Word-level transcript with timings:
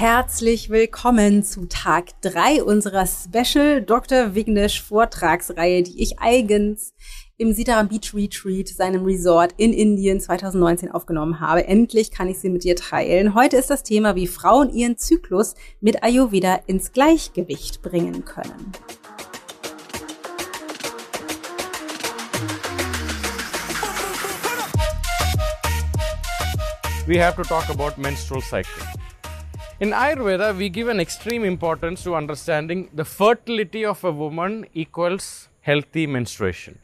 Herzlich 0.00 0.70
willkommen 0.70 1.44
zu 1.44 1.66
Tag 1.66 2.18
3 2.22 2.64
unserer 2.64 3.04
Special 3.06 3.82
Dr. 3.82 4.34
Vignesh 4.34 4.80
Vortragsreihe, 4.80 5.82
die 5.82 6.02
ich 6.02 6.18
eigens 6.18 6.94
im 7.36 7.52
Sitaram 7.52 7.88
Beach 7.88 8.14
Retreat, 8.14 8.68
seinem 8.68 9.04
Resort 9.04 9.52
in 9.58 9.74
Indien 9.74 10.18
2019 10.18 10.90
aufgenommen 10.90 11.38
habe. 11.38 11.66
Endlich 11.66 12.10
kann 12.10 12.28
ich 12.30 12.38
sie 12.38 12.48
mit 12.48 12.64
dir 12.64 12.76
teilen. 12.76 13.34
Heute 13.34 13.58
ist 13.58 13.68
das 13.68 13.82
Thema, 13.82 14.14
wie 14.16 14.26
Frauen 14.26 14.70
ihren 14.70 14.96
Zyklus 14.96 15.54
mit 15.82 16.02
Ayurveda 16.02 16.60
ins 16.66 16.92
Gleichgewicht 16.92 17.82
bringen 17.82 18.24
können. 18.24 18.72
we 27.06 27.16
have 27.16 27.34
to 27.34 27.42
talk 27.42 27.68
about 27.70 27.98
menstrual 27.98 28.40
cycle. 28.40 28.89
In 29.80 29.92
Ayurveda, 29.92 30.54
we 30.54 30.68
give 30.68 30.88
an 30.88 31.00
extreme 31.00 31.42
importance 31.42 32.02
to 32.02 32.14
understanding 32.14 32.90
the 32.92 33.06
fertility 33.06 33.82
of 33.82 34.04
a 34.04 34.12
woman 34.12 34.66
equals 34.74 35.48
healthy 35.62 36.06
menstruation. 36.06 36.78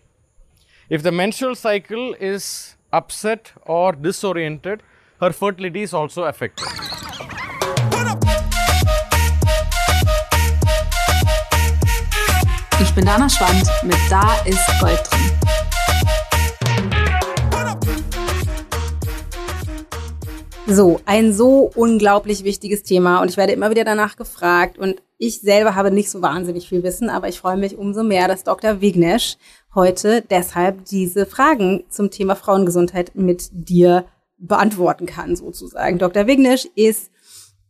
If 0.89 1.03
the 1.03 1.13
menstrual 1.13 1.57
cycle 1.57 2.15
is 2.15 2.75
upset 2.95 3.53
or 3.67 3.93
disoriented, 3.93 4.83
her 5.21 5.31
fertility 5.31 5.83
is 5.83 5.93
also 5.93 6.23
affected. 6.23 6.67
Ich 12.81 12.95
bin 12.95 13.05
Dana 13.05 13.29
Schwandt 13.29 13.69
mit 13.83 13.99
Da 14.09 14.37
ist 14.47 14.81
Gold 14.81 15.03
drin. 15.11 15.36
So, 20.69 21.01
ein 21.07 21.33
so 21.33 21.71
unglaublich 21.77 22.43
wichtiges 22.43 22.83
Thema 22.83 23.23
und 23.23 23.31
ich 23.31 23.37
werde 23.37 23.53
immer 23.53 23.71
wieder 23.71 23.85
danach 23.85 24.17
gefragt 24.17 24.79
und 24.79 25.01
ich 25.17 25.41
selber 25.41 25.77
habe 25.77 25.93
nicht 25.93 26.11
so 26.11 26.23
wahnsinnig 26.23 26.69
viel 26.69 26.83
Wissen, 26.83 27.09
aber 27.09 27.29
ich 27.29 27.39
freue 27.39 27.57
mich 27.57 27.79
umso 27.79 28.03
mehr, 28.03 28.27
dass 28.27 28.43
Dr. 28.43 28.81
Vignesh 28.81 29.37
heute 29.77 30.23
deshalb 30.29 30.85
diese 30.87 31.25
Fragen 31.25 31.85
zum 31.89 32.11
Thema 32.11 32.35
Frauengesundheit 32.35 33.13
mit 33.15 33.49
dir 33.53 34.07
beantworten 34.39 35.07
kann, 35.07 35.37
sozusagen. 35.37 35.99
Dr. 35.99 36.27
Vignesh 36.27 36.67
ist 36.75 37.13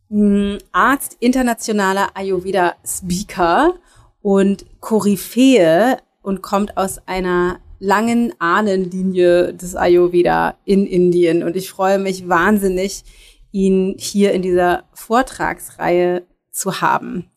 hm, 0.09 0.57
Arzt, 0.71 1.17
internationaler 1.19 2.09
Ayurveda-Speaker 2.15 3.75
und 4.23 4.65
Koryphäe 4.79 5.99
und 6.23 6.41
kommt 6.41 6.77
aus 6.77 6.99
einer 7.05 7.59
langen 7.79 8.33
Ahnenlinie 8.39 9.53
des 9.53 9.75
Ayurveda 9.75 10.57
in 10.65 10.85
Indien. 10.85 11.43
Und 11.43 11.55
ich 11.55 11.69
freue 11.69 11.99
mich 11.99 12.27
wahnsinnig, 12.27 13.03
ihn 13.51 13.95
hier 13.97 14.33
in 14.33 14.41
dieser 14.41 14.85
Vortragsreihe 14.93 16.25
zu 16.51 16.81
haben. 16.81 17.29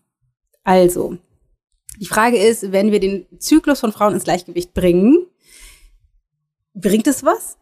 Also, 0.65 1.19
die 1.99 2.07
Frage 2.07 2.39
ist, 2.39 2.73
wenn 2.73 2.93
wir 2.93 3.01
den 3.01 3.27
Zyklus 3.39 3.81
von 3.81 3.93
Frauen 3.93 4.15
ins 4.15 4.25
Gleichgewicht 4.25 4.73
bringen, 4.75 5.27
bringt 6.75 7.07
es 7.07 7.25
was? 7.25 7.59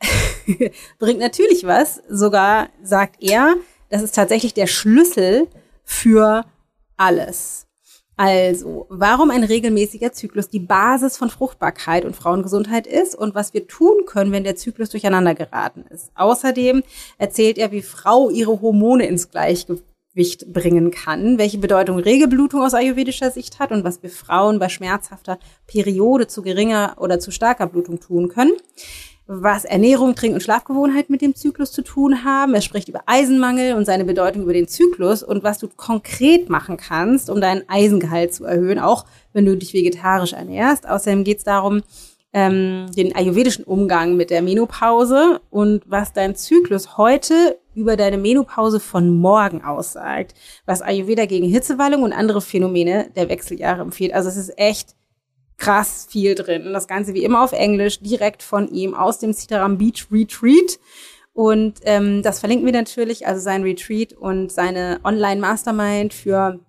bringt 0.99 1.21
natürlich 1.21 1.65
was. 1.65 2.03
Sogar 2.09 2.69
sagt 2.83 3.23
er, 3.23 3.57
das 3.89 4.03
ist 4.03 4.15
tatsächlich 4.15 4.55
der 4.55 4.67
Schlüssel 4.67 5.49
für 5.85 6.45
alles. 6.97 7.68
Also, 8.21 8.87
warum 8.89 9.31
ein 9.31 9.45
regelmäßiger 9.45 10.13
Zyklus 10.13 10.49
die 10.49 10.59
Basis 10.59 11.17
von 11.17 11.31
Fruchtbarkeit 11.31 12.05
und 12.05 12.17
Frauengesundheit 12.17 12.89
ist 12.89 13.15
und 13.15 13.37
was 13.37 13.55
wir 13.55 13.69
tun 13.69 14.07
können, 14.07 14.33
wenn 14.33 14.43
der 14.43 14.57
Zyklus 14.57 14.91
durcheinander 14.91 15.37
geraten 15.37 15.85
ist. 15.89 16.11
Außerdem 16.17 16.83
erzählt 17.19 17.59
er, 17.59 17.71
wie 17.71 17.81
Frau 17.81 18.29
ihre 18.29 18.61
Hormone 18.61 19.07
ins 19.07 19.31
Gleichgewicht 19.31 20.53
bringen 20.53 20.91
kann, 20.91 21.39
welche 21.39 21.59
Bedeutung 21.59 22.01
Regelblutung 22.01 22.63
aus 22.63 22.75
ayurvedischer 22.75 23.31
Sicht 23.31 23.61
hat 23.61 23.71
und 23.71 23.85
was 23.85 24.03
wir 24.03 24.11
Frauen 24.11 24.59
bei 24.59 24.69
schmerzhafter 24.69 25.39
Periode 25.69 26.27
zu 26.27 26.43
geringer 26.43 26.97
oder 26.99 27.21
zu 27.21 27.31
starker 27.31 27.69
Blutung 27.69 28.01
tun 28.01 28.27
können 28.27 28.55
was 29.31 29.67
Ernährung, 29.67 30.15
Trink- 30.15 30.35
und 30.35 30.43
Schlafgewohnheit 30.43 31.11
mit 31.11 31.21
dem 31.21 31.35
Zyklus 31.35 31.71
zu 31.71 31.83
tun 31.83 32.25
haben. 32.25 32.55
Er 32.55 32.63
spricht 32.63 32.89
über 32.89 33.03
Eisenmangel 33.05 33.75
und 33.75 33.85
seine 33.85 34.07
Bedeutung 34.07 34.43
über 34.43 34.55
den 34.55 34.69
Zyklus 34.69 35.23
und 35.23 35.45
was 35.45 35.59
du 35.59 35.69
konkret 35.69 36.49
machen 36.49 36.79
kannst, 36.79 37.29
um 37.29 37.41
deinen 37.41 37.69
Eisengehalt 37.69 38.35
zu 38.35 38.47
erhöhen, 38.47 38.79
auch 38.79 39.05
wenn 39.35 39.45
du 39.45 39.55
dich 39.55 39.75
vegetarisch 39.75 40.33
ernährst. 40.33 40.89
Außerdem 40.89 41.25
geht 41.25 41.39
es 41.39 41.45
darum, 41.45 41.83
ähm, 42.33 42.87
den 42.97 43.15
ayurvedischen 43.15 43.65
Umgang 43.65 44.17
mit 44.17 44.31
der 44.31 44.41
Menopause 44.41 45.41
und 45.51 45.83
was 45.87 46.15
dein 46.15 46.35
Zyklus 46.35 46.97
heute 46.97 47.59
über 47.75 47.97
deine 47.97 48.17
Menopause 48.17 48.81
von 48.81 49.11
morgen 49.11 49.63
aussagt, 49.63 50.35
was 50.65 50.81
Ayurveda 50.81 51.27
gegen 51.27 51.49
Hitzewallung 51.49 52.03
und 52.03 52.13
andere 52.13 52.41
Phänomene 52.41 53.11
der 53.15 53.29
Wechseljahre 53.29 53.83
empfiehlt. 53.83 54.15
Also 54.15 54.31
es 54.31 54.37
ist 54.37 54.59
echt 54.59 54.95
krass 55.59 56.07
viel 56.09 56.35
drin. 56.35 56.73
Das 56.73 56.89
Ganze 56.89 57.15
wie 57.15 57.25
immer 57.25 57.45
auf 57.45 57.53
Englisch, 57.53 58.01
direkt 58.01 58.43
von 58.43 58.69
ihm 58.69 58.95
aus 58.95 59.19
dem 59.19 59.33
Sitaram 59.33 59.77
Beach 59.77 60.07
Retreat. 60.11 60.79
Und 61.35 61.81
ähm, 61.85 62.23
das 62.23 62.41
verlinken 62.41 62.67
wir 62.67 62.73
natürlich, 62.73 63.27
also 63.27 63.41
sein 63.41 63.63
Retreat 63.63 64.13
und 64.13 64.51
seine 64.51 65.01
Online-Mastermind 65.05 66.15
für 66.15 66.61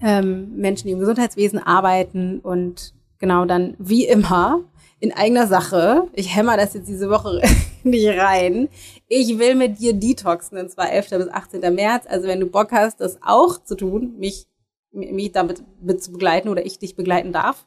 ähm, 0.00 0.56
Menschen, 0.56 0.86
die 0.86 0.92
im 0.92 1.00
Gesundheitswesen 1.00 1.58
arbeiten 1.58 2.40
und 2.40 2.94
genau 3.18 3.44
dann 3.44 3.74
wie 3.78 4.06
immer 4.06 4.64
in 4.98 5.12
eigener 5.12 5.46
Sache. 5.46 6.08
Ich 6.14 6.34
hämmer 6.34 6.56
das 6.56 6.74
jetzt 6.74 6.88
diese 6.88 7.10
Woche 7.10 7.42
nicht 7.82 8.08
rein. 8.08 8.68
Ich 9.08 9.38
will 9.38 9.54
mit 9.54 9.78
dir 9.78 9.92
detoxen, 9.92 10.58
und 10.58 10.70
zwar 10.70 10.90
11. 10.90 11.10
bis 11.10 11.28
18. 11.28 11.74
März. 11.74 12.06
Also 12.08 12.26
wenn 12.26 12.40
du 12.40 12.46
Bock 12.46 12.72
hast, 12.72 13.00
das 13.00 13.18
auch 13.22 13.62
zu 13.62 13.76
tun, 13.76 14.14
mich, 14.18 14.46
mich 14.92 15.32
damit 15.32 15.62
mit 15.80 16.02
zu 16.02 16.12
begleiten 16.12 16.48
oder 16.48 16.64
ich 16.64 16.78
dich 16.78 16.96
begleiten 16.96 17.32
darf, 17.32 17.66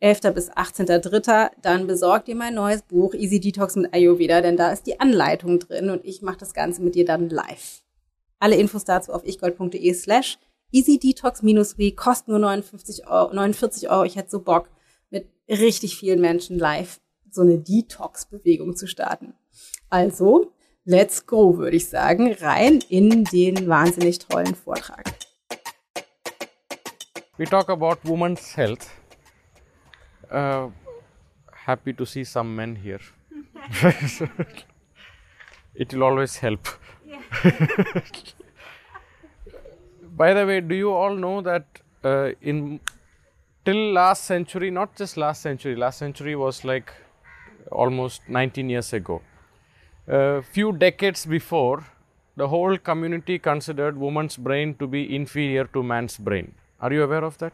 11. 0.00 0.20
bis 0.34 0.50
18.3. 0.50 1.50
Dann 1.62 1.86
besorgt 1.86 2.28
ihr 2.28 2.36
mein 2.36 2.54
neues 2.54 2.82
Buch 2.82 3.14
Easy 3.14 3.40
Detox 3.40 3.76
mit 3.76 3.92
Ayurveda, 3.92 4.40
denn 4.40 4.56
da 4.56 4.70
ist 4.70 4.86
die 4.86 5.00
Anleitung 5.00 5.58
drin 5.58 5.90
und 5.90 6.04
ich 6.04 6.22
mache 6.22 6.38
das 6.38 6.54
Ganze 6.54 6.82
mit 6.82 6.94
dir 6.94 7.04
dann 7.04 7.28
live. 7.28 7.82
Alle 8.38 8.56
Infos 8.56 8.84
dazu 8.84 9.12
auf 9.12 9.26
ichgold.de 9.26 9.92
slash 9.94 10.38
Easy 10.70 10.98
Detox 10.98 11.42
minus 11.42 11.78
W 11.78 11.90
kosten 11.92 12.30
nur 12.30 12.40
59 12.40 13.08
Euro, 13.08 13.32
49 13.32 13.90
Euro. 13.90 14.04
Ich 14.04 14.16
hätte 14.16 14.30
so 14.30 14.40
Bock, 14.40 14.68
mit 15.10 15.26
richtig 15.48 15.96
vielen 15.96 16.20
Menschen 16.20 16.58
live 16.58 17.00
so 17.30 17.42
eine 17.42 17.58
Detox-Bewegung 17.58 18.76
zu 18.76 18.86
starten. 18.86 19.34
Also, 19.90 20.52
let's 20.84 21.26
go, 21.26 21.58
würde 21.58 21.76
ich 21.76 21.88
sagen, 21.88 22.32
rein 22.40 22.82
in 22.88 23.24
den 23.24 23.68
wahnsinnig 23.68 24.18
tollen 24.18 24.54
Vortrag. 24.54 25.12
We 27.36 27.44
talk 27.44 27.68
about 27.68 27.96
women's 28.02 28.56
health. 28.56 28.86
Uh, 30.30 30.68
happy 31.52 31.92
to 31.92 32.04
see 32.06 32.24
some 32.24 32.54
men 32.54 32.76
here. 32.76 33.00
it 35.74 35.92
will 35.94 36.02
always 36.02 36.36
help. 36.36 36.68
By 40.16 40.34
the 40.34 40.46
way, 40.46 40.60
do 40.60 40.74
you 40.74 40.92
all 40.92 41.14
know 41.14 41.40
that 41.40 41.64
uh, 42.04 42.30
in 42.40 42.80
till 43.64 43.92
last 43.92 44.24
century, 44.24 44.70
not 44.70 44.96
just 44.96 45.16
last 45.16 45.42
century, 45.42 45.76
last 45.76 45.98
century 45.98 46.34
was 46.34 46.64
like 46.64 46.92
almost 47.70 48.22
19 48.28 48.70
years 48.70 48.92
ago. 48.92 49.20
A 50.06 50.42
few 50.42 50.72
decades 50.72 51.26
before, 51.26 51.84
the 52.36 52.48
whole 52.48 52.78
community 52.78 53.38
considered 53.38 53.96
woman's 53.98 54.36
brain 54.36 54.74
to 54.76 54.86
be 54.86 55.14
inferior 55.14 55.64
to 55.66 55.82
man's 55.82 56.16
brain. 56.16 56.54
Are 56.80 56.92
you 56.92 57.02
aware 57.02 57.24
of 57.24 57.36
that? 57.38 57.52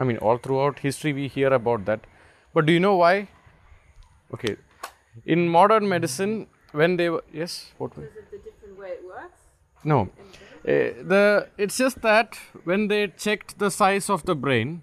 I 0.00 0.04
mean, 0.04 0.18
all 0.18 0.38
throughout 0.38 0.78
history 0.80 1.12
we 1.12 1.28
hear 1.28 1.52
about 1.52 1.84
that. 1.86 2.00
But 2.54 2.66
do 2.66 2.72
you 2.72 2.80
know 2.80 2.96
why? 2.96 3.28
Okay, 4.34 4.56
in 5.24 5.48
modern 5.48 5.88
medicine, 5.88 6.46
when 6.72 6.96
they 6.96 7.08
were 7.08 7.24
yes, 7.32 7.72
what? 7.78 7.92
Is 7.92 8.04
it 8.04 8.30
the 8.30 8.38
different 8.38 8.78
way 8.78 8.88
it 8.88 9.04
works? 9.04 9.40
No, 9.84 10.02
uh, 10.02 10.92
the 11.12 11.48
it's 11.56 11.78
just 11.78 12.02
that 12.02 12.38
when 12.64 12.88
they 12.88 13.08
checked 13.08 13.58
the 13.58 13.70
size 13.70 14.10
of 14.10 14.24
the 14.24 14.34
brain, 14.34 14.82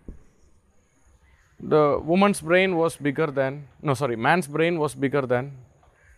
the 1.60 2.00
woman's 2.04 2.42
brain 2.42 2.75
was 2.75 2.98
bigger 2.98 3.28
than 3.28 3.68
no, 3.81 3.94
sorry, 3.94 4.16
man's 4.16 4.48
brain 4.48 4.80
was 4.80 4.95
bigger 4.95 5.22
than 5.22 5.51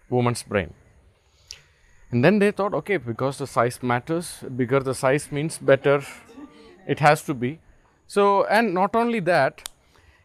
woman's 0.09 0.43
brain. 0.43 0.73
And 2.09 2.23
then 2.23 2.39
they 2.39 2.51
thought, 2.51 2.73
okay, 2.73 2.95
because 2.97 3.37
the 3.37 3.47
size 3.47 3.83
matters, 3.83 4.43
bigger 4.55 4.79
the 4.79 4.95
size 4.95 5.29
means 5.29 5.57
better 5.57 6.01
it 6.87 6.99
has 6.99 7.21
to 7.23 7.33
be. 7.33 7.59
So, 8.07 8.45
and 8.45 8.73
not 8.73 8.95
only 8.95 9.19
that, 9.21 9.69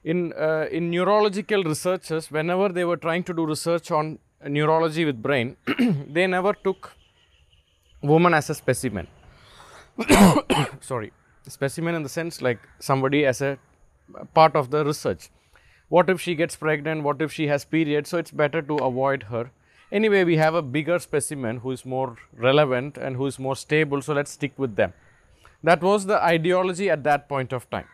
in, 0.05 0.33
uh, 0.33 0.67
in 0.71 0.91
neurological 0.91 1.65
researchers, 1.65 2.31
whenever 2.31 2.69
they 2.69 2.85
were 2.85 2.97
trying 2.97 3.25
to 3.25 3.35
do 3.35 3.45
research 3.45 3.91
on 3.91 4.19
neurology 4.47 5.05
with 5.05 5.21
brain, 5.21 5.57
they 6.09 6.27
never 6.27 6.53
took 6.53 6.93
woman 8.03 8.35
as 8.35 8.51
a 8.51 8.55
specimen. 8.55 9.07
Sorry, 10.81 11.13
specimen 11.49 11.95
in 11.95 12.03
the 12.03 12.09
sense 12.09 12.41
like 12.41 12.59
somebody 12.79 13.27
as 13.27 13.41
a 13.43 13.59
part 14.35 14.57
of 14.57 14.71
the 14.71 14.85
research. 14.85 15.29
What 15.89 16.09
if 16.09 16.21
she 16.21 16.35
gets 16.35 16.57
pregnant? 16.57 17.03
What 17.03 17.21
if 17.21 17.33
she 17.33 17.49
has 17.49 17.65
periods? 17.65 18.11
So 18.11 18.19
it's 18.19 18.31
better 18.31 18.63
to 18.63 18.77
avoid 18.77 19.25
her. 19.25 19.51
Anyway, 19.91 20.25
we 20.25 20.39
have 20.39 20.55
a 20.55 20.63
bigger 20.63 20.99
specimen 20.99 21.59
who 21.59 21.71
is 21.71 21.85
more 21.85 22.17
relevant 22.35 22.97
and 22.97 23.17
who 23.17 23.27
is 23.27 23.39
more 23.39 23.55
stable, 23.55 24.01
so 24.01 24.15
let's 24.15 24.31
stick 24.31 24.53
with 24.57 24.77
them. 24.77 24.95
That 25.63 25.83
was 25.83 26.07
the 26.07 26.23
ideology 26.23 26.91
at 26.91 27.05
that 27.05 27.29
point 27.29 27.53
of 27.53 27.69
time. 27.71 27.87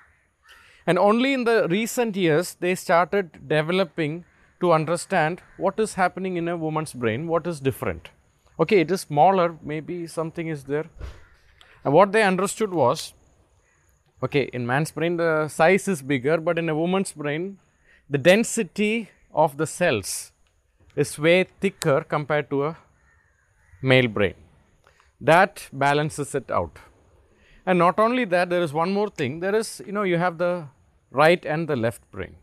And 0.86 0.98
only 0.98 1.34
in 1.34 1.44
the 1.44 1.68
recent 1.68 2.16
years 2.16 2.56
they 2.58 2.74
started 2.74 3.46
developing 3.46 4.24
to 4.60 4.72
understand 4.72 5.42
what 5.56 5.78
is 5.78 5.94
happening 5.94 6.36
in 6.36 6.48
a 6.48 6.56
woman's 6.56 6.92
brain, 6.92 7.28
what 7.28 7.46
is 7.46 7.60
different. 7.60 8.08
Okay, 8.58 8.80
it 8.80 8.90
is 8.90 9.02
smaller, 9.02 9.56
maybe 9.62 10.06
something 10.06 10.48
is 10.48 10.64
there. 10.64 10.86
And 11.84 11.94
what 11.94 12.12
they 12.12 12.22
understood 12.22 12.72
was 12.72 13.12
okay, 14.22 14.50
in 14.52 14.66
man's 14.66 14.90
brain 14.90 15.16
the 15.16 15.48
size 15.48 15.86
is 15.88 16.02
bigger, 16.02 16.38
but 16.38 16.58
in 16.58 16.68
a 16.68 16.74
woman's 16.74 17.12
brain, 17.12 17.58
the 18.10 18.18
density 18.18 19.10
of 19.32 19.56
the 19.58 19.66
cells 19.66 20.32
is 20.96 21.18
way 21.18 21.44
thicker 21.60 22.00
compared 22.02 22.50
to 22.50 22.64
a 22.64 22.76
male 23.82 24.08
brain. 24.08 24.34
That 25.20 25.68
balances 25.72 26.34
it 26.34 26.50
out. 26.50 26.78
And 27.68 27.78
not 27.78 27.98
only 27.98 28.24
that, 28.24 28.48
there 28.48 28.62
is 28.62 28.72
one 28.72 28.92
more 28.94 29.10
thing. 29.10 29.40
There 29.40 29.54
is, 29.54 29.82
you 29.86 29.92
know, 29.92 30.02
you 30.02 30.16
have 30.16 30.38
the 30.38 30.68
right 31.10 31.44
and 31.44 31.68
the 31.68 31.76
left 31.76 32.00
brain. 32.10 32.36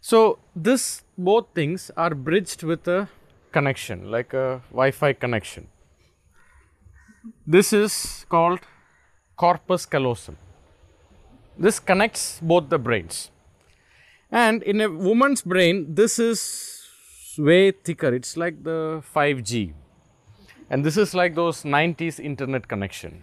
So, 0.00 0.40
this 0.56 1.04
both 1.16 1.46
things 1.54 1.88
are 1.96 2.12
bridged 2.12 2.64
with 2.64 2.88
a 2.88 3.08
connection, 3.52 4.10
like 4.10 4.34
a 4.34 4.60
Wi 4.70 4.90
Fi 4.90 5.12
connection. 5.12 5.68
This 7.46 7.72
is 7.72 8.26
called 8.28 8.58
corpus 9.36 9.86
callosum. 9.86 10.36
This 11.56 11.78
connects 11.78 12.40
both 12.42 12.70
the 12.70 12.80
brains. 12.80 13.30
And 14.32 14.64
in 14.64 14.80
a 14.80 14.90
woman's 14.90 15.42
brain, 15.42 15.94
this 15.94 16.18
is 16.18 16.40
way 17.38 17.70
thicker. 17.70 18.12
It's 18.12 18.36
like 18.36 18.64
the 18.64 19.04
5G. 19.14 19.74
And 20.70 20.84
this 20.84 20.96
is 20.96 21.14
like 21.14 21.36
those 21.36 21.62
90s 21.62 22.18
internet 22.18 22.66
connection. 22.66 23.22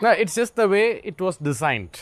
Now, 0.00 0.10
it's 0.10 0.34
just 0.34 0.56
the 0.56 0.68
way 0.68 1.00
it 1.04 1.20
was 1.20 1.36
designed. 1.36 2.00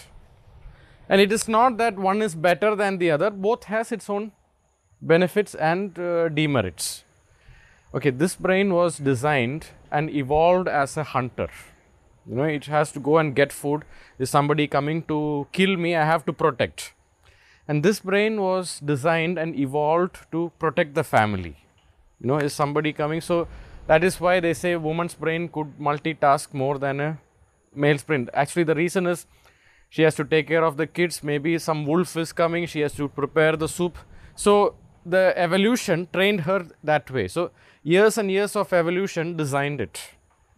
And 1.09 1.21
it 1.21 1.33
is 1.33 1.49
not 1.49 1.77
that 1.79 1.99
one 1.99 2.23
is 2.23 2.35
better 2.35 2.75
than 2.77 2.99
the 2.99 3.11
other, 3.11 3.31
both 3.31 3.65
has 3.65 3.93
its 3.93 4.09
own 4.09 4.33
benefits 5.03 5.55
and 5.55 5.99
uh, 5.99 6.29
demerits. 6.29 7.05
Okay, 7.93 8.11
this 8.11 8.37
brain 8.37 8.73
was 8.73 8.99
designed 8.99 9.67
and 9.91 10.09
evolved 10.11 10.69
as 10.69 10.97
a 10.97 11.03
hunter. 11.03 11.49
You 12.27 12.37
know, 12.37 12.45
it 12.45 12.67
has 12.67 12.93
to 12.93 13.01
go 13.01 13.19
and 13.19 13.35
get 13.35 13.53
food. 13.53 13.85
Is 14.19 14.31
somebody 14.31 14.69
coming 14.69 15.03
to 15.05 15.49
kill 15.53 15.77
me? 15.77 15.97
I 15.97 16.05
have 16.05 16.25
to 16.27 16.33
protect. 16.33 16.93
And 17.67 17.83
this 17.83 18.01
brain 18.01 18.41
was 18.41 18.79
designed 18.81 19.39
and 19.39 19.59
evolved 19.59 20.19
to 20.31 20.53
protect 20.59 20.95
the 20.95 21.03
family. 21.03 21.57
You 22.21 22.29
know, 22.29 22.37
is 22.37 22.53
somebody 22.53 22.93
coming? 22.93 23.21
So 23.21 23.49
that 23.89 24.05
is 24.05 24.21
why 24.21 24.39
they 24.39 24.55
say 24.55 24.77
woman's 24.77 25.15
brain 25.15 25.49
could 25.49 25.79
multitask 25.79 26.55
more 26.55 26.79
than 26.79 27.01
a 27.01 27.19
male's 27.75 28.01
sprint. 28.01 28.29
Actually, 28.35 28.65
the 28.65 28.75
reason 28.75 29.07
is 29.07 29.27
she 29.89 30.03
has 30.03 30.15
to 30.17 30.25
take 30.25 30.49
care 30.49 30.65
of 30.65 30.77
the 30.77 30.87
kids. 30.87 31.23
Maybe 31.23 31.59
some 31.59 31.87
wolf 31.87 32.17
is 32.17 32.33
coming. 32.33 32.67
She 32.67 32.81
has 32.81 32.95
to 32.95 33.09
prepare 33.09 33.57
the 33.57 33.69
soup. 33.69 33.99
So 34.35 34.75
the 35.05 35.33
evolution 35.37 36.09
trained 36.13 36.43
her 36.43 36.67
that 36.85 37.11
way. 37.11 37.29
So 37.29 37.51
years 37.83 38.19
and 38.19 38.31
years 38.31 38.57
of 38.57 38.73
evolution 38.73 39.37
designed 39.37 39.81
it. 39.81 40.01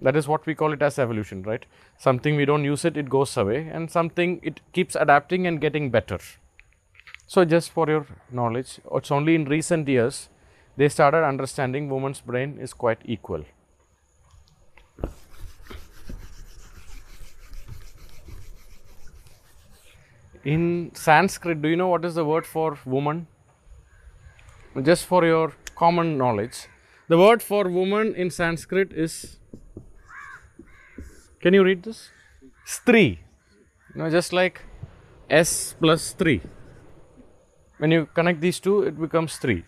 That 0.00 0.16
is 0.16 0.26
what 0.26 0.44
we 0.46 0.54
call 0.54 0.72
it 0.72 0.82
as 0.82 0.98
evolution, 0.98 1.42
right? 1.44 1.64
Something 1.96 2.36
we 2.36 2.44
don't 2.44 2.64
use 2.64 2.84
it, 2.84 2.96
it 2.96 3.08
goes 3.08 3.36
away, 3.36 3.68
and 3.72 3.88
something 3.88 4.40
it 4.42 4.60
keeps 4.72 4.96
adapting 4.96 5.46
and 5.46 5.60
getting 5.60 5.90
better. 5.90 6.18
So, 7.28 7.44
just 7.44 7.70
for 7.70 7.88
your 7.88 8.06
knowledge, 8.30 8.80
it's 8.92 9.12
only 9.12 9.36
in 9.36 9.44
recent 9.44 9.86
years 9.86 10.28
they 10.76 10.88
started 10.88 11.24
understanding 11.24 11.88
woman's 11.88 12.20
brain 12.20 12.58
is 12.58 12.74
quite 12.74 12.98
equal. 13.04 13.44
In 20.44 20.90
Sanskrit, 20.94 21.62
do 21.62 21.68
you 21.68 21.76
know 21.76 21.86
what 21.88 22.04
is 22.04 22.16
the 22.16 22.24
word 22.24 22.44
for 22.46 22.76
woman? 22.84 23.28
Just 24.82 25.06
for 25.06 25.24
your 25.24 25.52
common 25.76 26.18
knowledge, 26.18 26.66
the 27.08 27.16
word 27.16 27.42
for 27.42 27.68
woman 27.68 28.14
in 28.16 28.30
Sanskrit 28.30 28.92
is. 28.92 29.38
Can 31.40 31.54
you 31.54 31.62
read 31.62 31.84
this? 31.84 32.10
Stri. 32.66 33.18
You 33.94 34.02
know, 34.02 34.10
just 34.10 34.32
like 34.32 34.62
S 35.30 35.74
plus 35.78 36.12
3. 36.12 36.40
When 37.78 37.92
you 37.92 38.06
connect 38.06 38.40
these 38.40 38.58
two, 38.58 38.82
it 38.82 39.00
becomes 39.00 39.36
3. 39.36 39.64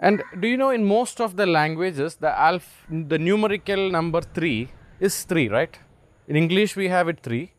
And 0.00 0.22
do 0.40 0.48
you 0.48 0.56
know 0.56 0.70
in 0.70 0.84
most 0.84 1.20
of 1.20 1.36
the 1.36 1.46
languages, 1.46 2.16
the 2.16 2.38
alph, 2.38 2.86
the 2.88 3.18
numerical 3.18 3.90
number 3.90 4.22
3 4.22 4.70
is 5.00 5.24
3, 5.24 5.48
right? 5.48 5.78
In 6.26 6.36
English, 6.36 6.76
we 6.76 6.88
have 6.88 7.08
it 7.08 7.20
3. 7.22 7.52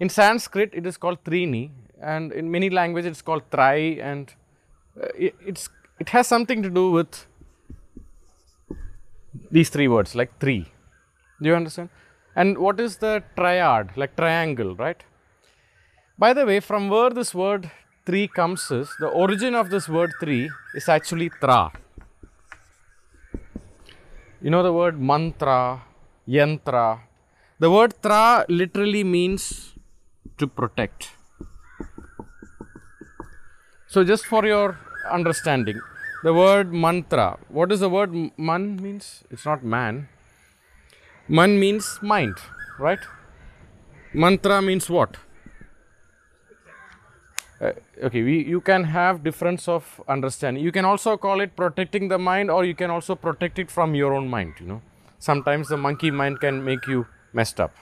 In 0.00 0.08
Sanskrit, 0.08 0.70
it 0.72 0.86
is 0.86 0.96
called 0.96 1.22
Trini, 1.24 1.70
and 2.00 2.32
in 2.32 2.50
many 2.50 2.70
languages, 2.70 3.10
it's 3.10 3.22
called 3.22 3.42
Tri, 3.52 3.98
and 4.00 4.32
uh, 5.00 5.08
it, 5.14 5.34
it's, 5.46 5.68
it 5.98 6.08
has 6.08 6.26
something 6.26 6.62
to 6.62 6.70
do 6.70 6.90
with 6.90 7.26
these 9.50 9.68
three 9.68 9.88
words, 9.88 10.14
like 10.14 10.38
three. 10.40 10.72
Do 11.42 11.50
you 11.50 11.54
understand? 11.54 11.90
And 12.34 12.56
what 12.56 12.80
is 12.80 12.96
the 12.96 13.22
triad, 13.36 13.90
like 13.96 14.16
triangle, 14.16 14.74
right? 14.76 15.02
By 16.18 16.32
the 16.32 16.46
way, 16.46 16.60
from 16.60 16.88
where 16.88 17.10
this 17.10 17.34
word 17.34 17.70
three 18.06 18.26
comes 18.26 18.70
is 18.70 18.88
the 19.00 19.08
origin 19.08 19.54
of 19.54 19.68
this 19.68 19.88
word 19.88 20.12
three 20.18 20.50
is 20.74 20.88
actually 20.88 21.30
tra. 21.40 21.72
You 24.40 24.50
know 24.50 24.62
the 24.62 24.72
word 24.72 24.98
mantra, 24.98 25.82
yantra. 26.26 27.00
The 27.58 27.70
word 27.70 27.94
tra 28.02 28.46
literally 28.48 29.04
means 29.04 29.74
to 30.40 30.46
protect. 30.46 31.10
So, 33.86 34.04
just 34.04 34.26
for 34.26 34.44
your 34.46 34.78
understanding, 35.10 35.80
the 36.22 36.34
word 36.34 36.72
mantra, 36.72 37.38
what 37.48 37.70
does 37.70 37.80
the 37.80 37.88
word 37.88 38.12
man 38.36 38.76
means? 38.76 39.24
It's 39.30 39.44
not 39.44 39.64
man. 39.64 40.08
Man 41.28 41.58
means 41.58 41.98
mind, 42.02 42.36
right? 42.78 42.98
Mantra 44.12 44.60
means 44.60 44.88
what? 44.90 45.16
Uh, 47.60 47.72
okay, 48.02 48.22
we, 48.22 48.44
you 48.44 48.60
can 48.60 48.84
have 48.84 49.22
difference 49.22 49.68
of 49.68 50.00
understanding. 50.08 50.64
You 50.64 50.72
can 50.72 50.84
also 50.84 51.16
call 51.16 51.40
it 51.40 51.56
protecting 51.56 52.08
the 52.08 52.18
mind, 52.18 52.50
or 52.50 52.64
you 52.64 52.74
can 52.74 52.90
also 52.90 53.14
protect 53.14 53.58
it 53.58 53.70
from 53.70 53.94
your 53.94 54.14
own 54.14 54.28
mind. 54.28 54.54
You 54.60 54.66
know, 54.66 54.82
sometimes 55.18 55.68
the 55.68 55.76
monkey 55.76 56.10
mind 56.10 56.40
can 56.40 56.64
make 56.64 56.86
you 56.86 57.06
messed 57.32 57.60
up. 57.60 57.74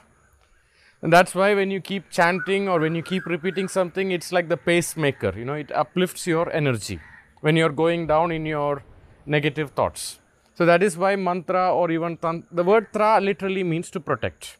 And 1.00 1.12
that's 1.12 1.34
why 1.34 1.54
when 1.54 1.70
you 1.70 1.80
keep 1.80 2.10
chanting 2.10 2.68
or 2.68 2.80
when 2.80 2.94
you 2.94 3.02
keep 3.02 3.24
repeating 3.26 3.68
something, 3.68 4.10
it's 4.10 4.32
like 4.32 4.48
the 4.48 4.56
pacemaker, 4.56 5.32
you 5.36 5.44
know, 5.44 5.54
it 5.54 5.70
uplifts 5.72 6.26
your 6.26 6.50
energy 6.52 7.00
when 7.40 7.56
you're 7.56 7.70
going 7.70 8.06
down 8.06 8.32
in 8.32 8.44
your 8.44 8.82
negative 9.24 9.70
thoughts. 9.70 10.18
So 10.54 10.66
that 10.66 10.82
is 10.82 10.96
why 10.96 11.14
mantra 11.14 11.72
or 11.72 11.90
even 11.90 12.16
tant- 12.16 12.54
the 12.54 12.64
word 12.64 12.88
tra 12.92 13.20
literally 13.20 13.62
means 13.62 13.90
to 13.90 14.00
protect. 14.00 14.56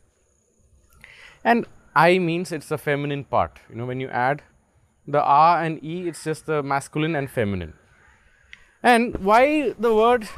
And 1.42 1.66
I 1.97 2.18
means 2.21 2.52
it's 2.52 2.68
the 2.68 2.78
feminine 2.78 3.25
part. 3.25 3.59
You 3.68 3.75
know, 3.75 3.87
when 3.87 3.99
you 3.99 4.09
add 4.09 4.42
the 5.09 5.21
a 5.21 5.59
and 5.64 5.83
e, 5.83 6.07
it's 6.07 6.23
just 6.23 6.47
the 6.47 6.62
masculine 6.62 7.16
and 7.16 7.28
feminine. 7.28 7.73
And 8.83 9.16
why 9.16 9.75
the 9.76 9.92
word 9.92 10.28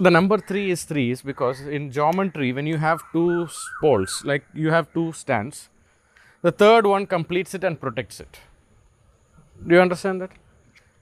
the 0.00 0.10
number 0.10 0.38
3 0.38 0.70
is 0.70 0.84
3 0.84 1.10
is 1.10 1.22
because 1.22 1.60
in 1.60 1.90
geometry 1.90 2.52
when 2.52 2.66
you 2.66 2.78
have 2.78 3.02
two 3.12 3.48
poles 3.80 4.22
like 4.24 4.44
you 4.54 4.70
have 4.70 4.92
two 4.94 5.12
stands 5.12 5.68
the 6.42 6.52
third 6.52 6.86
one 6.86 7.06
completes 7.06 7.52
it 7.52 7.64
and 7.64 7.78
protects 7.78 8.18
it. 8.18 8.38
Do 9.66 9.74
you 9.74 9.80
understand 9.80 10.22
that? 10.22 10.30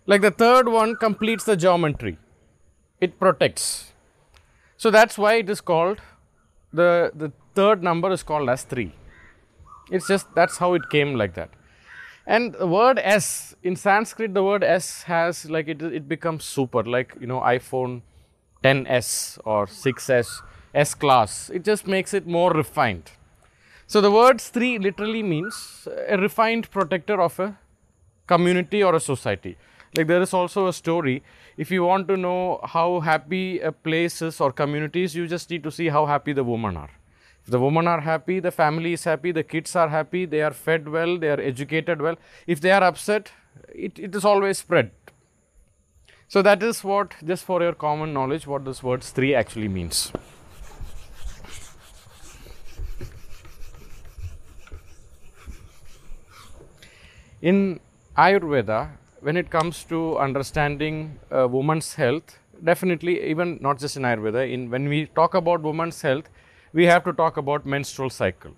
Like 0.06 0.20
the 0.20 0.32
third 0.32 0.68
one 0.68 0.96
completes 0.96 1.44
the 1.44 1.56
geometry. 1.56 2.18
It 3.00 3.20
protects. 3.20 3.92
So 4.76 4.90
that's 4.90 5.16
why 5.16 5.34
it 5.34 5.48
is 5.48 5.60
called 5.60 6.00
the 6.72 7.12
the 7.14 7.30
third 7.54 7.82
number 7.82 8.10
is 8.12 8.22
called 8.22 8.50
as 8.50 8.62
3 8.62 8.92
it's 9.90 10.06
just 10.06 10.26
that's 10.34 10.58
how 10.58 10.74
it 10.74 10.90
came 10.90 11.14
like 11.14 11.34
that. 11.34 11.50
And 12.26 12.54
the 12.54 12.66
word 12.66 12.98
s 12.98 13.54
in 13.62 13.76
sanskrit 13.76 14.34
the 14.34 14.42
word 14.42 14.64
s 14.64 15.04
has 15.04 15.48
like 15.48 15.68
it 15.68 15.82
it 15.82 16.08
becomes 16.08 16.44
super 16.44 16.82
like 16.82 17.14
you 17.20 17.26
know 17.26 17.40
iphone 17.52 18.02
10s 18.62 19.38
or 19.44 19.66
6s, 19.66 20.42
S 20.74 20.94
class. 20.94 21.50
It 21.50 21.64
just 21.64 21.86
makes 21.86 22.14
it 22.14 22.26
more 22.26 22.52
refined. 22.52 23.10
So 23.86 24.00
the 24.00 24.10
word 24.10 24.38
Stri 24.38 24.82
literally 24.82 25.22
means 25.22 25.88
a 26.08 26.18
refined 26.18 26.70
protector 26.70 27.20
of 27.20 27.38
a 27.40 27.58
community 28.26 28.82
or 28.82 28.94
a 28.94 29.00
society. 29.00 29.56
Like 29.96 30.06
there 30.06 30.20
is 30.20 30.34
also 30.34 30.66
a 30.66 30.72
story. 30.72 31.22
If 31.56 31.70
you 31.70 31.84
want 31.84 32.06
to 32.08 32.16
know 32.16 32.60
how 32.62 33.00
happy 33.00 33.60
a 33.60 33.72
place 33.72 34.20
is 34.20 34.40
or 34.40 34.52
communities, 34.52 35.14
you 35.14 35.26
just 35.26 35.50
need 35.50 35.62
to 35.62 35.70
see 35.70 35.88
how 35.88 36.04
happy 36.06 36.32
the 36.32 36.44
women 36.44 36.76
are. 36.76 36.90
If 37.44 37.52
the 37.52 37.58
women 37.58 37.88
are 37.88 38.00
happy, 38.00 38.40
the 38.40 38.50
family 38.50 38.92
is 38.92 39.04
happy, 39.04 39.32
the 39.32 39.42
kids 39.42 39.74
are 39.74 39.88
happy, 39.88 40.26
they 40.26 40.42
are 40.42 40.52
fed 40.52 40.86
well, 40.88 41.18
they 41.18 41.30
are 41.30 41.40
educated 41.40 42.02
well. 42.02 42.16
If 42.46 42.60
they 42.60 42.70
are 42.70 42.84
upset, 42.84 43.32
it, 43.74 43.98
it 43.98 44.14
is 44.14 44.24
always 44.24 44.58
spread. 44.58 44.90
So 46.30 46.42
that 46.42 46.62
is 46.62 46.84
what, 46.84 47.14
just 47.24 47.44
for 47.46 47.62
your 47.62 47.72
common 47.72 48.12
knowledge, 48.12 48.46
what 48.46 48.62
this 48.66 48.82
word 48.82 49.00
stri 49.00 49.34
actually 49.34 49.68
means. 49.68 50.12
In 57.40 57.80
Ayurveda, 58.18 58.90
when 59.20 59.38
it 59.38 59.48
comes 59.48 59.84
to 59.84 60.18
understanding 60.18 61.18
a 61.30 61.48
woman's 61.48 61.94
health, 61.94 62.38
definitely 62.62 63.22
even 63.30 63.58
not 63.62 63.78
just 63.78 63.96
in 63.96 64.02
Ayurveda, 64.02 64.52
in 64.52 64.68
when 64.68 64.86
we 64.86 65.06
talk 65.06 65.32
about 65.32 65.62
woman's 65.62 66.02
health, 66.02 66.28
we 66.74 66.84
have 66.84 67.04
to 67.04 67.14
talk 67.14 67.38
about 67.38 67.64
menstrual 67.64 68.10
cycle. 68.10 68.52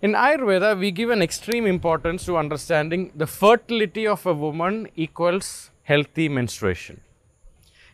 In 0.00 0.14
Ayurveda, 0.14 0.76
we 0.76 0.90
give 0.90 1.10
an 1.10 1.22
extreme 1.22 1.64
importance 1.64 2.24
to 2.24 2.36
understanding 2.36 3.12
the 3.14 3.28
fertility 3.28 4.04
of 4.04 4.26
a 4.26 4.34
woman 4.34 4.88
equals 4.96 5.70
healthy 5.82 6.28
menstruation. 6.28 7.00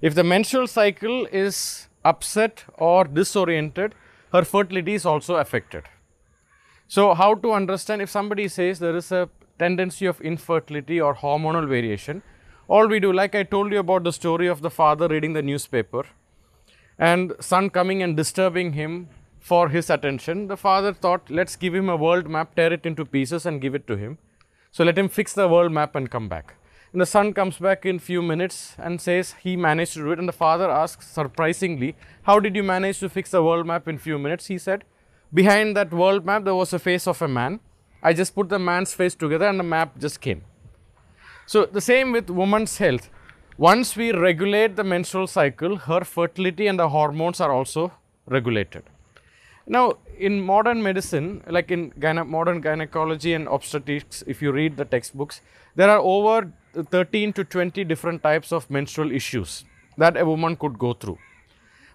If 0.01 0.15
the 0.15 0.25
menstrual 0.25 0.67
cycle 0.67 1.27
is 1.27 1.89
upset 2.05 2.65
or 2.75 3.05
disoriented, 3.05 3.95
her 4.33 4.45
fertility 4.45 4.95
is 4.95 5.07
also 5.07 5.37
affected. 5.37 5.85
So, 6.87 7.15
how 7.15 7.35
to 7.35 7.53
understand 7.53 8.01
if 8.01 8.11
somebody 8.11 8.49
says 8.49 8.79
there 8.79 8.97
is 8.97 9.11
a 9.13 9.29
tendency 9.59 10.07
of 10.07 10.21
infertility 10.21 11.01
or 11.01 11.15
hormonal 11.15 11.69
variation, 11.69 12.23
all 12.69 12.87
we 12.87 13.01
do, 13.01 13.13
like 13.13 13.35
I 13.35 13.43
told 13.43 13.73
you 13.73 13.79
about 13.79 14.05
the 14.05 14.13
story 14.13 14.47
of 14.47 14.61
the 14.63 14.71
father 14.71 15.09
reading 15.09 15.33
the 15.33 15.43
newspaper 15.43 16.05
and 16.99 17.33
son 17.41 17.71
coming 17.71 18.03
and 18.03 18.17
disturbing 18.17 18.73
him 18.73 19.09
for 19.41 19.69
his 19.69 19.89
attention, 19.89 20.49
the 20.49 20.57
father 20.57 20.93
thought, 20.93 21.31
let's 21.31 21.57
give 21.57 21.75
him 21.75 21.89
a 21.89 21.97
world 21.97 22.29
map, 22.29 22.55
tear 22.55 22.73
it 22.73 22.85
into 22.85 23.05
pieces 23.05 23.47
and 23.47 23.61
give 23.61 23.75
it 23.75 23.87
to 23.87 23.97
him. 23.97 24.19
So 24.71 24.85
let 24.85 24.99
him 24.99 25.09
fix 25.09 25.33
the 25.33 25.49
world 25.49 25.73
map 25.73 25.95
and 25.95 26.11
come 26.11 26.29
back. 26.29 26.55
And 26.93 27.01
the 27.01 27.07
son 27.07 27.35
comes 27.35 27.59
back 27.59 27.85
in 27.85 27.99
few 27.99 28.23
minutes 28.23 28.75
and 28.79 29.01
says 29.01 29.35
he 29.43 29.57
managed 29.57 29.93
to 29.95 30.01
do 30.01 30.13
it. 30.13 30.19
And 30.19 30.29
the 30.29 30.33
father 30.33 30.71
asks 30.71 31.07
surprisingly, 31.07 31.97
how 32.23 32.41
did 32.41 32.57
you 32.57 32.63
manage 32.63 33.01
to 33.01 33.09
fix 33.09 33.31
the 33.31 33.43
world 33.43 33.67
map 33.67 33.89
in 33.89 33.99
few 33.99 34.19
minutes? 34.19 34.47
He 34.47 34.59
said, 34.59 34.85
behind 35.33 35.77
that 35.77 35.93
world 35.93 36.25
map 36.25 36.45
there 36.45 36.55
was 36.55 36.73
a 36.73 36.79
face 36.79 37.07
of 37.07 37.21
a 37.21 37.29
man. 37.29 37.61
I 38.03 38.13
just 38.15 38.35
put 38.35 38.49
the 38.49 38.59
man's 38.59 38.95
face 38.95 39.15
together 39.15 39.47
and 39.47 39.59
the 39.59 39.65
map 39.65 39.99
just 39.99 40.21
came. 40.21 40.45
So 41.47 41.67
the 41.67 41.81
same 41.81 42.13
with 42.13 42.31
woman's 42.31 42.79
health. 42.79 43.11
Once 43.59 43.97
we 43.97 44.13
regulate 44.13 44.77
the 44.77 44.85
menstrual 44.85 45.27
cycle, 45.27 45.77
her 45.77 46.03
fertility 46.03 46.69
and 46.69 46.79
the 46.79 46.89
hormones 46.89 47.41
are 47.41 47.53
also 47.53 47.93
regulated. 48.27 48.85
Now, 49.67 49.95
in 50.19 50.41
modern 50.41 50.83
medicine, 50.83 51.43
like 51.47 51.71
in 51.71 51.91
gyne- 51.99 52.27
modern 52.27 52.61
gynecology 52.61 53.35
and 53.35 53.47
obstetrics, 53.49 54.23
if 54.27 54.41
you 54.41 54.53
read 54.53 54.77
the 54.77 54.85
textbooks, 54.85 55.43
there 55.75 55.91
are 55.91 55.99
over 55.99 56.53
13 56.85 57.33
to 57.35 57.45
20 57.45 57.85
different 57.85 58.23
types 58.23 58.53
of 58.53 58.71
menstrual 58.71 59.13
issues 59.13 59.65
that 59.97 60.17
a 60.17 60.25
woman 60.25 60.57
could 60.57 60.79
go 60.79 60.93
through. 60.93 61.19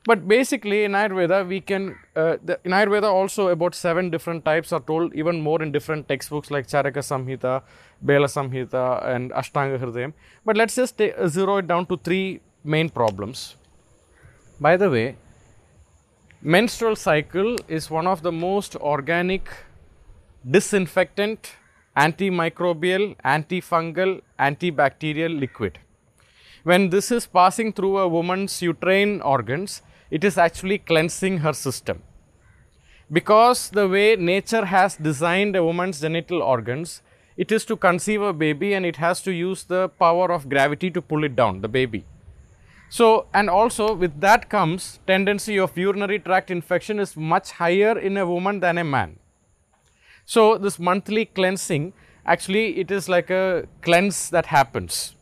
But 0.05 0.27
basically, 0.27 0.83
in 0.83 0.91
Ayurveda, 0.91 1.47
we 1.47 1.61
can, 1.61 1.97
uh, 2.15 2.35
the, 2.43 2.59
in 2.65 2.71
Ayurveda, 2.71 3.03
also 3.03 3.47
about 3.47 3.73
seven 3.73 4.09
different 4.09 4.43
types 4.43 4.73
are 4.73 4.81
told, 4.81 5.13
even 5.15 5.39
more 5.39 5.63
in 5.63 5.71
different 5.71 6.09
textbooks 6.09 6.51
like 6.51 6.67
Charaka 6.67 7.01
Samhita, 7.09 7.61
Bhela 8.05 8.27
Samhita, 8.27 9.05
and 9.07 9.31
Ashtanga 9.31 9.79
Hridayam. 9.79 10.13
But 10.43 10.57
let's 10.57 10.75
just 10.75 10.99
uh, 10.99 11.27
zero 11.29 11.57
it 11.57 11.67
down 11.67 11.85
to 11.85 11.95
three 11.95 12.41
main 12.65 12.89
problems. 12.89 13.55
By 14.59 14.75
the 14.75 14.89
way, 14.89 15.15
menstrual 16.41 16.97
cycle 16.97 17.55
is 17.69 17.89
one 17.89 18.05
of 18.05 18.23
the 18.23 18.31
most 18.31 18.75
organic 18.75 19.49
disinfectant 20.49 21.55
antimicrobial 21.95 23.15
antifungal 23.23 24.21
antibacterial 24.39 25.39
liquid. 25.39 25.79
When 26.63 26.89
this 26.89 27.11
is 27.11 27.25
passing 27.25 27.73
through 27.73 27.97
a 27.97 28.07
woman's 28.07 28.61
uterine 28.61 29.21
organs 29.21 29.81
it 30.09 30.23
is 30.23 30.37
actually 30.37 30.77
cleansing 30.77 31.39
her 31.39 31.53
system. 31.53 32.01
Because 33.11 33.69
the 33.69 33.87
way 33.87 34.15
nature 34.15 34.65
has 34.65 34.95
designed 34.95 35.55
a 35.55 35.63
woman's 35.63 36.01
genital 36.01 36.41
organs 36.41 37.01
it 37.35 37.51
is 37.51 37.65
to 37.65 37.75
conceive 37.75 38.21
a 38.21 38.33
baby 38.33 38.73
and 38.73 38.85
it 38.85 38.97
has 38.97 39.21
to 39.21 39.31
use 39.31 39.63
the 39.63 39.89
power 39.89 40.31
of 40.31 40.49
gravity 40.49 40.91
to 40.91 41.01
pull 41.01 41.23
it 41.23 41.35
down 41.35 41.61
the 41.61 41.67
baby. 41.67 42.05
So, 42.89 43.25
and 43.33 43.49
also 43.49 43.95
with 43.95 44.21
that 44.21 44.49
comes 44.49 44.99
tendency 45.07 45.57
of 45.57 45.75
urinary 45.75 46.19
tract 46.19 46.51
infection 46.51 46.99
is 46.99 47.17
much 47.17 47.51
higher 47.51 47.97
in 47.97 48.17
a 48.17 48.25
woman 48.25 48.59
than 48.59 48.77
a 48.77 48.83
man. 48.83 49.17
So, 50.25 50.57
this 50.57 50.79
monthly 50.79 51.25
cleansing 51.25 51.93
actually 52.25 52.79
it 52.79 52.89
is 52.89 53.09
like 53.09 53.29
a 53.29 53.67
cleanse 53.81 54.29
that 54.29 54.45
happens. 54.47 55.15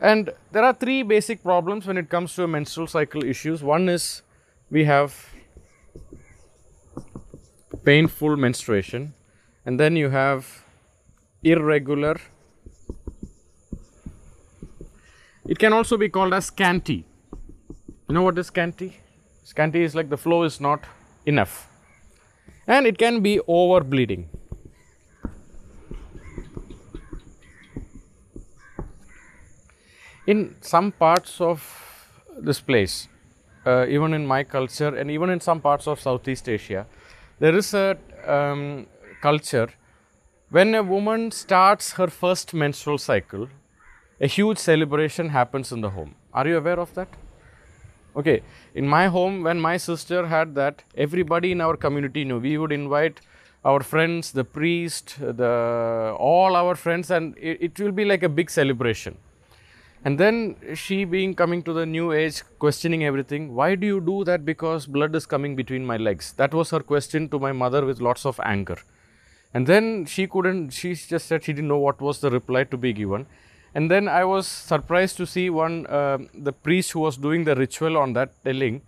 And 0.00 0.30
there 0.52 0.62
are 0.62 0.72
three 0.72 1.02
basic 1.02 1.42
problems 1.42 1.86
when 1.86 1.98
it 1.98 2.08
comes 2.08 2.34
to 2.36 2.46
menstrual 2.46 2.86
cycle 2.86 3.24
issues. 3.24 3.62
One 3.62 3.88
is 3.88 4.22
we 4.70 4.84
have 4.84 5.34
painful 7.84 8.36
menstruation 8.36 9.14
and 9.66 9.80
then 9.80 9.96
you 9.96 10.10
have 10.10 10.64
irregular 11.42 12.16
It 15.48 15.58
can 15.58 15.72
also 15.72 15.96
be 15.96 16.10
called 16.10 16.34
as 16.34 16.44
scanty. 16.44 17.06
You 18.06 18.14
know 18.14 18.22
what 18.22 18.38
is 18.38 18.48
scanty? 18.48 18.98
Scanty 19.44 19.82
is 19.82 19.94
like 19.94 20.10
the 20.10 20.18
flow 20.18 20.42
is 20.42 20.60
not 20.60 20.84
enough. 21.24 21.67
And 22.68 22.86
it 22.86 22.98
can 22.98 23.20
be 23.20 23.40
over 23.48 23.82
bleeding. 23.82 24.28
In 30.26 30.54
some 30.60 30.92
parts 30.92 31.40
of 31.40 31.62
this 32.36 32.60
place, 32.60 33.08
uh, 33.64 33.86
even 33.88 34.12
in 34.12 34.26
my 34.26 34.44
culture 34.44 34.94
and 34.94 35.10
even 35.10 35.30
in 35.30 35.40
some 35.40 35.60
parts 35.60 35.88
of 35.88 35.98
Southeast 35.98 36.48
Asia, 36.48 36.86
there 37.40 37.56
is 37.56 37.72
a 37.72 37.96
um, 38.26 38.86
culture 39.22 39.68
when 40.50 40.74
a 40.74 40.82
woman 40.82 41.30
starts 41.30 41.92
her 41.92 42.06
first 42.08 42.54
menstrual 42.54 42.96
cycle, 42.96 43.48
a 44.18 44.26
huge 44.26 44.56
celebration 44.56 45.28
happens 45.28 45.72
in 45.72 45.82
the 45.82 45.90
home. 45.90 46.14
Are 46.32 46.48
you 46.48 46.56
aware 46.56 46.80
of 46.80 46.94
that? 46.94 47.08
Okay, 48.18 48.42
in 48.74 48.88
my 48.88 49.06
home, 49.06 49.44
when 49.44 49.60
my 49.60 49.76
sister 49.76 50.26
had 50.26 50.56
that, 50.56 50.82
everybody 50.96 51.52
in 51.52 51.60
our 51.60 51.76
community 51.76 52.24
knew. 52.24 52.40
We 52.40 52.58
would 52.58 52.72
invite 52.72 53.20
our 53.64 53.80
friends, 53.80 54.32
the 54.32 54.42
priest, 54.42 55.16
the 55.20 56.16
all 56.18 56.56
our 56.56 56.74
friends, 56.74 57.12
and 57.12 57.36
it, 57.38 57.58
it 57.60 57.80
will 57.80 57.92
be 57.92 58.04
like 58.04 58.24
a 58.24 58.28
big 58.28 58.50
celebration. 58.50 59.16
And 60.04 60.18
then 60.18 60.56
she, 60.74 61.04
being 61.04 61.34
coming 61.34 61.62
to 61.62 61.72
the 61.72 61.86
new 61.86 62.12
age, 62.12 62.42
questioning 62.58 63.04
everything. 63.04 63.54
Why 63.54 63.74
do 63.76 63.86
you 63.86 64.00
do 64.00 64.24
that? 64.24 64.44
Because 64.44 64.86
blood 64.86 65.14
is 65.14 65.26
coming 65.26 65.54
between 65.54 65.86
my 65.86 65.96
legs. 65.96 66.32
That 66.32 66.54
was 66.54 66.70
her 66.70 66.80
question 66.80 67.28
to 67.30 67.38
my 67.38 67.52
mother 67.52 67.84
with 67.84 68.00
lots 68.00 68.26
of 68.26 68.40
anger. 68.44 68.78
And 69.54 69.66
then 69.66 70.06
she 70.06 70.26
couldn't. 70.26 70.70
She 70.70 70.94
just 70.94 71.26
said 71.26 71.44
she 71.44 71.52
didn't 71.52 71.68
know 71.68 71.78
what 71.78 72.00
was 72.00 72.20
the 72.20 72.30
reply 72.30 72.64
to 72.64 72.76
be 72.76 72.92
given. 72.92 73.26
And 73.74 73.90
then 73.90 74.08
I 74.08 74.24
was 74.24 74.46
surprised 74.46 75.16
to 75.18 75.26
see 75.26 75.50
one, 75.50 75.86
uh, 75.86 76.18
the 76.34 76.52
priest 76.52 76.92
who 76.92 77.00
was 77.00 77.16
doing 77.16 77.44
the 77.44 77.54
ritual 77.54 77.96
on 77.96 78.14
that 78.14 78.32
telling, 78.44 78.82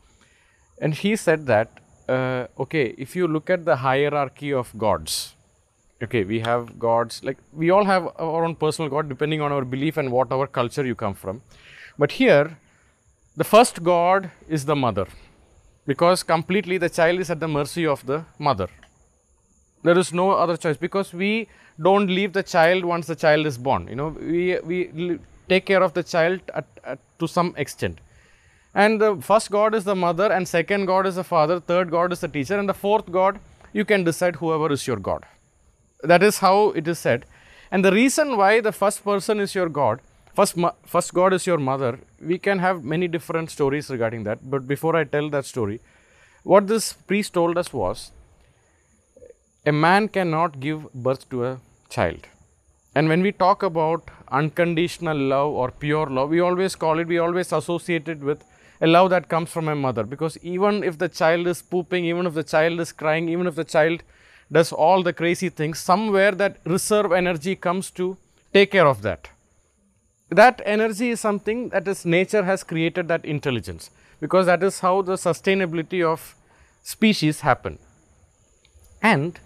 and 0.81 0.95
he 0.95 1.17
said 1.17 1.47
that, 1.47 1.69
uh, 2.09 2.47
okay, 2.59 2.95
if 2.97 3.15
you 3.15 3.29
look 3.29 3.51
at 3.51 3.65
the 3.65 3.77
hierarchy 3.77 4.53
of 4.53 4.77
gods, 4.79 5.35
okay, 6.03 6.25
we 6.25 6.41
have 6.41 6.79
gods, 6.79 7.23
like 7.23 7.37
we 7.53 7.71
all 7.71 7.85
have 7.85 8.09
our 8.19 8.45
own 8.45 8.55
personal 8.57 8.91
god 8.91 9.09
depending 9.09 9.43
on 9.43 9.53
our 9.53 9.65
belief 9.65 9.99
and 9.99 10.11
what 10.11 10.33
our 10.33 10.47
culture 10.47 10.85
you 10.85 10.95
come 10.95 11.15
from. 11.15 11.43
But 11.99 12.13
here, 12.13 12.57
the 13.37 13.45
first 13.45 13.83
god 13.83 14.31
is 14.49 14.65
the 14.65 14.75
mother, 14.75 15.07
because 15.87 16.23
completely 16.23 16.79
the 16.79 16.89
child 16.89 17.21
is 17.21 17.31
at 17.31 17.39
the 17.39 17.49
mercy 17.49 17.87
of 17.87 18.07
the 18.07 18.25
mother. 18.39 18.69
There 19.83 19.99
is 19.99 20.13
no 20.13 20.33
other 20.33 20.57
choice 20.57 20.77
because 20.77 21.13
we 21.13 21.49
don't 21.81 22.09
leave 22.09 22.33
the 22.33 22.43
child 22.43 22.85
once 22.85 23.07
the 23.07 23.17
child 23.17 23.47
is 23.47 23.57
born. 23.57 23.89
You 23.89 23.97
know, 23.97 24.09
we, 24.09 24.59
we 24.61 25.19
take 25.49 25.67
care 25.67 25.83
of 25.83 25.95
the 25.95 26.03
child 26.03 26.41
at, 26.55 26.67
at, 26.85 26.99
to 27.19 27.27
some 27.27 27.55
extent. 27.57 27.99
And 28.75 29.01
the 29.01 29.17
first 29.21 29.51
God 29.51 29.75
is 29.75 29.85
the 29.85 29.97
mother, 29.97 30.31
and 30.31 30.47
second 30.47 30.87
God 30.87 31.07
is 31.07 31.17
the 31.17 31.25
father, 31.25 31.59
third 31.59 31.91
God 31.91 32.13
is 32.13 32.21
the 32.21 32.29
teacher, 32.29 32.59
and 32.59 32.69
the 32.69 32.75
fourth 32.75 33.11
God, 33.11 33.41
you 33.73 33.85
can 33.85 34.05
decide 34.05 34.37
whoever 34.37 34.71
is 34.73 34.87
your 34.87 34.97
God. 34.97 35.25
That 36.03 36.23
is 36.23 36.39
how 36.39 36.71
it 36.71 36.87
is 36.87 36.99
said. 36.99 37.25
And 37.73 37.85
the 37.85 37.93
reason 37.93 38.37
why 38.37 38.61
the 38.61 38.73
first 38.73 39.03
person 39.03 39.41
is 39.41 39.55
your 39.55 39.69
God, 39.69 40.01
first, 40.35 40.57
first 40.85 41.15
God 41.15 41.33
is 41.33 41.47
your 41.47 41.59
mother, 41.59 41.99
we 42.21 42.39
can 42.39 42.59
have 42.59 42.85
many 42.85 43.09
different 43.09 43.51
stories 43.51 43.91
regarding 43.91 44.25
that. 44.25 44.49
But 44.49 44.69
before 44.69 44.95
I 44.95 45.05
tell 45.05 45.31
that 45.31 45.47
story, 45.47 45.81
what 46.43 46.69
this 46.69 46.93
priest 46.93 47.35
told 47.35 47.59
us 47.59 47.73
was 47.73 48.13
a 49.67 49.73
man 49.73 50.09
cannot 50.09 50.61
give 50.61 50.93
birth 50.93 51.29
to 51.31 51.45
a 51.45 51.61
child. 51.89 52.27
And 52.95 53.09
when 53.09 53.23
we 53.23 53.33
talk 53.33 53.63
about 53.63 54.11
unconditional 54.31 55.17
love 55.17 55.53
or 55.53 55.71
pure 55.71 56.07
love, 56.07 56.31
we 56.31 56.41
always 56.41 56.75
call 56.75 56.99
it, 56.99 57.07
we 57.07 57.19
always 57.19 57.53
associate 57.53 58.09
it 58.09 58.21
with 58.21 58.43
a 58.81 58.87
love 58.87 59.11
that 59.11 59.29
comes 59.29 59.51
from 59.51 59.69
a 59.69 59.75
mother. 59.75 60.05
Because 60.05 60.39
even 60.43 60.83
if 60.83 60.99
the 60.99 61.09
child 61.09 61.47
is 61.47 61.63
pooping, 61.63 62.05
even 62.05 62.27
if 62.27 62.35
the 62.35 62.43
child 62.43 62.81
is 62.81 62.93
crying, 62.93 63.29
even 63.29 63.47
if 63.47 63.55
the 63.55 63.65
child 63.65 64.03
does 64.51 64.73
all 64.73 65.03
the 65.03 65.13
crazy 65.13 65.49
things, 65.49 65.79
somewhere 65.79 66.33
that 66.33 66.57
reserve 66.65 67.13
energy 67.13 67.55
comes 67.55 67.91
to 67.93 68.17
take 68.53 68.71
care 68.73 68.87
of 68.87 69.03
that. 69.03 69.29
that 70.31 70.61
energy 70.65 71.11
is 71.11 71.21
something 71.21 71.69
that 71.71 71.89
is 71.89 72.05
nature 72.07 72.45
has 72.45 72.63
created 72.63 73.09
that 73.09 73.25
intelligence 73.25 73.91
because 74.21 74.47
that 74.47 74.63
is 74.63 74.79
how 74.81 75.03
the 75.03 75.15
sustainability 75.15 76.05
of 76.05 76.37
species 76.83 77.41
happen 77.41 77.79
and 79.03 79.41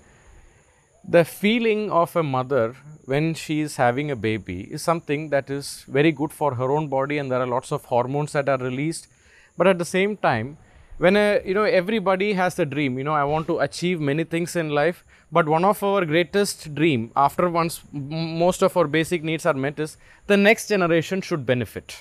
the 1.06 1.24
feeling 1.24 1.90
of 1.90 2.16
a 2.16 2.22
mother 2.22 2.74
when 3.04 3.34
she 3.34 3.60
is 3.60 3.76
having 3.76 4.10
a 4.10 4.16
baby 4.16 4.62
is 4.72 4.82
something 4.82 5.28
that 5.28 5.50
is 5.50 5.84
very 5.86 6.10
good 6.10 6.32
for 6.32 6.54
her 6.54 6.70
own 6.70 6.88
body 6.88 7.18
and 7.18 7.30
there 7.30 7.40
are 7.40 7.46
lots 7.46 7.72
of 7.72 7.84
hormones 7.84 8.32
that 8.32 8.48
are 8.48 8.58
released. 8.58 9.08
But 9.56 9.66
at 9.66 9.78
the 9.78 9.84
same 9.84 10.16
time 10.16 10.56
when 10.98 11.16
a, 11.16 11.42
you 11.44 11.54
know 11.54 11.64
everybody 11.64 12.34
has 12.34 12.56
a 12.58 12.64
dream 12.64 12.96
you 12.98 13.04
know 13.04 13.12
i 13.12 13.24
want 13.24 13.46
to 13.48 13.58
achieve 13.58 14.00
many 14.00 14.22
things 14.22 14.54
in 14.54 14.68
life 14.68 15.04
but 15.32 15.48
one 15.48 15.64
of 15.64 15.82
our 15.82 16.04
greatest 16.04 16.72
dream 16.74 17.10
after 17.16 17.50
once 17.50 17.82
most 17.92 18.62
of 18.62 18.76
our 18.76 18.86
basic 18.86 19.24
needs 19.24 19.44
are 19.44 19.54
met 19.54 19.80
is 19.80 19.96
the 20.28 20.36
next 20.36 20.68
generation 20.68 21.20
should 21.20 21.44
benefit. 21.44 21.96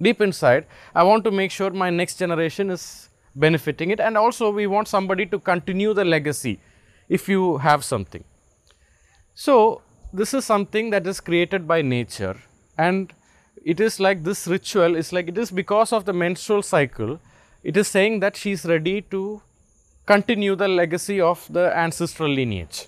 Deep 0.00 0.20
inside 0.20 0.66
i 0.96 1.02
want 1.04 1.22
to 1.22 1.30
make 1.30 1.52
sure 1.52 1.70
my 1.70 1.90
next 1.90 2.18
generation 2.18 2.70
is 2.70 3.08
benefiting 3.36 3.90
it 3.90 4.00
and 4.00 4.18
also 4.18 4.50
we 4.50 4.66
want 4.66 4.88
somebody 4.88 5.24
to 5.24 5.38
continue 5.38 5.94
the 5.94 6.04
legacy 6.04 6.58
if 7.18 7.28
you 7.28 7.58
have 7.58 7.84
something. 7.84 8.24
So 9.34 9.82
this 10.12 10.34
is 10.34 10.44
something 10.44 10.90
that 10.90 11.06
is 11.06 11.20
created 11.20 11.66
by 11.66 11.82
nature 11.82 12.36
and 12.78 13.12
it 13.72 13.80
is 13.80 13.98
like 14.00 14.22
this 14.24 14.46
ritual 14.46 14.96
is 14.96 15.12
like 15.12 15.28
it 15.28 15.38
is 15.38 15.50
because 15.50 15.92
of 15.92 16.04
the 16.04 16.12
menstrual 16.12 16.62
cycle 16.62 17.18
it 17.62 17.76
is 17.76 17.88
saying 17.88 18.20
that 18.20 18.36
she 18.36 18.52
is 18.52 18.64
ready 18.64 19.00
to 19.16 19.40
continue 20.06 20.56
the 20.62 20.68
legacy 20.68 21.20
of 21.20 21.46
the 21.52 21.66
ancestral 21.76 22.28
lineage. 22.28 22.86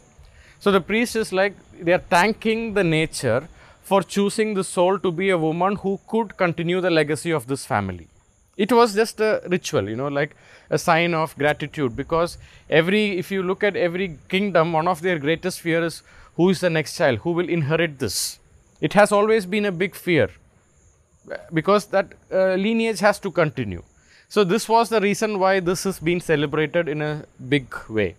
So 0.58 0.72
the 0.72 0.80
priest 0.80 1.16
is 1.16 1.32
like 1.32 1.54
they 1.80 1.92
are 1.92 2.04
thanking 2.16 2.74
the 2.74 2.84
nature 2.84 3.48
for 3.82 4.02
choosing 4.02 4.54
the 4.54 4.64
soul 4.64 4.98
to 4.98 5.12
be 5.12 5.30
a 5.30 5.38
woman 5.38 5.76
who 5.76 6.00
could 6.08 6.36
continue 6.36 6.80
the 6.80 6.90
legacy 6.90 7.30
of 7.30 7.46
this 7.46 7.66
family 7.66 8.08
it 8.56 8.72
was 8.72 8.94
just 8.94 9.20
a 9.20 9.42
ritual 9.48 9.88
you 9.88 9.96
know 9.96 10.08
like 10.08 10.36
a 10.70 10.78
sign 10.78 11.14
of 11.14 11.36
gratitude 11.36 11.94
because 11.96 12.38
every 12.70 13.18
if 13.18 13.30
you 13.30 13.42
look 13.42 13.62
at 13.62 13.76
every 13.76 14.18
kingdom 14.28 14.72
one 14.72 14.88
of 14.88 15.02
their 15.02 15.18
greatest 15.18 15.60
fear 15.60 15.84
is 15.84 16.02
who 16.36 16.50
is 16.50 16.60
the 16.60 16.70
next 16.70 16.96
child? 16.96 17.20
Who 17.20 17.32
will 17.32 17.48
inherit 17.48 17.98
this? 17.98 18.38
It 18.80 18.92
has 18.94 19.12
always 19.12 19.46
been 19.46 19.64
a 19.64 19.72
big 19.72 19.94
fear 19.94 20.30
because 21.52 21.86
that 21.86 22.12
uh, 22.32 22.54
lineage 22.54 23.00
has 23.00 23.18
to 23.20 23.30
continue. 23.30 23.82
So 24.28 24.42
this 24.42 24.68
was 24.68 24.88
the 24.88 25.00
reason 25.00 25.38
why 25.38 25.60
this 25.60 25.86
is 25.86 26.00
being 26.00 26.20
celebrated 26.20 26.88
in 26.88 27.02
a 27.02 27.24
big 27.48 27.72
way. 27.88 28.16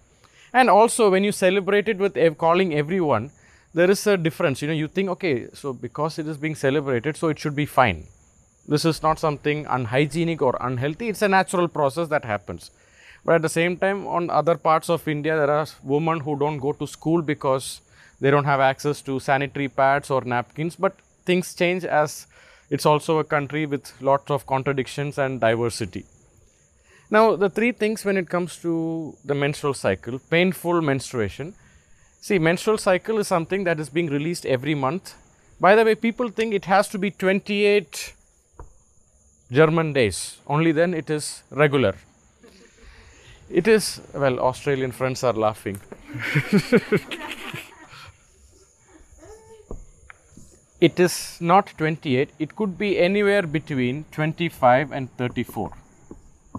And 0.53 0.69
also 0.69 1.09
when 1.11 1.23
you 1.23 1.33
celebrate 1.33 1.89
it 1.89 1.97
with 1.97 2.15
ev- 2.15 2.37
calling 2.37 2.73
everyone 2.73 3.31
there 3.73 3.91
is 3.91 4.07
a 4.07 4.15
difference. 4.15 4.61
You 4.61 4.69
know 4.69 4.73
you 4.73 4.87
think 4.87 5.09
okay 5.09 5.47
so 5.53 5.73
because 5.73 6.17
it 6.17 6.27
is 6.27 6.37
being 6.37 6.55
celebrated 6.55 7.17
so 7.17 7.27
it 7.27 7.37
should 7.37 7.55
be 7.55 7.65
fine 7.65 8.07
this 8.67 8.85
is 8.85 9.01
not 9.03 9.19
something 9.19 9.65
unhygienic 9.67 10.41
or 10.41 10.57
unhealthy. 10.59 11.09
It's 11.09 11.21
a 11.21 11.27
natural 11.27 11.67
process 11.67 12.07
that 12.07 12.25
happens. 12.25 12.71
But 13.23 13.35
at 13.35 13.41
the 13.41 13.49
same 13.49 13.77
time 13.77 14.07
on 14.07 14.29
other 14.29 14.55
parts 14.55 14.89
of 14.89 15.07
india 15.07 15.35
there 15.35 15.51
are 15.51 15.67
women 15.83 16.19
who 16.19 16.37
don't 16.37 16.59
go 16.59 16.73
to 16.73 16.87
school 16.87 17.21
because 17.21 17.81
they 18.21 18.31
don't 18.31 18.45
have 18.45 18.59
access 18.59 19.01
to 19.01 19.19
sanitary 19.19 19.67
pads 19.67 20.09
or 20.09 20.21
napkins. 20.21 20.75
But 20.75 20.95
things 21.25 21.53
change 21.53 21.85
as 21.85 22.27
it's 22.69 22.85
also 22.85 23.19
a 23.19 23.23
country 23.23 23.65
with 23.65 23.93
lots 24.01 24.31
of 24.31 24.45
contradictions 24.47 25.17
and 25.17 25.39
diversity. 25.39 26.05
Now 27.11 27.35
the 27.35 27.49
three 27.49 27.71
things 27.71 28.03
when 28.03 28.17
it 28.17 28.29
comes 28.29 28.57
to 28.57 29.15
the 29.23 29.35
menstrual 29.35 29.73
cycle 29.73 30.19
painful 30.29 30.81
menstruation. 30.81 31.53
See 32.21 32.39
menstrual 32.39 32.79
cycle 32.79 33.19
is 33.19 33.27
something 33.27 33.65
that 33.65 33.79
is 33.79 33.89
being 33.89 34.07
released 34.07 34.47
every 34.47 34.73
month. 34.73 35.13
By 35.59 35.75
the 35.75 35.85
way 35.85 35.93
people 35.93 36.29
think 36.29 36.53
it 36.53 36.65
has 36.65 36.87
to 36.89 36.97
be 36.97 37.11
28 37.11 38.13
German 39.51 39.93
days. 39.93 40.37
Only 40.47 40.71
then 40.71 40.93
it 40.93 41.09
is 41.09 41.43
regular. 41.51 41.95
It 43.49 43.67
is, 43.67 44.01
well, 44.13 44.39
Australian 44.39 44.91
friends 44.91 45.23
are 45.23 45.33
laughing. 45.33 45.79
it 50.81 50.99
is 50.99 51.37
not 51.39 51.67
28, 51.77 52.31
it 52.39 52.55
could 52.55 52.77
be 52.77 52.97
anywhere 52.99 53.43
between 53.43 54.05
25 54.11 54.91
and 54.91 55.15
34, 55.17 55.71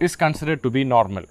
is 0.01 0.15
considered 0.15 0.63
to 0.63 0.71
be 0.71 0.85
normal. 0.85 1.25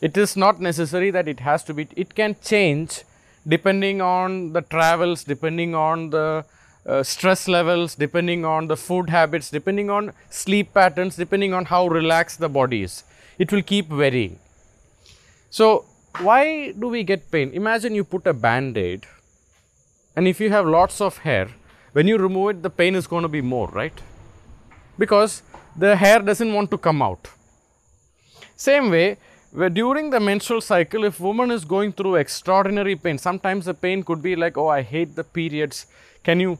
It 0.00 0.16
is 0.16 0.36
not 0.36 0.60
necessary 0.60 1.10
that 1.10 1.26
it 1.26 1.40
has 1.40 1.64
to 1.64 1.74
be, 1.74 1.88
it 1.96 2.14
can 2.14 2.36
change 2.44 3.02
depending 3.48 4.00
on 4.00 4.52
the 4.52 4.62
travels, 4.62 5.24
depending 5.24 5.74
on 5.74 6.10
the 6.10 6.44
uh, 6.86 7.02
stress 7.02 7.48
levels, 7.48 7.94
depending 7.94 8.44
on 8.44 8.68
the 8.68 8.76
food 8.76 9.10
habits, 9.10 9.50
depending 9.50 9.90
on 9.90 10.12
sleep 10.30 10.72
patterns, 10.72 11.16
depending 11.16 11.52
on 11.52 11.64
how 11.66 11.86
relaxed 11.88 12.38
the 12.38 12.48
body 12.48 12.82
is. 12.82 13.04
It 13.38 13.52
will 13.52 13.62
keep 13.62 13.88
varying. 13.88 14.38
So, 15.50 15.84
why 16.20 16.72
do 16.72 16.88
we 16.88 17.02
get 17.02 17.30
pain? 17.30 17.50
Imagine 17.52 17.94
you 17.94 18.04
put 18.04 18.26
a 18.26 18.32
band 18.32 18.78
aid, 18.78 19.06
and 20.14 20.26
if 20.26 20.40
you 20.40 20.50
have 20.50 20.66
lots 20.66 21.00
of 21.00 21.18
hair, 21.18 21.48
when 21.92 22.06
you 22.06 22.18
remove 22.18 22.50
it, 22.50 22.62
the 22.62 22.70
pain 22.70 22.94
is 22.94 23.06
going 23.06 23.22
to 23.22 23.28
be 23.28 23.40
more, 23.40 23.68
right? 23.68 24.00
Because 24.98 25.42
the 25.76 25.96
hair 25.96 26.20
doesn't 26.20 26.52
want 26.52 26.70
to 26.70 26.78
come 26.78 27.02
out. 27.02 27.28
Same 28.56 28.90
way, 28.90 29.18
where 29.52 29.68
during 29.70 30.10
the 30.10 30.20
menstrual 30.20 30.60
cycle, 30.60 31.04
if 31.04 31.20
woman 31.20 31.50
is 31.50 31.64
going 31.64 31.92
through 31.92 32.16
extraordinary 32.16 32.96
pain, 32.96 33.18
sometimes 33.18 33.66
the 33.66 33.74
pain 33.74 34.02
could 34.02 34.22
be 34.22 34.36
like, 34.36 34.56
oh, 34.56 34.68
I 34.68 34.82
hate 34.82 35.16
the 35.16 35.24
periods. 35.24 35.86
Can 36.22 36.40
you 36.40 36.58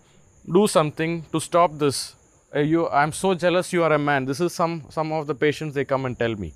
do 0.52 0.66
something 0.66 1.24
to 1.32 1.40
stop 1.40 1.78
this? 1.78 2.14
Uh, 2.54 2.60
you, 2.60 2.88
I'm 2.88 3.12
so 3.12 3.34
jealous. 3.34 3.72
You 3.72 3.82
are 3.82 3.92
a 3.92 3.98
man. 3.98 4.24
This 4.24 4.40
is 4.40 4.54
some 4.54 4.84
some 4.90 5.12
of 5.12 5.26
the 5.26 5.34
patients 5.34 5.74
they 5.74 5.84
come 5.84 6.06
and 6.06 6.18
tell 6.18 6.34
me. 6.34 6.52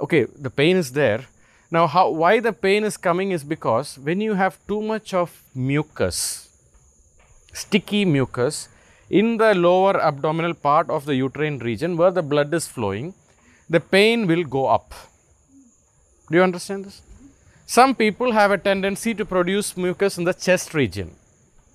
Okay, 0.00 0.24
the 0.24 0.50
pain 0.50 0.76
is 0.76 0.92
there. 0.92 1.24
Now, 1.70 1.86
how 1.86 2.10
why 2.10 2.40
the 2.40 2.52
pain 2.52 2.84
is 2.84 2.96
coming 2.96 3.30
is 3.30 3.44
because 3.44 3.98
when 3.98 4.20
you 4.20 4.34
have 4.34 4.58
too 4.68 4.80
much 4.82 5.14
of 5.14 5.42
mucus, 5.54 6.48
sticky 7.52 8.04
mucus 8.04 8.68
in 9.08 9.36
the 9.36 9.54
lower 9.54 10.00
abdominal 10.00 10.54
part 10.54 10.90
of 10.90 11.06
the 11.06 11.14
uterine 11.14 11.58
region 11.58 11.96
where 11.96 12.10
the 12.10 12.22
blood 12.22 12.52
is 12.52 12.66
flowing, 12.66 13.14
the 13.68 13.80
pain 13.80 14.26
will 14.26 14.44
go 14.44 14.66
up. 14.66 14.94
Do 16.30 16.36
you 16.38 16.42
understand 16.42 16.84
this? 16.84 17.02
Some 17.66 17.94
people 17.94 18.32
have 18.32 18.50
a 18.50 18.58
tendency 18.58 19.14
to 19.14 19.24
produce 19.24 19.76
mucus 19.76 20.18
in 20.18 20.24
the 20.24 20.34
chest 20.34 20.74
region. 20.74 21.16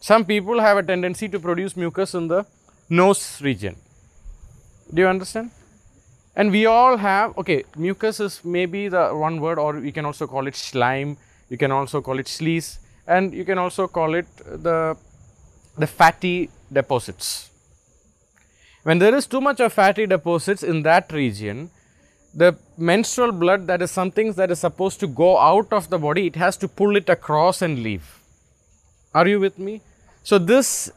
Some 0.01 0.25
people 0.25 0.59
have 0.59 0.77
a 0.77 0.83
tendency 0.83 1.29
to 1.29 1.39
produce 1.39 1.77
mucus 1.77 2.15
in 2.15 2.27
the 2.27 2.43
nose 2.89 3.39
region. 3.39 3.75
Do 4.91 5.03
you 5.03 5.07
understand? 5.07 5.51
And 6.35 6.49
we 6.49 6.65
all 6.65 6.97
have, 6.97 7.37
okay, 7.37 7.65
mucus 7.77 8.19
is 8.19 8.43
maybe 8.43 8.87
the 8.87 9.09
one 9.09 9.39
word, 9.39 9.59
or 9.59 9.73
we 9.73 9.91
can 9.91 10.05
also 10.05 10.25
call 10.25 10.47
it 10.47 10.55
slime, 10.55 11.17
you 11.49 11.57
can 11.57 11.71
also 11.71 12.01
call 12.01 12.17
it 12.17 12.25
sleaze, 12.25 12.79
and 13.05 13.31
you 13.31 13.45
can 13.45 13.59
also 13.59 13.87
call 13.87 14.15
it 14.15 14.25
the, 14.37 14.97
the 15.77 15.85
fatty 15.85 16.49
deposits. 16.73 17.51
When 18.81 18.97
there 18.97 19.13
is 19.13 19.27
too 19.27 19.39
much 19.39 19.59
of 19.59 19.71
fatty 19.71 20.07
deposits 20.07 20.63
in 20.63 20.81
that 20.81 21.13
region, 21.13 21.69
the 22.33 22.57
menstrual 22.75 23.33
blood 23.33 23.67
that 23.67 23.83
is 23.83 23.91
something 23.91 24.33
that 24.33 24.49
is 24.49 24.57
supposed 24.57 24.99
to 25.01 25.05
go 25.05 25.37
out 25.37 25.71
of 25.71 25.91
the 25.91 25.99
body, 25.99 26.25
it 26.25 26.37
has 26.37 26.57
to 26.57 26.67
pull 26.67 26.95
it 26.95 27.07
across 27.07 27.61
and 27.61 27.83
leave. 27.83 28.19
Are 29.13 29.27
you 29.27 29.39
with 29.39 29.59
me? 29.59 29.81
So, 30.23 30.37
this 30.37 30.91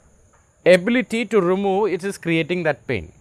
ability 0.67 1.27
to 1.27 1.41
remove 1.41 1.93
it 1.93 2.05
is 2.05 2.19
creating 2.19 2.63
that 2.65 2.87
pain. 2.87 3.13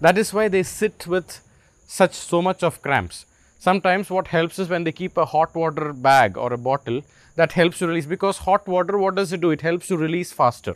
That 0.00 0.18
is 0.18 0.32
why 0.32 0.48
they 0.48 0.62
sit 0.62 1.06
with 1.06 1.40
such 1.86 2.14
so 2.14 2.40
much 2.42 2.62
of 2.62 2.80
cramps. 2.82 3.24
Sometimes 3.58 4.10
what 4.10 4.28
helps 4.28 4.58
is 4.58 4.68
when 4.68 4.84
they 4.84 4.92
keep 4.92 5.16
a 5.16 5.24
hot 5.24 5.54
water 5.54 5.92
bag 5.92 6.36
or 6.38 6.52
a 6.52 6.58
bottle 6.58 7.02
that 7.34 7.52
helps 7.52 7.78
to 7.78 7.88
release 7.88 8.06
because 8.06 8.38
hot 8.38 8.68
water 8.68 8.98
what 8.98 9.16
does 9.16 9.32
it 9.32 9.40
do? 9.40 9.50
It 9.50 9.62
helps 9.62 9.88
to 9.88 9.96
release 9.96 10.32
faster. 10.32 10.74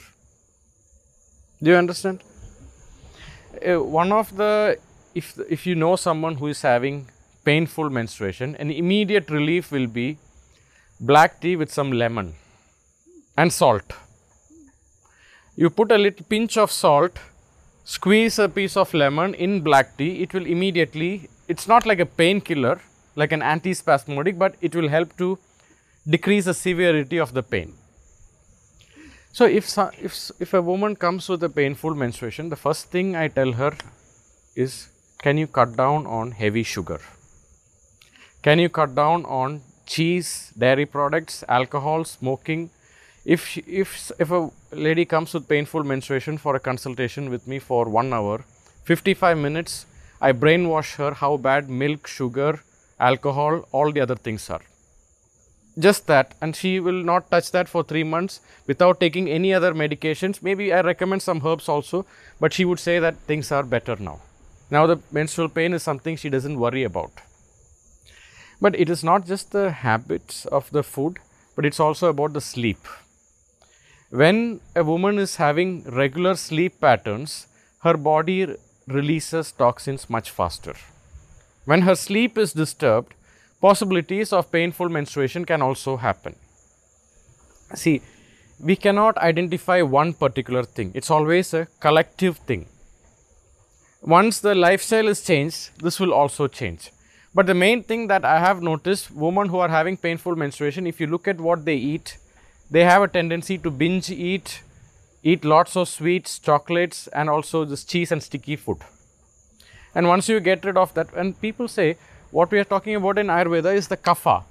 Do 1.62 1.70
you 1.70 1.76
understand? 1.76 2.22
Uh, 3.64 3.82
one 3.84 4.10
of 4.10 4.36
the 4.36 4.78
if 5.14 5.38
if 5.48 5.66
you 5.66 5.74
know 5.76 5.94
someone 5.94 6.36
who 6.36 6.48
is 6.48 6.62
having 6.62 7.08
painful 7.44 7.90
menstruation, 7.90 8.56
an 8.56 8.70
immediate 8.70 9.30
relief 9.30 9.70
will 9.70 9.86
be 9.86 10.18
black 10.98 11.40
tea 11.40 11.54
with 11.56 11.70
some 11.70 11.92
lemon 11.92 12.34
and 13.36 13.52
salt. 13.52 13.92
You 15.54 15.68
put 15.68 15.92
a 15.92 15.98
little 15.98 16.24
pinch 16.28 16.56
of 16.56 16.70
salt, 16.72 17.18
squeeze 17.84 18.38
a 18.38 18.48
piece 18.48 18.76
of 18.76 18.94
lemon 18.94 19.34
in 19.34 19.60
black 19.60 19.98
tea, 19.98 20.22
it 20.22 20.32
will 20.32 20.46
immediately, 20.46 21.28
it's 21.46 21.68
not 21.68 21.84
like 21.84 22.00
a 22.00 22.06
painkiller, 22.06 22.80
like 23.16 23.32
an 23.32 23.40
antispasmodic, 23.40 24.38
but 24.38 24.54
it 24.62 24.74
will 24.74 24.88
help 24.88 25.14
to 25.18 25.38
decrease 26.08 26.46
the 26.46 26.54
severity 26.54 27.18
of 27.18 27.34
the 27.34 27.42
pain. 27.42 27.74
So, 29.32 29.44
if, 29.44 29.76
if, 29.98 30.30
if 30.40 30.54
a 30.54 30.62
woman 30.62 30.96
comes 30.96 31.28
with 31.28 31.42
a 31.42 31.48
painful 31.48 31.94
menstruation, 31.94 32.48
the 32.48 32.56
first 32.56 32.90
thing 32.90 33.14
I 33.16 33.28
tell 33.28 33.52
her 33.52 33.72
is 34.56 34.88
can 35.18 35.38
you 35.38 35.46
cut 35.46 35.76
down 35.76 36.06
on 36.06 36.32
heavy 36.32 36.62
sugar? 36.62 37.00
Can 38.42 38.58
you 38.58 38.68
cut 38.68 38.94
down 38.94 39.24
on 39.26 39.62
cheese, 39.86 40.52
dairy 40.58 40.86
products, 40.86 41.44
alcohol, 41.48 42.04
smoking? 42.04 42.70
If, 43.24 43.46
she, 43.46 43.60
if, 43.68 44.10
if 44.18 44.30
a 44.30 44.50
lady 44.72 45.04
comes 45.04 45.32
with 45.32 45.48
painful 45.48 45.84
menstruation 45.84 46.38
for 46.38 46.56
a 46.56 46.60
consultation 46.60 47.30
with 47.30 47.46
me 47.46 47.60
for 47.60 47.88
one 47.88 48.12
hour, 48.12 48.44
55 48.84 49.38
minutes, 49.38 49.86
I 50.20 50.32
brainwash 50.32 50.96
her 50.96 51.14
how 51.14 51.36
bad 51.36 51.70
milk, 51.70 52.06
sugar, 52.08 52.60
alcohol, 52.98 53.68
all 53.70 53.92
the 53.92 54.00
other 54.00 54.16
things 54.16 54.50
are. 54.50 54.62
Just 55.78 56.06
that 56.06 56.34
and 56.40 56.54
she 56.54 56.80
will 56.80 57.02
not 57.02 57.30
touch 57.30 57.50
that 57.52 57.68
for 57.68 57.82
3 57.82 58.04
months 58.04 58.40
without 58.66 59.00
taking 59.00 59.30
any 59.30 59.54
other 59.54 59.72
medications. 59.72 60.42
Maybe 60.42 60.72
i 60.72 60.80
recommend 60.80 61.22
some 61.22 61.46
herbs 61.46 61.68
also 61.68 62.04
but 62.40 62.52
she 62.52 62.64
would 62.64 62.78
say 62.78 62.98
that 62.98 63.16
things 63.30 63.50
are 63.52 63.62
better 63.62 63.96
now. 63.96 64.20
Now 64.70 64.86
the 64.86 64.98
menstrual 65.10 65.48
pain 65.48 65.72
is 65.72 65.82
something 65.82 66.16
she 66.16 66.28
doesn't 66.28 66.58
worry 66.58 66.82
about. 66.82 67.12
But 68.60 68.78
it 68.78 68.90
is 68.90 69.02
not 69.02 69.26
just 69.26 69.52
the 69.52 69.70
habits 69.70 70.44
of 70.46 70.70
the 70.72 70.82
food 70.82 71.18
but 71.56 71.64
it's 71.64 71.80
also 71.80 72.08
about 72.08 72.34
the 72.34 72.40
sleep 72.40 72.78
when 74.20 74.60
a 74.76 74.84
woman 74.84 75.18
is 75.18 75.36
having 75.36 75.82
regular 76.02 76.34
sleep 76.36 76.80
patterns 76.80 77.46
her 77.86 77.96
body 77.96 78.38
releases 78.86 79.52
toxins 79.52 80.08
much 80.16 80.30
faster 80.30 80.74
when 81.64 81.82
her 81.82 81.94
sleep 81.94 82.36
is 82.36 82.52
disturbed, 82.52 83.14
possibilities 83.60 84.32
of 84.32 84.50
painful 84.50 84.88
menstruation 84.88 85.44
can 85.44 85.62
also 85.62 85.96
happen. 85.96 86.34
See, 87.74 88.02
we 88.60 88.74
cannot 88.76 89.16
identify 89.18 89.82
one 89.82 90.12
particular 90.12 90.64
thing, 90.64 90.92
it's 90.94 91.10
always 91.10 91.54
a 91.54 91.66
collective 91.80 92.38
thing. 92.38 92.66
Once 94.02 94.40
the 94.40 94.54
lifestyle 94.54 95.06
is 95.06 95.22
changed, 95.24 95.70
this 95.80 96.00
will 96.00 96.12
also 96.12 96.48
change. 96.48 96.90
But 97.34 97.46
the 97.46 97.54
main 97.54 97.84
thing 97.84 98.08
that 98.08 98.24
I 98.24 98.40
have 98.40 98.60
noticed 98.60 99.12
women 99.12 99.48
who 99.48 99.58
are 99.58 99.68
having 99.68 99.96
painful 99.96 100.34
menstruation, 100.34 100.86
if 100.88 101.00
you 101.00 101.06
look 101.06 101.28
at 101.28 101.40
what 101.40 101.64
they 101.64 101.76
eat, 101.76 102.18
they 102.72 102.84
have 102.84 103.02
a 103.02 103.08
tendency 103.08 103.58
to 103.58 103.70
binge 103.70 104.10
eat, 104.10 104.62
eat 105.22 105.44
lots 105.44 105.76
of 105.76 105.88
sweets, 105.88 106.38
chocolates, 106.38 107.06
and 107.08 107.28
also 107.28 107.66
this 107.66 107.84
cheese 107.84 108.10
and 108.10 108.22
sticky 108.22 108.56
food. 108.56 108.78
And 109.94 110.08
once 110.08 110.26
you 110.28 110.40
get 110.40 110.64
rid 110.64 110.78
of 110.78 110.94
that, 110.94 111.12
and 111.14 111.38
people 111.38 111.68
say 111.68 111.98
what 112.30 112.50
we 112.50 112.58
are 112.58 112.64
talking 112.64 112.94
about 112.94 113.18
in 113.18 113.26
Ayurveda 113.26 113.74
is 113.74 113.88
the 113.88 113.98
kapha, 113.98 114.44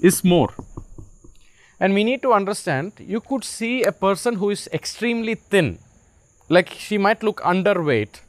is 0.00 0.24
more. 0.24 0.54
And 1.78 1.92
we 1.92 2.04
need 2.04 2.22
to 2.22 2.32
understand 2.32 2.92
you 2.98 3.20
could 3.20 3.44
see 3.44 3.82
a 3.82 3.92
person 3.92 4.36
who 4.36 4.48
is 4.48 4.66
extremely 4.72 5.34
thin, 5.34 5.78
like 6.48 6.70
she 6.70 6.96
might 6.96 7.22
look 7.22 7.42
underweight, 7.42 8.20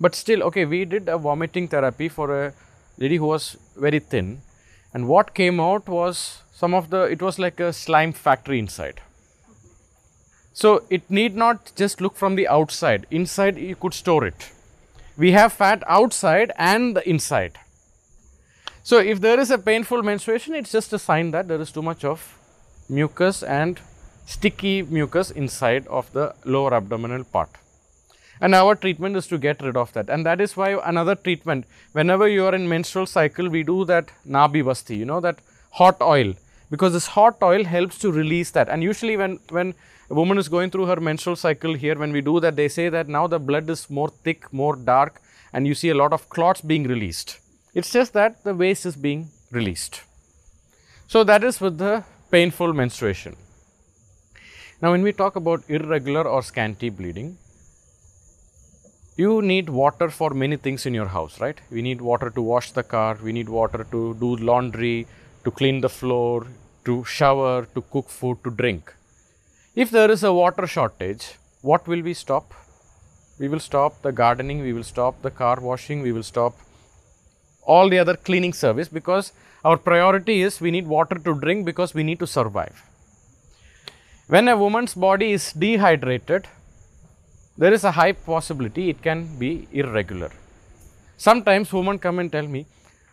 but 0.00 0.14
still, 0.14 0.42
okay, 0.44 0.64
we 0.64 0.86
did 0.86 1.06
a 1.10 1.18
vomiting 1.18 1.68
therapy 1.68 2.08
for 2.08 2.46
a 2.46 2.54
lady 2.96 3.16
who 3.16 3.26
was 3.26 3.58
very 3.76 3.98
thin, 3.98 4.40
and 4.94 5.06
what 5.06 5.34
came 5.34 5.60
out 5.60 5.86
was 5.86 6.42
some 6.60 6.72
of 6.72 6.88
the, 6.88 7.02
it 7.02 7.20
was 7.20 7.38
like 7.38 7.60
a 7.60 7.70
slime 7.70 8.12
factory 8.12 8.58
inside. 8.58 9.02
So 10.54 10.84
it 10.88 11.10
need 11.10 11.36
not 11.36 11.70
just 11.76 12.00
look 12.00 12.16
from 12.16 12.34
the 12.34 12.48
outside. 12.48 13.06
Inside 13.10 13.58
you 13.58 13.76
could 13.76 13.92
store 13.92 14.24
it. 14.24 14.50
We 15.18 15.32
have 15.32 15.52
fat 15.52 15.82
outside 15.86 16.52
and 16.56 16.96
the 16.96 17.06
inside. 17.06 17.58
So 18.82 18.98
if 18.98 19.20
there 19.20 19.38
is 19.38 19.50
a 19.50 19.58
painful 19.58 20.02
menstruation, 20.02 20.54
it's 20.54 20.72
just 20.72 20.94
a 20.94 20.98
sign 20.98 21.30
that 21.32 21.46
there 21.46 21.60
is 21.60 21.72
too 21.72 21.82
much 21.82 22.06
of 22.06 22.38
mucus 22.88 23.42
and 23.42 23.78
sticky 24.24 24.80
mucus 24.80 25.30
inside 25.30 25.86
of 25.88 26.10
the 26.14 26.34
lower 26.46 26.72
abdominal 26.72 27.24
part. 27.24 27.50
And 28.40 28.54
our 28.54 28.74
treatment 28.74 29.16
is 29.16 29.26
to 29.26 29.36
get 29.36 29.60
rid 29.60 29.76
of 29.76 29.92
that. 29.92 30.08
And 30.08 30.24
that 30.24 30.40
is 30.40 30.56
why 30.56 30.80
another 30.82 31.16
treatment, 31.16 31.66
whenever 31.92 32.26
you 32.26 32.46
are 32.46 32.54
in 32.54 32.66
menstrual 32.66 33.04
cycle, 33.04 33.50
we 33.50 33.62
do 33.62 33.84
that 33.84 34.10
nabhi 34.26 34.64
basti, 34.64 34.96
you 34.96 35.04
know, 35.04 35.20
that 35.20 35.40
hot 35.72 36.00
oil. 36.00 36.34
Because 36.70 36.92
this 36.92 37.06
hot 37.06 37.36
oil 37.42 37.64
helps 37.64 37.98
to 37.98 38.10
release 38.10 38.50
that. 38.52 38.68
And 38.68 38.82
usually 38.82 39.16
when, 39.16 39.38
when 39.50 39.74
a 40.10 40.14
woman 40.14 40.38
is 40.38 40.48
going 40.48 40.70
through 40.70 40.86
her 40.86 41.00
menstrual 41.00 41.36
cycle 41.36 41.74
here, 41.74 41.96
when 41.96 42.12
we 42.12 42.20
do 42.20 42.40
that, 42.40 42.56
they 42.56 42.68
say 42.68 42.88
that 42.88 43.08
now 43.08 43.26
the 43.26 43.38
blood 43.38 43.70
is 43.70 43.88
more 43.88 44.08
thick, 44.08 44.52
more 44.52 44.76
dark, 44.76 45.20
and 45.52 45.66
you 45.66 45.74
see 45.74 45.90
a 45.90 45.94
lot 45.94 46.12
of 46.12 46.28
clots 46.28 46.60
being 46.60 46.84
released. 46.84 47.38
It's 47.74 47.92
just 47.92 48.12
that 48.14 48.42
the 48.42 48.54
waste 48.54 48.86
is 48.86 48.96
being 48.96 49.28
released. 49.50 50.02
So 51.08 51.22
that 51.24 51.44
is 51.44 51.60
with 51.60 51.78
the 51.78 52.04
painful 52.30 52.72
menstruation. 52.72 53.36
Now, 54.82 54.90
when 54.90 55.02
we 55.02 55.12
talk 55.12 55.36
about 55.36 55.62
irregular 55.68 56.26
or 56.28 56.42
scanty 56.42 56.90
bleeding, 56.90 57.38
you 59.16 59.40
need 59.40 59.68
water 59.70 60.10
for 60.10 60.30
many 60.30 60.56
things 60.56 60.84
in 60.84 60.92
your 60.92 61.06
house, 61.06 61.40
right? 61.40 61.58
We 61.70 61.80
need 61.80 62.00
water 62.00 62.28
to 62.30 62.42
wash 62.42 62.72
the 62.72 62.82
car, 62.82 63.16
we 63.22 63.32
need 63.32 63.48
water 63.48 63.86
to 63.90 64.14
do 64.14 64.36
laundry, 64.36 65.06
to 65.46 65.52
clean 65.52 65.80
the 65.80 65.88
floor, 65.88 66.46
to 66.84 67.04
shower, 67.04 67.66
to 67.74 67.80
cook 67.92 68.08
food, 68.08 68.36
to 68.44 68.50
drink. 68.50 68.92
If 69.76 69.90
there 69.90 70.10
is 70.10 70.24
a 70.24 70.32
water 70.32 70.66
shortage, 70.66 71.24
what 71.62 71.86
will 71.86 72.02
we 72.02 72.14
stop? 72.14 72.52
We 73.38 73.48
will 73.48 73.60
stop 73.60 74.02
the 74.02 74.12
gardening, 74.12 74.60
we 74.60 74.72
will 74.72 74.88
stop 74.94 75.22
the 75.22 75.30
car 75.30 75.58
washing, 75.60 76.02
we 76.02 76.10
will 76.10 76.24
stop 76.24 76.54
all 77.62 77.88
the 77.88 77.98
other 77.98 78.16
cleaning 78.16 78.52
service 78.52 78.88
because 78.88 79.32
our 79.64 79.76
priority 79.76 80.42
is 80.42 80.60
we 80.60 80.70
need 80.70 80.86
water 80.86 81.16
to 81.26 81.34
drink 81.44 81.64
because 81.64 81.94
we 81.94 82.02
need 82.02 82.18
to 82.18 82.26
survive. 82.26 82.82
When 84.28 84.48
a 84.48 84.56
woman's 84.56 84.94
body 84.94 85.32
is 85.32 85.52
dehydrated, 85.52 86.48
there 87.56 87.72
is 87.72 87.84
a 87.84 87.92
high 87.92 88.12
possibility 88.12 88.90
it 88.90 89.00
can 89.02 89.38
be 89.38 89.68
irregular. 89.72 90.30
Sometimes 91.16 91.72
women 91.72 91.98
come 91.98 92.18
and 92.18 92.32
tell 92.32 92.48
me, 92.56 92.66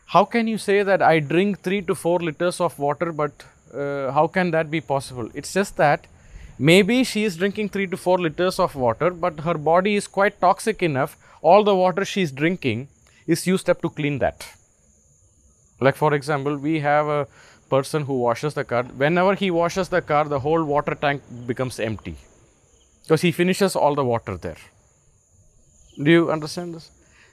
how 0.08 0.26
can 0.26 0.48
you 0.48 0.58
say 0.58 0.84
that 0.84 1.02
I 1.02 1.20
drink 1.20 1.62
3 1.62 1.82
to 1.84 1.96
4 1.96 2.20
liters 2.20 2.60
of 2.62 2.78
water, 2.78 3.12
but 3.12 3.44
uh, 3.74 4.12
how 4.12 4.28
can 4.28 4.52
that 4.52 4.70
be 4.70 4.82
possible? 4.82 5.30
It's 5.34 5.54
just 5.54 5.78
that 5.78 6.08
maybe 6.60 7.04
she 7.04 7.24
is 7.24 7.38
drinking 7.38 7.70
3 7.70 7.88
to 7.88 7.98
4 7.98 8.20
liters 8.20 8.60
of 8.60 8.76
water, 8.76 9.10
but 9.10 9.40
her 9.42 9.56
body 9.56 9.96
is 9.96 10.08
quite 10.08 10.40
toxic 10.40 10.84
enough. 10.84 11.18
All 11.42 11.64
the 11.64 11.76
water 11.76 12.06
she 12.06 12.22
is 12.22 12.32
drinking 12.32 12.88
is 13.28 13.48
used 13.48 13.70
up 13.70 13.82
to 13.82 13.90
clean 13.90 14.20
that. 14.20 14.48
Like, 15.80 15.96
for 15.96 16.14
example, 16.14 16.58
we 16.58 16.80
have 16.80 17.08
a 17.08 17.28
person 17.70 18.04
who 18.04 18.20
washes 18.20 18.54
the 18.54 18.64
car. 18.64 18.84
Whenever 18.84 19.36
he 19.36 19.50
washes 19.52 19.90
the 19.90 20.02
car, 20.02 20.26
the 20.26 20.40
whole 20.40 20.64
water 20.64 20.96
tank 20.96 21.24
becomes 21.48 21.80
empty 21.80 22.16
because 23.02 23.22
he 23.22 23.32
finishes 23.32 23.76
all 23.76 23.96
the 23.96 24.06
water 24.06 24.38
there. 24.38 24.58
Do 26.02 26.10
you 26.10 26.32
understand 26.32 26.76
this? 26.76 26.92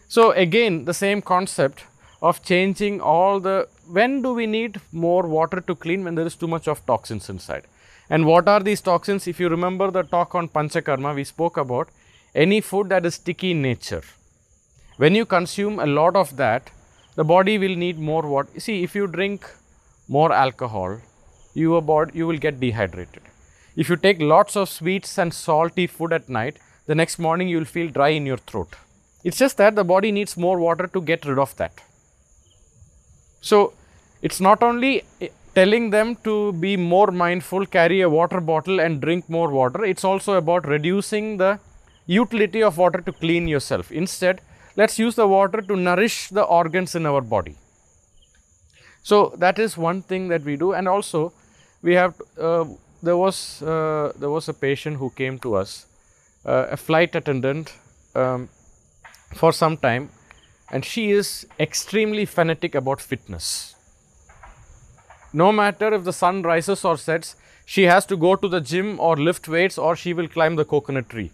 So, 0.09 0.33
again, 0.33 0.85
the 0.87 0.95
same 0.95 1.23
concept 1.23 1.85
of 2.23 2.43
changing 2.43 3.01
all 3.01 3.41
the 3.41 3.69
when 3.89 4.23
do 4.23 4.33
we 4.35 4.47
need 4.47 4.81
more 4.93 5.23
water 5.27 5.61
to 5.61 5.75
clean 5.75 6.05
when 6.05 6.15
there 6.15 6.27
is 6.27 6.37
too 6.37 6.47
much 6.47 6.69
of 6.69 6.85
toxins 6.87 7.29
inside? 7.29 7.65
And 8.09 8.27
what 8.27 8.49
are 8.49 8.61
these 8.61 8.81
toxins? 8.81 9.27
If 9.27 9.41
you 9.41 9.49
remember 9.49 9.91
the 9.91 10.03
talk 10.03 10.35
on 10.35 10.49
panchakarma 10.49 11.15
we 11.15 11.25
spoke 11.25 11.57
about 11.57 11.89
any 12.35 12.61
food 12.61 12.91
that 12.91 13.07
is 13.07 13.15
sticky 13.15 13.53
in 13.53 13.63
nature. 13.63 14.03
When 14.97 15.15
you 15.15 15.25
consume 15.25 15.79
a 15.79 15.87
lot 15.87 16.15
of 16.15 16.37
that 16.37 16.71
the 17.17 17.25
body 17.25 17.59
will 17.59 17.75
need 17.75 17.99
more 17.99 18.23
water 18.23 18.61
see 18.61 18.83
if 18.83 18.95
you 18.95 19.07
drink 19.07 19.49
more 20.09 20.33
alcohol 20.33 21.01
your 21.55 21.83
body 21.83 22.13
you 22.19 22.27
will 22.27 22.39
get 22.39 22.61
dehydrated. 22.61 23.23
If 23.77 23.89
you 23.89 23.97
take 23.97 24.21
lots 24.21 24.57
of 24.57 24.69
sweets 24.69 25.17
and 25.19 25.33
salty 25.33 25.87
food 25.87 26.13
at 26.13 26.29
night 26.29 26.59
the 26.87 26.95
next 26.95 27.19
morning 27.19 27.49
you 27.49 27.59
will 27.59 27.65
feel 27.77 27.89
dry 27.89 28.09
in 28.09 28.27
your 28.27 28.37
throat. 28.37 28.75
It's 29.25 29.39
just 29.39 29.57
that 29.57 29.75
the 29.75 29.85
body 29.85 30.13
needs 30.13 30.37
more 30.37 30.59
water 30.59 30.87
to 30.87 31.01
get 31.01 31.25
rid 31.25 31.39
of 31.39 31.57
that 31.57 31.81
so 33.41 33.73
it's 34.23 34.41
not 34.41 34.63
only 34.63 35.03
eh, 35.21 35.29
telling 35.55 35.91
them 35.91 36.17
to 36.25 36.53
be 36.53 36.77
more 36.77 37.11
mindful, 37.11 37.67
carry 37.67 38.01
a 38.03 38.09
water 38.09 38.41
bottle 38.41 38.81
and 38.81 39.01
drink 39.01 39.29
more 39.29 39.51
water, 39.51 39.85
it's 39.85 40.05
also 40.05 40.35
about 40.35 40.67
reducing 40.67 41.37
the 41.39 41.59
utility 42.07 42.63
of 42.63 42.77
water 42.77 43.01
to 43.01 43.13
clean 43.13 43.49
yourself. 43.49 43.91
Instead, 43.91 44.41
let's 44.77 44.99
use 44.99 45.15
the 45.15 45.27
water 45.27 45.61
to 45.61 45.77
nourish 45.77 46.29
the 46.29 46.43
organs 46.43 46.95
in 46.95 47.07
our 47.07 47.21
body. 47.21 47.57
So 49.03 49.35
that 49.39 49.59
is 49.59 49.77
one 49.77 50.03
thing 50.03 50.29
that 50.29 50.43
we 50.43 50.57
do, 50.57 50.73
and 50.73 50.87
also 50.89 51.33
we 51.83 51.95
have. 51.95 52.15
Uh, 52.39 52.65
there 53.03 53.17
was 53.17 53.63
uh, 53.63 54.13
there 54.19 54.29
was 54.29 54.49
a 54.49 54.53
patient 54.53 54.99
who 54.99 55.11
came 55.11 55.39
to 55.39 55.55
us, 55.55 55.87
uh, 56.45 56.67
a 56.71 56.77
flight 56.77 57.15
attendant, 57.15 57.73
um, 58.15 58.51
for 59.35 59.53
some 59.53 59.79
time, 59.79 60.11
and 60.71 60.85
she 60.85 61.11
is 61.11 61.47
extremely 61.59 62.25
fanatic 62.25 62.75
about 62.75 63.01
fitness. 63.01 63.75
No 65.33 65.53
matter 65.53 65.93
if 65.95 66.05
the 66.05 66.13
sun 66.13 66.43
rises 66.43 66.85
or 66.85 66.97
sets, 66.97 67.37
she 67.65 67.85
has 67.85 68.07
to 68.07 68.17
go 68.17 68.35
to 68.37 68.49
the 68.49 68.61
gym 68.61 68.99
or 68.99 69.17
lift 69.17 69.49
weights 69.49 69.79
or 69.79 69.95
she 69.95 70.13
will 70.13 70.29
climb 70.29 70.57
the 70.57 70.65
coconut 70.65 71.09
tree. 71.09 71.31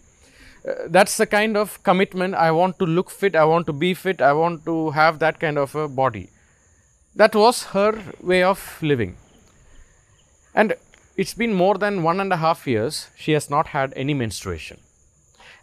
Uh, 0.67 0.73
that's 0.87 1.17
the 1.17 1.25
kind 1.25 1.57
of 1.57 1.81
commitment. 1.83 2.35
I 2.35 2.51
want 2.51 2.77
to 2.79 2.85
look 2.85 3.09
fit, 3.09 3.35
I 3.35 3.45
want 3.45 3.65
to 3.67 3.73
be 3.73 3.93
fit, 3.93 4.21
I 4.21 4.33
want 4.33 4.65
to 4.65 4.91
have 4.91 5.19
that 5.19 5.39
kind 5.39 5.57
of 5.57 5.73
a 5.75 5.87
body. 5.87 6.29
That 7.15 7.35
was 7.35 7.63
her 7.65 7.99
way 8.21 8.43
of 8.43 8.77
living. 8.81 9.17
And 10.53 10.75
it's 11.15 11.33
been 11.33 11.53
more 11.53 11.77
than 11.77 12.03
one 12.03 12.19
and 12.19 12.31
a 12.31 12.37
half 12.37 12.67
years, 12.67 13.07
she 13.15 13.31
has 13.31 13.49
not 13.49 13.67
had 13.67 13.93
any 13.95 14.13
menstruation 14.13 14.77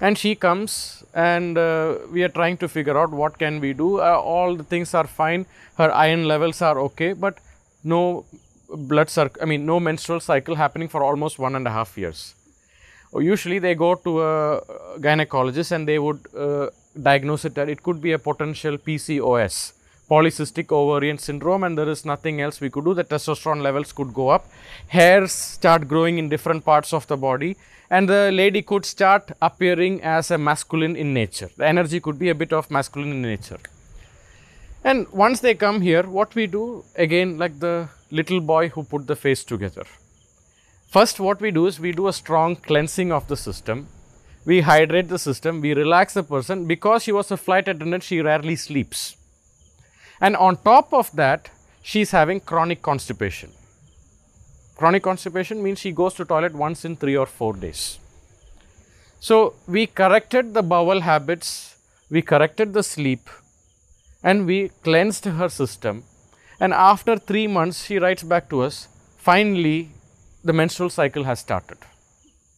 and 0.01 0.19
she 0.19 0.35
comes 0.35 1.05
and 1.15 1.57
uh, 1.57 1.97
we 2.11 2.23
are 2.23 2.29
trying 2.29 2.57
to 2.59 2.69
figure 2.69 2.99
out 2.99 3.11
what 3.11 3.39
can 3.39 3.61
we 3.61 3.73
do. 3.73 4.01
Uh, 4.01 4.19
all 4.19 4.57
the 4.57 4.65
things 4.65 4.95
are 4.95 5.07
fine. 5.07 5.47
Her 5.79 5.91
iron 5.93 6.25
levels 6.27 6.61
are 6.63 6.79
okay 6.81 7.13
but 7.13 7.39
no 7.83 8.25
blood 8.69 9.09
circ- 9.11 9.39
I 9.41 9.45
mean, 9.45 9.67
no 9.67 9.79
menstrual 9.81 10.21
cycle 10.21 10.57
happening 10.57 10.89
for 10.89 11.03
almost 11.03 11.39
one 11.39 11.55
and 11.55 11.67
a 11.67 11.71
half 11.71 11.97
years. 11.97 12.35
Usually 13.17 13.61
they 13.61 13.75
go 13.77 13.95
to 13.95 14.23
a 14.23 14.61
gynecologist 14.99 15.71
and 15.71 15.87
they 15.87 15.99
would 16.01 16.27
uh, 16.37 16.71
diagnose 17.01 17.45
it 17.45 17.55
that 17.55 17.69
it 17.69 17.83
could 17.83 18.01
be 18.01 18.13
a 18.13 18.19
potential 18.19 18.77
PCOS, 18.77 19.73
polycystic 20.11 20.71
ovarian 20.71 21.19
syndrome, 21.19 21.65
and 21.65 21.79
there 21.79 21.89
is 21.89 22.05
nothing 22.05 22.41
else 22.41 22.61
we 22.61 22.71
could 22.71 22.85
do. 22.85 22.95
The 22.95 23.05
testosterone 23.05 23.63
levels 23.63 23.93
could 23.93 24.13
go 24.13 24.29
up, 24.29 24.47
hairs 24.89 25.33
start 25.33 25.89
growing 25.89 26.19
in 26.19 26.29
different 26.29 26.65
parts 26.65 26.93
of 26.93 27.07
the 27.07 27.17
body, 27.17 27.57
and 27.91 28.09
the 28.09 28.31
lady 28.33 28.63
could 28.63 28.85
start 28.85 29.33
appearing 29.41 30.03
as 30.03 30.31
a 30.31 30.39
masculine 30.39 30.97
in 30.97 31.15
nature. 31.15 31.51
The 31.57 31.67
energy 31.67 32.01
could 32.01 32.19
be 32.19 32.29
a 32.29 32.35
bit 32.35 32.53
of 32.53 32.71
masculine 32.71 33.11
in 33.11 33.23
nature. 33.23 33.61
And 34.83 35.09
once 35.13 35.41
they 35.41 35.55
come 35.55 35.81
here, 35.81 36.03
what 36.03 36.35
we 36.35 36.47
do 36.47 36.85
again, 36.97 37.39
like 37.39 37.59
the 37.61 37.89
little 38.11 38.41
boy 38.41 38.69
who 38.69 38.83
put 38.83 39.07
the 39.07 39.17
face 39.17 39.43
together. 39.43 39.85
First, 40.89 41.19
what 41.19 41.41
we 41.41 41.51
do 41.51 41.67
is 41.67 41.81
we 41.81 41.93
do 41.93 42.07
a 42.07 42.13
strong 42.13 42.57
cleansing 42.57 43.11
of 43.11 43.27
the 43.27 43.37
system. 43.37 43.89
We 44.45 44.61
hydrate 44.61 45.09
the 45.09 45.19
system, 45.19 45.61
we 45.63 45.73
relax 45.73 46.15
the 46.15 46.23
person. 46.23 46.67
Because 46.67 47.03
she 47.03 47.13
was 47.13 47.31
a 47.31 47.37
flight 47.37 47.67
attendant, 47.67 48.03
she 48.03 48.21
rarely 48.21 48.57
sleeps. 48.57 49.17
And 50.25 50.37
on 50.37 50.57
top 50.69 50.95
of 51.01 51.11
that, 51.21 51.51
she's 51.91 52.13
having 52.19 52.41
chronic 52.51 52.81
constipation. 52.89 53.51
Chronic 54.79 55.03
constipation 55.03 55.63
means 55.65 55.81
she 55.81 55.93
goes 56.01 56.15
to 56.15 56.25
toilet 56.25 56.55
once 56.55 56.85
in 56.89 56.97
3 56.97 57.17
or 57.23 57.27
4 57.27 57.53
days. 57.65 57.99
So, 59.21 59.37
we 59.75 59.83
corrected 59.87 60.55
the 60.55 60.63
bowel 60.63 61.01
habits, 61.01 61.51
we 62.11 62.23
corrected 62.31 62.73
the 62.73 62.83
sleep, 62.83 63.29
and 64.23 64.47
we 64.47 64.71
cleansed 64.87 65.27
her 65.41 65.51
system. 65.61 66.05
And 66.59 66.73
after 66.73 67.19
3 67.19 67.47
months, 67.59 67.85
she 67.85 67.99
writes 67.99 68.23
back 68.33 68.49
to 68.51 68.63
us, 68.63 68.89
finally, 69.19 69.91
the 70.43 70.57
menstrual 70.61 70.91
cycle 70.91 71.25
has 71.25 71.41
started. 71.41 71.79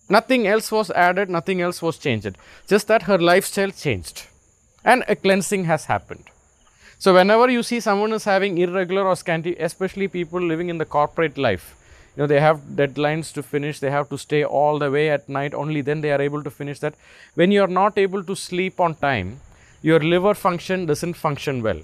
Nothing 0.08 0.46
else 0.46 0.70
was 0.70 0.90
added, 0.92 1.28
nothing 1.38 1.60
else 1.60 1.82
was 1.82 1.98
changed. 1.98 2.36
Just 2.68 2.86
that 2.88 3.10
her 3.10 3.18
lifestyle 3.18 3.72
changed 3.84 4.26
and 4.84 5.04
a 5.08 5.16
cleansing 5.16 5.64
has 5.64 5.86
happened. 5.86 6.26
So, 6.98 7.14
whenever 7.14 7.50
you 7.50 7.62
see 7.62 7.80
someone 7.80 8.12
is 8.12 8.24
having 8.24 8.56
irregular 8.58 9.06
or 9.06 9.16
scanty, 9.16 9.54
especially 9.56 10.08
people 10.08 10.40
living 10.40 10.70
in 10.70 10.78
the 10.78 10.86
corporate 10.86 11.36
life, 11.36 11.76
you 12.16 12.22
know, 12.22 12.26
they 12.26 12.40
have 12.40 12.60
deadlines 12.74 13.32
to 13.34 13.42
finish, 13.42 13.80
they 13.80 13.90
have 13.90 14.08
to 14.08 14.16
stay 14.16 14.44
all 14.44 14.78
the 14.78 14.90
way 14.90 15.10
at 15.10 15.28
night, 15.28 15.52
only 15.52 15.82
then 15.82 16.00
they 16.00 16.10
are 16.10 16.22
able 16.22 16.42
to 16.42 16.50
finish 16.50 16.78
that. 16.80 16.94
When 17.34 17.52
you 17.52 17.62
are 17.62 17.74
not 17.82 17.98
able 17.98 18.24
to 18.24 18.34
sleep 18.34 18.80
on 18.80 18.94
time, 18.94 19.40
your 19.82 20.00
liver 20.00 20.32
function 20.34 20.86
doesn't 20.86 21.14
function 21.14 21.62
well. 21.62 21.80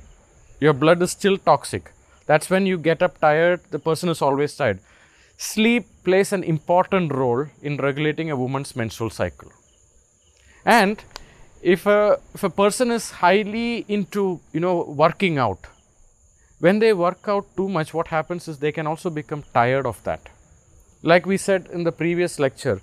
Your 0.60 0.72
blood 0.72 1.02
is 1.02 1.10
still 1.10 1.36
toxic. 1.36 1.92
That's 2.26 2.48
when 2.48 2.64
you 2.64 2.78
get 2.78 3.02
up 3.02 3.18
tired, 3.20 3.60
the 3.70 3.78
person 3.78 4.08
is 4.08 4.22
always 4.22 4.56
tired. 4.56 4.78
Sleep 5.36 5.86
plays 6.04 6.32
an 6.32 6.42
important 6.42 7.12
role 7.12 7.46
in 7.60 7.76
regulating 7.76 8.30
a 8.30 8.36
woman's 8.36 8.74
menstrual 8.74 9.10
cycle. 9.10 9.52
And 10.64 11.02
if 11.62 11.86
a, 11.86 12.18
if 12.34 12.42
a 12.42 12.50
person 12.50 12.90
is 12.90 13.10
highly 13.12 13.84
into, 13.88 14.40
you 14.52 14.60
know, 14.60 14.82
working 14.82 15.38
out, 15.38 15.66
when 16.58 16.80
they 16.80 16.92
work 16.92 17.24
out 17.26 17.46
too 17.56 17.68
much, 17.68 17.94
what 17.94 18.08
happens 18.08 18.48
is 18.48 18.58
they 18.58 18.72
can 18.72 18.86
also 18.86 19.10
become 19.10 19.44
tired 19.54 19.86
of 19.86 20.02
that. 20.04 20.28
Like 21.02 21.26
we 21.26 21.36
said 21.36 21.68
in 21.72 21.84
the 21.84 21.92
previous 21.92 22.38
lecture, 22.38 22.80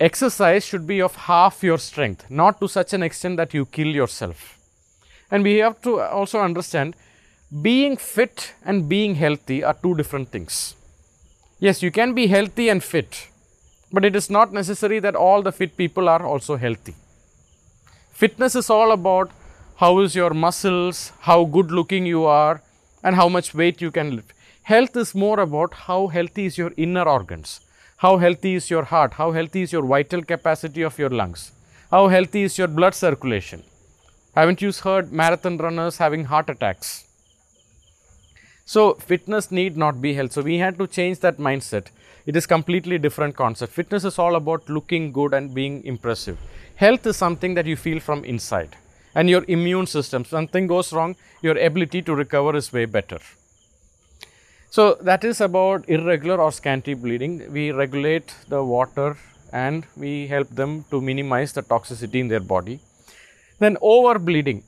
exercise 0.00 0.64
should 0.64 0.86
be 0.86 1.00
of 1.00 1.16
half 1.16 1.62
your 1.62 1.78
strength, 1.78 2.30
not 2.30 2.60
to 2.60 2.68
such 2.68 2.92
an 2.92 3.02
extent 3.02 3.36
that 3.38 3.54
you 3.54 3.66
kill 3.66 3.88
yourself. 3.88 4.58
And 5.30 5.42
we 5.42 5.56
have 5.58 5.80
to 5.82 6.00
also 6.00 6.40
understand 6.40 6.94
being 7.62 7.96
fit 7.96 8.54
and 8.64 8.88
being 8.88 9.14
healthy 9.14 9.62
are 9.62 9.74
two 9.74 9.94
different 9.94 10.28
things. 10.28 10.74
Yes, 11.58 11.82
you 11.82 11.90
can 11.90 12.14
be 12.14 12.26
healthy 12.26 12.68
and 12.68 12.82
fit, 12.82 13.28
but 13.92 14.04
it 14.04 14.16
is 14.16 14.30
not 14.30 14.52
necessary 14.52 14.98
that 15.00 15.14
all 15.14 15.42
the 15.42 15.52
fit 15.52 15.76
people 15.76 16.08
are 16.08 16.24
also 16.24 16.56
healthy. 16.56 16.94
Fitness 18.12 18.54
is 18.54 18.70
all 18.70 18.92
about 18.92 19.30
how 19.76 19.98
is 20.00 20.14
your 20.14 20.30
muscles, 20.34 21.12
how 21.20 21.44
good 21.44 21.70
looking 21.70 22.06
you 22.06 22.24
are, 22.24 22.62
and 23.02 23.16
how 23.16 23.28
much 23.28 23.54
weight 23.54 23.80
you 23.80 23.90
can 23.90 24.14
lift. 24.14 24.32
Health 24.64 24.96
is 24.96 25.14
more 25.14 25.40
about 25.40 25.74
how 25.74 26.06
healthy 26.06 26.46
is 26.46 26.56
your 26.56 26.72
inner 26.76 27.02
organs, 27.02 27.60
how 27.96 28.18
healthy 28.18 28.54
is 28.54 28.70
your 28.70 28.84
heart, 28.84 29.14
how 29.14 29.32
healthy 29.32 29.62
is 29.62 29.72
your 29.72 29.84
vital 29.84 30.22
capacity 30.22 30.82
of 30.82 30.98
your 30.98 31.10
lungs, 31.10 31.52
how 31.90 32.06
healthy 32.08 32.42
is 32.42 32.58
your 32.58 32.68
blood 32.68 32.94
circulation. 32.94 33.64
Haven't 34.36 34.62
you 34.62 34.72
heard 34.72 35.12
marathon 35.12 35.56
runners 35.58 35.96
having 35.96 36.26
heart 36.26 36.48
attacks? 36.48 37.08
So, 38.64 38.94
fitness 38.94 39.50
need 39.50 39.76
not 39.76 40.00
be 40.00 40.14
health. 40.14 40.32
So, 40.32 40.42
we 40.42 40.58
had 40.58 40.78
to 40.78 40.86
change 40.86 41.18
that 41.20 41.38
mindset. 41.38 41.86
It 42.24 42.36
is 42.36 42.46
completely 42.46 42.98
different 42.98 43.34
concept. 43.34 43.72
Fitness 43.72 44.04
is 44.04 44.18
all 44.18 44.36
about 44.36 44.68
looking 44.68 45.10
good 45.12 45.34
and 45.34 45.52
being 45.52 45.84
impressive. 45.84 46.38
Health 46.76 47.06
is 47.06 47.16
something 47.16 47.54
that 47.54 47.66
you 47.66 47.76
feel 47.76 48.00
from 48.00 48.24
inside. 48.24 48.76
And 49.14 49.28
your 49.28 49.44
immune 49.46 49.86
system, 49.86 50.24
something 50.24 50.66
goes 50.66 50.92
wrong, 50.92 51.16
your 51.42 51.56
ability 51.58 52.02
to 52.02 52.14
recover 52.14 52.56
is 52.56 52.72
way 52.72 52.86
better. 52.86 53.18
So, 54.70 54.94
that 55.02 55.22
is 55.22 55.42
about 55.42 55.86
irregular 55.88 56.40
or 56.40 56.50
scanty 56.50 56.94
bleeding. 56.94 57.52
We 57.52 57.72
regulate 57.72 58.34
the 58.48 58.64
water 58.64 59.18
and 59.52 59.84
we 59.96 60.26
help 60.28 60.48
them 60.48 60.84
to 60.90 61.00
minimize 61.00 61.52
the 61.52 61.62
toxicity 61.62 62.20
in 62.20 62.28
their 62.28 62.40
body. 62.40 62.80
Then, 63.58 63.76
over 63.82 64.18
bleeding. 64.18 64.64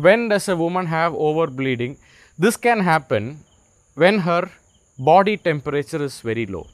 When 0.00 0.28
does 0.28 0.48
a 0.48 0.56
woman 0.56 0.86
have 0.86 1.12
over 1.14 1.48
bleeding? 1.48 1.96
This 2.38 2.56
can 2.56 2.80
happen 2.80 3.40
when 3.94 4.20
her 4.20 4.48
body 4.96 5.36
temperature 5.36 6.02
is 6.02 6.20
very 6.20 6.46
low. 6.46 6.68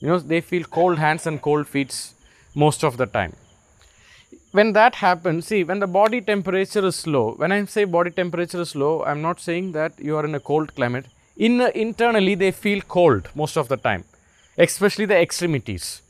You 0.00 0.08
know, 0.08 0.18
they 0.18 0.40
feel 0.40 0.64
cold 0.64 0.98
hands 0.98 1.28
and 1.28 1.40
cold 1.40 1.68
feet 1.68 2.12
most 2.56 2.82
of 2.82 2.96
the 2.96 3.06
time. 3.06 3.34
When 4.52 4.72
that 4.72 4.94
happens, 4.96 5.46
see, 5.46 5.62
when 5.62 5.78
the 5.78 5.86
body 5.86 6.20
temperature 6.20 6.84
is 6.86 7.06
low, 7.06 7.32
when 7.32 7.52
I 7.52 7.64
say 7.66 7.84
body 7.84 8.10
temperature 8.10 8.60
is 8.60 8.74
low, 8.74 9.04
I'm 9.04 9.20
not 9.20 9.40
saying 9.40 9.72
that 9.72 9.92
you 9.98 10.16
are 10.16 10.24
in 10.24 10.34
a 10.34 10.40
cold 10.40 10.74
climate. 10.74 11.06
In, 11.36 11.60
internally, 11.60 12.34
they 12.34 12.50
feel 12.50 12.80
cold 12.80 13.28
most 13.34 13.56
of 13.56 13.68
the 13.68 13.76
time, 13.76 14.04
especially 14.56 15.04
the 15.04 15.16
extremities. 15.20 16.00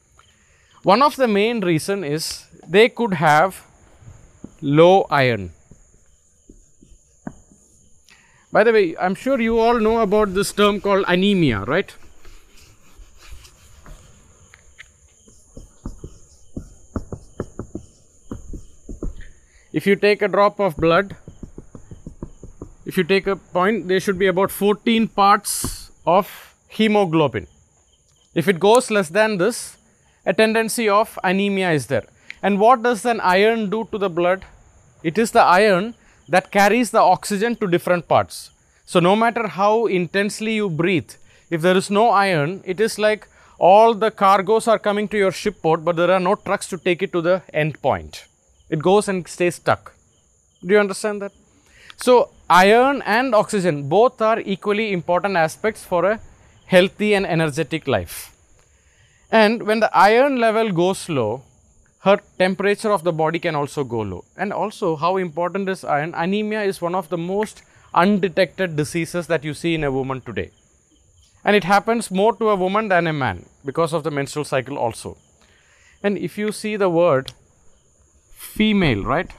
One 0.85 1.03
of 1.03 1.17
the 1.17 1.27
main 1.27 1.61
reason 1.61 2.05
is 2.05 2.47
they 2.67 2.89
could 2.89 3.15
have 3.15 3.65
low 4.63 5.07
iron. 5.11 5.53
By 8.53 8.65
the 8.65 8.73
way, 8.73 8.97
I'm 8.99 9.15
sure 9.15 9.41
you 9.41 9.59
all 9.59 9.79
know 9.79 9.99
about 10.01 10.33
this 10.33 10.53
term 10.53 10.81
called 10.81 11.05
anemia, 11.09 11.65
right? 11.65 11.93
If 19.79 19.87
you 19.87 19.95
take 19.95 20.23
a 20.23 20.27
drop 20.27 20.59
of 20.59 20.77
blood, 20.77 21.15
if 22.85 22.97
you 22.97 23.05
take 23.05 23.29
a 23.29 23.37
point, 23.37 23.87
there 23.87 24.01
should 24.01 24.19
be 24.19 24.27
about 24.27 24.51
14 24.51 25.07
parts 25.07 25.93
of 26.05 26.57
hemoglobin. 26.67 27.47
If 28.35 28.49
it 28.49 28.59
goes 28.59 28.91
less 28.91 29.09
than 29.09 29.39
this, 29.39 29.77
a 30.27 30.35
tendency 30.35 30.89
of 30.89 31.17
anemia 31.23 31.71
is 31.71 31.87
there. 31.87 32.07
And 32.43 32.59
what 32.59 32.83
does 32.83 33.05
an 33.05 33.21
iron 33.21 33.71
do 33.71 33.87
to 33.93 33.99
the 33.99 34.11
blood? 34.11 34.45
It 35.05 35.17
is 35.17 35.31
the 35.31 35.43
iron 35.45 35.95
that 36.29 36.51
carries 36.51 36.91
the 36.91 37.05
oxygen 37.15 37.55
to 37.61 37.69
different 37.69 38.09
parts. 38.09 38.51
So, 38.85 38.99
no 38.99 39.15
matter 39.15 39.47
how 39.47 39.87
intensely 39.87 40.55
you 40.57 40.69
breathe, 40.69 41.13
if 41.51 41.61
there 41.63 41.77
is 41.77 41.89
no 41.89 42.09
iron, 42.11 42.63
it 42.65 42.81
is 42.81 42.99
like 42.99 43.29
all 43.59 43.95
the 43.95 44.11
cargoes 44.11 44.67
are 44.67 44.81
coming 44.81 45.07
to 45.07 45.17
your 45.17 45.31
shipboard, 45.31 45.85
but 45.85 45.95
there 45.95 46.11
are 46.11 46.19
no 46.19 46.35
trucks 46.35 46.67
to 46.71 46.79
take 46.79 47.01
it 47.01 47.13
to 47.13 47.21
the 47.21 47.43
end 47.55 47.81
point. 47.81 48.25
It 48.71 48.81
goes 48.81 49.09
and 49.09 49.27
stays 49.27 49.57
stuck. 49.57 49.95
Do 50.65 50.75
you 50.75 50.81
understand 50.81 51.23
that? 51.23 51.33
So, 51.97 52.31
iron 52.49 53.03
and 53.03 53.35
oxygen 53.35 53.89
both 53.89 54.21
are 54.21 54.41
equally 54.41 54.93
important 54.93 55.37
aspects 55.37 55.85
for 55.85 56.05
a 56.05 56.21
healthy 56.67 57.15
and 57.15 57.27
energetic 57.27 57.89
life. 57.89 58.35
And 59.31 59.63
when 59.65 59.81
the 59.81 59.91
iron 59.97 60.37
level 60.37 60.71
goes 60.71 61.09
low, 61.09 61.43
her 62.01 62.21
temperature 62.39 62.93
of 62.93 63.05
the 63.05 63.13
body 63.13 63.39
can 63.39 63.55
also 63.55 63.85
go 63.85 64.01
low. 64.01 64.25
And 64.37 64.53
also, 64.53 64.97
how 64.97 65.17
important 65.17 65.69
is 65.69 65.85
iron? 65.85 66.15
Anemia 66.15 66.63
is 66.63 66.81
one 66.81 66.95
of 66.95 67.09
the 67.09 67.19
most 67.19 67.63
undetected 67.95 68.77
diseases 68.77 69.27
that 69.27 69.45
you 69.45 69.55
see 69.55 69.75
in 69.75 69.85
a 69.85 69.91
woman 69.91 70.21
today. 70.21 70.51
And 71.45 71.57
it 71.57 71.65
happens 71.65 72.11
more 72.11 72.35
to 72.37 72.51
a 72.51 72.57
woman 72.57 72.89
than 72.89 73.07
a 73.07 73.13
man 73.13 73.47
because 73.65 73.93
of 73.93 74.05
the 74.05 74.11
menstrual 74.11 74.45
cycle, 74.45 74.79
also. 74.79 75.17
And 76.03 76.17
if 76.17 76.39
you 76.39 76.53
see 76.53 76.77
the 76.77 76.91
word 76.91 77.33
female, 78.39 79.05
right? 79.05 79.31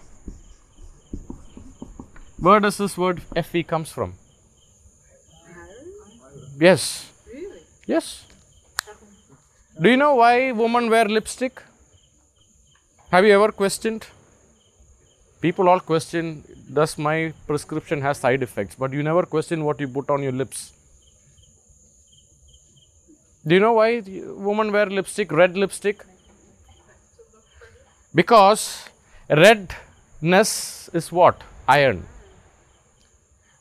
Where 2.38 2.60
does 2.60 2.78
this 2.78 2.98
word 2.98 3.22
Fe 3.22 3.64
comes 3.64 3.92
from? 3.92 4.14
Yes. 6.60 7.12
Really? 7.34 7.62
Yes. 7.86 8.26
Do 9.82 9.90
you 9.90 9.98
know 9.98 10.16
why 10.16 10.52
women 10.52 10.90
wear 10.90 11.06
lipstick? 11.06 11.62
Have 13.12 13.26
you 13.26 13.34
ever 13.34 13.52
questioned? 13.52 14.08
People 15.42 15.70
all 15.70 15.80
question, 15.80 16.44
does 16.74 16.98
my 16.98 17.34
prescription 17.48 18.02
has 18.02 18.18
side 18.18 18.44
effects? 18.44 18.76
But 18.76 18.92
you 18.92 19.02
never 19.02 19.24
question 19.24 19.64
what 19.64 19.80
you 19.80 19.88
put 19.88 20.10
on 20.10 20.22
your 20.22 20.34
lips. 20.34 20.74
Do 23.48 23.56
you 23.56 23.62
know 23.62 23.74
why 23.74 24.04
women 24.06 24.74
wear 24.74 24.86
lipstick, 24.88 25.32
red 25.32 25.56
lipstick? 25.58 26.04
Because 28.14 28.90
redness 29.30 30.90
is 30.94 31.12
what? 31.12 31.42
Iron. 31.68 32.06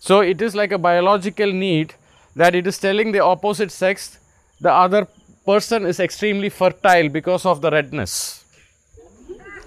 So 0.01 0.21
it 0.21 0.41
is 0.41 0.55
like 0.55 0.73
a 0.73 0.79
biological 0.79 1.53
need 1.53 1.95
that 2.35 2.55
it 2.55 2.67
is 2.67 2.79
telling 2.79 3.13
the 3.13 3.21
opposite 3.21 3.71
sex 3.71 4.19
the 4.61 4.73
other 4.73 5.07
person 5.45 5.87
is 5.87 6.01
extremely 6.01 6.49
fertile 6.49 7.09
because 7.09 7.45
of 7.45 7.61
the 7.61 7.71
redness. 7.71 8.45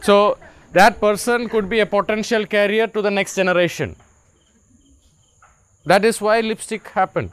So 0.02 0.38
that 0.74 1.00
person 1.00 1.50
could 1.50 1.70
be 1.70 1.80
a 1.80 1.86
potential 1.86 2.46
carrier 2.46 2.88
to 2.88 3.02
the 3.02 3.12
next 3.12 3.36
generation. 3.36 3.96
That 5.86 6.06
is 6.06 6.22
why 6.22 6.42
lipstick 6.42 6.88
happened. 6.90 7.32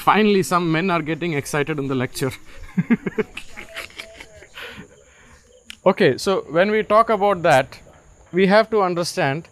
Finally, 0.00 0.42
some 0.42 0.70
men 0.72 0.90
are 0.90 1.02
getting 1.02 1.34
excited 1.34 1.78
in 1.78 1.88
the 1.88 1.94
lecture. 1.94 2.32
okay, 5.86 6.16
so 6.16 6.40
when 6.50 6.70
we 6.70 6.82
talk 6.82 7.10
about 7.10 7.42
that, 7.42 7.78
we 8.32 8.46
have 8.46 8.70
to 8.70 8.82
understand 8.82 9.48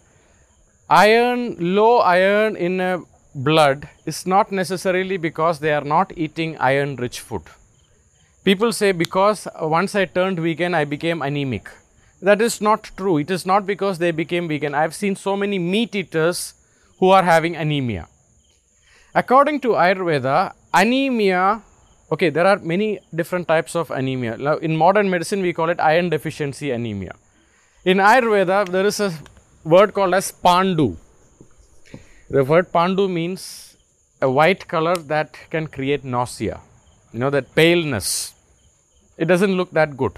iron, 0.89 1.55
low 1.59 1.99
iron 1.99 2.55
in 2.55 2.79
a 2.81 3.01
blood 3.35 3.87
is 4.05 4.25
not 4.25 4.51
necessarily 4.51 5.17
because 5.17 5.59
they 5.59 5.71
are 5.71 5.83
not 5.83 6.11
eating 6.17 6.57
iron 6.57 6.95
rich 6.95 7.19
food. 7.19 7.43
People 8.43 8.71
say 8.73 8.91
because 8.91 9.47
once 9.61 9.95
I 9.95 10.05
turned 10.05 10.39
vegan, 10.39 10.73
I 10.73 10.85
became 10.85 11.21
anemic. 11.21 11.69
That 12.21 12.41
is 12.41 12.59
not 12.59 12.89
true. 12.97 13.17
It 13.17 13.29
is 13.29 13.45
not 13.45 13.65
because 13.65 13.99
they 13.99 14.11
became 14.11 14.47
vegan. 14.47 14.73
I 14.73 14.81
have 14.81 14.95
seen 14.95 15.15
so 15.15 15.37
many 15.37 15.59
meat 15.59 15.95
eaters 15.95 16.53
who 16.99 17.09
are 17.09 17.23
having 17.23 17.55
anemia. 17.55 18.07
According 19.15 19.61
to 19.61 19.69
Ayurveda, 19.69 20.53
anemia, 20.73 21.61
okay, 22.11 22.29
there 22.29 22.45
are 22.45 22.59
many 22.59 22.99
different 23.13 23.47
types 23.47 23.75
of 23.75 23.89
anemia. 23.89 24.37
Now, 24.37 24.57
in 24.57 24.75
modern 24.75 25.09
medicine, 25.09 25.41
we 25.41 25.51
call 25.51 25.69
it 25.69 25.79
iron 25.79 26.09
deficiency 26.09 26.71
anemia. 26.71 27.15
In 27.85 27.97
Ayurveda, 27.97 28.69
there 28.69 28.85
is 28.85 28.99
a 28.99 29.11
word 29.63 29.93
called 29.93 30.13
as 30.13 30.31
pandu. 30.31 30.95
The 32.29 32.43
word 32.43 32.71
pandu 32.71 33.09
means 33.09 33.75
a 34.21 34.29
white 34.29 34.67
color 34.67 34.95
that 34.95 35.35
can 35.49 35.65
create 35.67 36.03
nausea. 36.03 36.59
You 37.11 37.19
know, 37.19 37.29
that 37.31 37.55
paleness. 37.55 38.33
It 39.17 39.25
doesn't 39.25 39.55
look 39.57 39.71
that 39.71 39.97
good. 39.97 40.13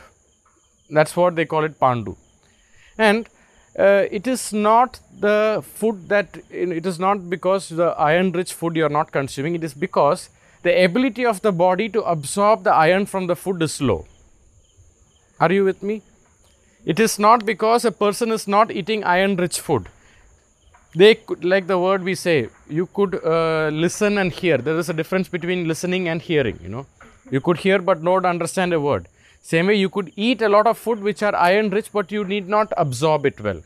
That's 0.90 1.16
what 1.16 1.36
they 1.36 1.46
call 1.46 1.64
it 1.64 1.80
pandu. 1.80 2.18
And 2.98 3.30
uh, 3.78 4.06
it 4.12 4.28
is 4.28 4.52
not 4.52 5.00
the 5.20 5.64
food 5.64 6.10
that 6.10 6.38
it 6.50 6.86
is 6.86 7.00
not 7.00 7.30
because 7.30 7.70
the 7.70 7.90
iron 7.98 8.32
rich 8.32 8.54
food 8.54 8.76
you 8.76 8.86
are 8.86 8.90
not 8.90 9.12
consuming. 9.12 9.56
It 9.56 9.64
is 9.64 9.74
because 9.74 10.30
the 10.64 10.84
ability 10.84 11.26
of 11.26 11.42
the 11.42 11.52
body 11.52 11.88
to 11.90 12.02
absorb 12.04 12.64
the 12.64 12.74
iron 12.74 13.06
from 13.06 13.28
the 13.28 13.36
food 13.36 13.62
is 13.62 13.82
low. 13.82 14.06
Are 15.40 15.52
you 15.52 15.64
with 15.64 15.82
me? 15.82 16.02
It 16.86 17.00
is 17.00 17.18
not 17.18 17.46
because 17.46 17.86
a 17.86 17.92
person 17.92 18.32
is 18.32 18.48
not 18.48 18.72
eating 18.72 19.04
iron 19.04 19.36
rich 19.38 19.60
food. 19.60 19.88
They 20.94 21.16
could 21.16 21.46
like 21.46 21.68
the 21.68 21.80
word 21.80 22.04
we 22.04 22.16
say 22.16 22.50
you 22.68 22.88
could 22.88 23.24
uh, 23.24 23.70
listen 23.72 24.18
and 24.18 24.32
hear. 24.32 24.58
There 24.58 24.78
is 24.78 24.90
a 24.90 24.94
difference 24.94 25.30
between 25.30 25.68
listening 25.68 26.10
and 26.10 26.22
hearing 26.22 26.60
you 26.62 26.70
know. 26.70 26.86
You 27.30 27.40
could 27.40 27.58
hear 27.60 27.80
but 27.80 28.04
not 28.04 28.26
understand 28.26 28.74
a 28.74 28.82
word 28.82 29.08
same 29.42 29.68
way, 29.68 29.76
you 29.76 29.90
could 29.90 30.14
eat 30.16 30.42
a 30.42 30.50
lot 30.50 30.68
of 30.68 30.78
food 30.78 31.02
which 31.02 31.24
are 31.24 31.36
iron 31.36 31.70
rich, 31.72 31.92
but 31.92 32.12
you 32.12 32.24
need 32.24 32.48
not 32.48 32.72
absorb 32.78 33.26
it 33.26 33.42
well. 33.42 33.62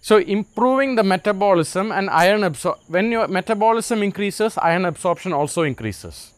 So, 0.00 0.18
improving 0.18 0.94
the 0.94 1.02
metabolism 1.02 1.90
and 1.90 2.08
iron 2.08 2.44
absorb 2.44 2.78
when 2.86 3.10
your 3.10 3.26
metabolism 3.26 4.02
increases, 4.04 4.56
iron 4.58 4.84
absorption 4.84 5.32
also 5.32 5.62
increases. 5.62 6.32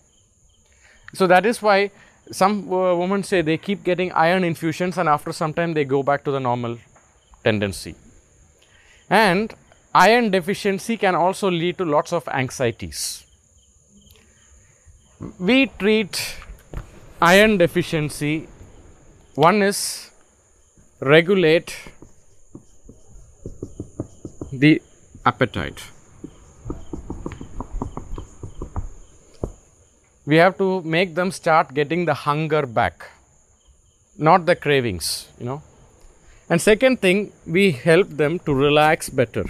So, 1.12 1.26
that 1.26 1.44
is 1.44 1.60
why 1.60 1.90
some 2.32 2.72
uh, 2.72 2.94
women 2.96 3.22
say 3.22 3.42
they 3.42 3.58
keep 3.58 3.84
getting 3.84 4.10
iron 4.12 4.42
infusions 4.42 4.96
and 4.96 5.08
after 5.08 5.32
some 5.32 5.52
time 5.52 5.74
they 5.74 5.84
go 5.84 6.02
back 6.02 6.24
to 6.24 6.30
the 6.30 6.40
normal 6.40 6.78
tendency. 7.44 7.94
And 9.10 9.54
iron 9.94 10.30
deficiency 10.30 10.96
can 10.96 11.14
also 11.14 11.50
lead 11.50 11.78
to 11.78 11.84
lots 11.84 12.12
of 12.12 12.26
anxieties. 12.28 13.24
We 15.38 15.66
treat 15.78 16.36
iron 17.20 17.58
deficiency. 17.58 18.48
One 19.34 19.62
is 19.62 20.10
regulate 21.00 21.76
the 24.52 24.80
appetite. 25.24 25.82
We 30.26 30.36
have 30.36 30.58
to 30.58 30.82
make 30.82 31.14
them 31.14 31.30
start 31.30 31.74
getting 31.74 32.04
the 32.04 32.14
hunger 32.14 32.66
back 32.66 33.10
not 34.18 34.46
the 34.46 34.56
cravings 34.56 35.28
you 35.38 35.46
know. 35.46 35.62
And 36.50 36.60
second 36.60 37.00
thing 37.00 37.32
we 37.46 37.70
help 37.72 38.08
them 38.08 38.38
to 38.40 38.54
relax 38.54 39.08
better 39.08 39.44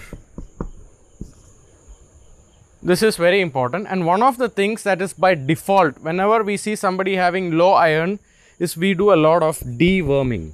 this 2.83 3.03
is 3.03 3.17
very 3.17 3.41
important 3.41 3.87
and 3.89 4.07
one 4.07 4.23
of 4.23 4.39
the 4.39 4.49
things 4.49 4.83
that 4.85 5.03
is 5.03 5.13
by 5.13 5.35
default 5.35 5.99
whenever 5.99 6.45
we 6.45 6.57
see 6.57 6.77
somebody 6.77 7.17
having 7.17 7.51
low 7.59 7.73
iron 7.73 8.19
is 8.59 8.77
we 8.77 8.95
do 8.95 9.13
a 9.13 9.17
lot 9.17 9.43
of 9.43 9.59
deworming. 9.61 10.53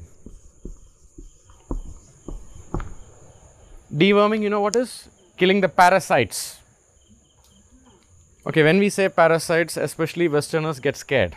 Deworming, 3.92 4.42
you 4.42 4.50
know 4.50 4.60
what 4.60 4.76
is? 4.76 5.08
Killing 5.36 5.60
the 5.60 5.68
parasites. 5.68 6.58
Okay, 8.46 8.62
when 8.62 8.78
we 8.78 8.90
say 8.90 9.08
parasites, 9.08 9.76
especially 9.76 10.28
Westerners 10.28 10.80
get 10.80 10.96
scared. 10.96 11.36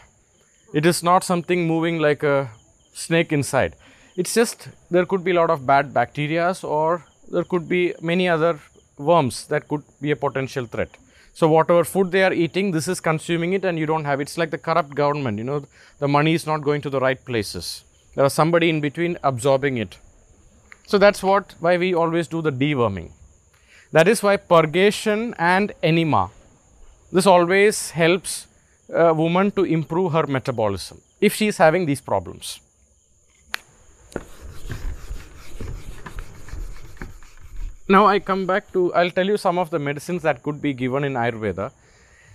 It 0.73 0.86
is 0.86 1.02
not 1.04 1.23
something 1.23 1.65
moving 1.67 2.00
like 2.00 2.23
a 2.23 2.50
snake 2.93 3.32
inside. 3.32 3.76
It's 4.17 4.34
just 4.34 4.67
there 4.91 5.06
could 5.06 5.23
be 5.23 5.32
a 5.32 5.36
lot 5.36 5.50
of 5.50 5.65
bad 5.65 5.93
bacteria 5.93 6.54
or 6.63 7.06
there 7.32 7.43
could 7.43 7.69
be 7.69 7.93
many 8.02 8.28
other 8.28 8.60
worms 8.97 9.47
that 9.47 9.67
could 9.67 9.83
be 10.01 10.12
a 10.12 10.15
potential 10.15 10.65
threat. 10.65 10.89
So 11.33 11.47
whatever 11.47 11.83
food 11.83 12.12
they 12.12 12.23
are 12.23 12.33
eating, 12.33 12.71
this 12.71 12.88
is 12.88 12.99
consuming 12.99 13.53
it 13.53 13.63
and 13.63 13.77
you 13.77 13.86
don't 13.86 14.05
have 14.05 14.19
it. 14.19 14.23
It's 14.23 14.38
like 14.38 14.49
the 14.49 14.57
corrupt 14.57 14.95
government, 14.95 15.38
you 15.38 15.43
know, 15.43 15.65
the 15.99 16.07
money 16.07 16.33
is 16.33 16.47
not 16.47 16.63
going 16.63 16.81
to 16.81 16.89
the 16.89 16.99
right 16.99 17.23
places. 17.23 17.83
There 18.15 18.25
is 18.25 18.33
somebody 18.33 18.69
in 18.69 18.81
between 18.81 19.17
absorbing 19.23 19.77
it. 19.77 19.97
So 20.88 20.97
that's 20.97 21.21
what 21.21 21.53
why 21.60 21.77
we 21.77 21.93
always 21.93 22.27
do 22.27 22.41
the 22.41 22.51
deworming. 22.51 23.12
That 23.91 24.07
is 24.07 24.23
why 24.23 24.38
purgation 24.38 25.36
and 25.38 25.73
enema. 25.83 26.31
This 27.12 27.27
always 27.27 27.91
helps 27.91 28.47
a 28.89 29.13
woman 29.13 29.51
to 29.51 29.63
improve 29.63 30.13
her 30.13 30.25
metabolism 30.25 31.01
if 31.21 31.36
she 31.36 31.47
is 31.47 31.57
having 31.57 31.86
these 31.86 32.01
problems. 32.01 32.60
Now 37.88 38.06
I 38.06 38.19
come 38.19 38.45
back 38.45 38.71
to 38.73 38.93
I'll 38.93 39.12
tell 39.12 39.26
you 39.26 39.38
some 39.38 39.58
of 39.58 39.69
the 39.69 39.80
medicines 39.80 40.21
that 40.23 40.43
could 40.43 40.62
be 40.62 40.73
given 40.73 41.04
in 41.04 41.13
Ayurveda. 41.13 41.71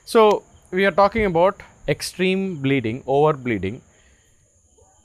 So 0.05 0.43
we 0.71 0.85
are 0.87 0.91
talking 0.91 1.27
about 1.27 1.62
extreme 1.88 2.57
bleeding, 2.57 3.03
over 3.07 3.33
bleeding. 3.35 3.83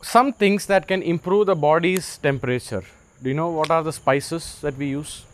Some 0.02 0.32
things 0.34 0.66
that 0.68 0.88
can 0.88 1.02
improve 1.02 1.48
the 1.48 1.56
body's 1.56 2.18
temperature. 2.18 2.84
Do 3.22 3.30
you 3.30 3.36
know 3.36 3.50
what 3.50 3.72
are 3.72 3.84
the 3.84 3.92
spices 3.92 4.60
that 4.62 4.78
we 4.78 4.90
use? 4.90 5.26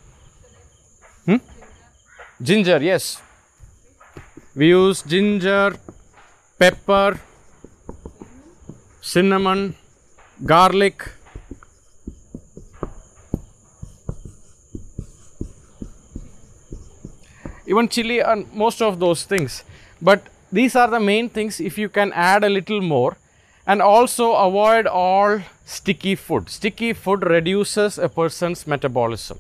Hmm? 1.26 1.38
Ginger, 2.41 2.82
yes. 2.82 3.21
We 4.56 4.69
use 4.69 5.02
ginger, 5.02 5.76
pepper, 6.58 7.19
cinnamon, 9.02 9.76
garlic, 10.45 11.10
even 17.74 17.90
chili 17.96 18.19
and 18.32 18.52
most 18.54 18.82
of 18.82 19.00
those 19.04 19.24
things. 19.34 19.63
But 20.02 20.28
these 20.52 20.76
are 20.76 20.90
the 20.96 21.00
main 21.00 21.30
things 21.30 21.60
if 21.60 21.78
you 21.78 21.90
can 21.90 22.12
add 22.13 22.44
a 22.44 22.50
little 22.58 22.82
more 22.82 23.17
and 23.65 23.82
also 23.82 24.34
avoid 24.34 24.88
all 24.88 25.40
sticky 25.65 26.15
food. 26.15 26.50
Sticky 26.50 26.94
food 26.94 27.24
reduces 27.36 27.98
a 27.98 28.10
person's 28.10 28.67
metabolism. 28.67 29.40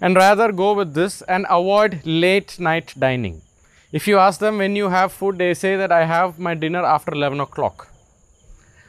And 0.00 0.16
rather 0.16 0.52
go 0.52 0.72
with 0.74 0.94
this 0.94 1.22
and 1.22 1.46
avoid 1.48 2.00
late 2.04 2.58
night 2.60 2.94
dining. 2.98 3.42
If 3.92 4.06
you 4.06 4.18
ask 4.18 4.40
them 4.40 4.58
when 4.58 4.76
you 4.76 4.88
have 4.88 5.12
food, 5.12 5.38
they 5.38 5.54
say 5.54 5.76
that 5.76 5.92
I 5.92 6.04
have 6.04 6.38
my 6.38 6.54
dinner 6.54 6.84
after 6.84 7.12
11 7.12 7.40
o'clock. 7.40 7.88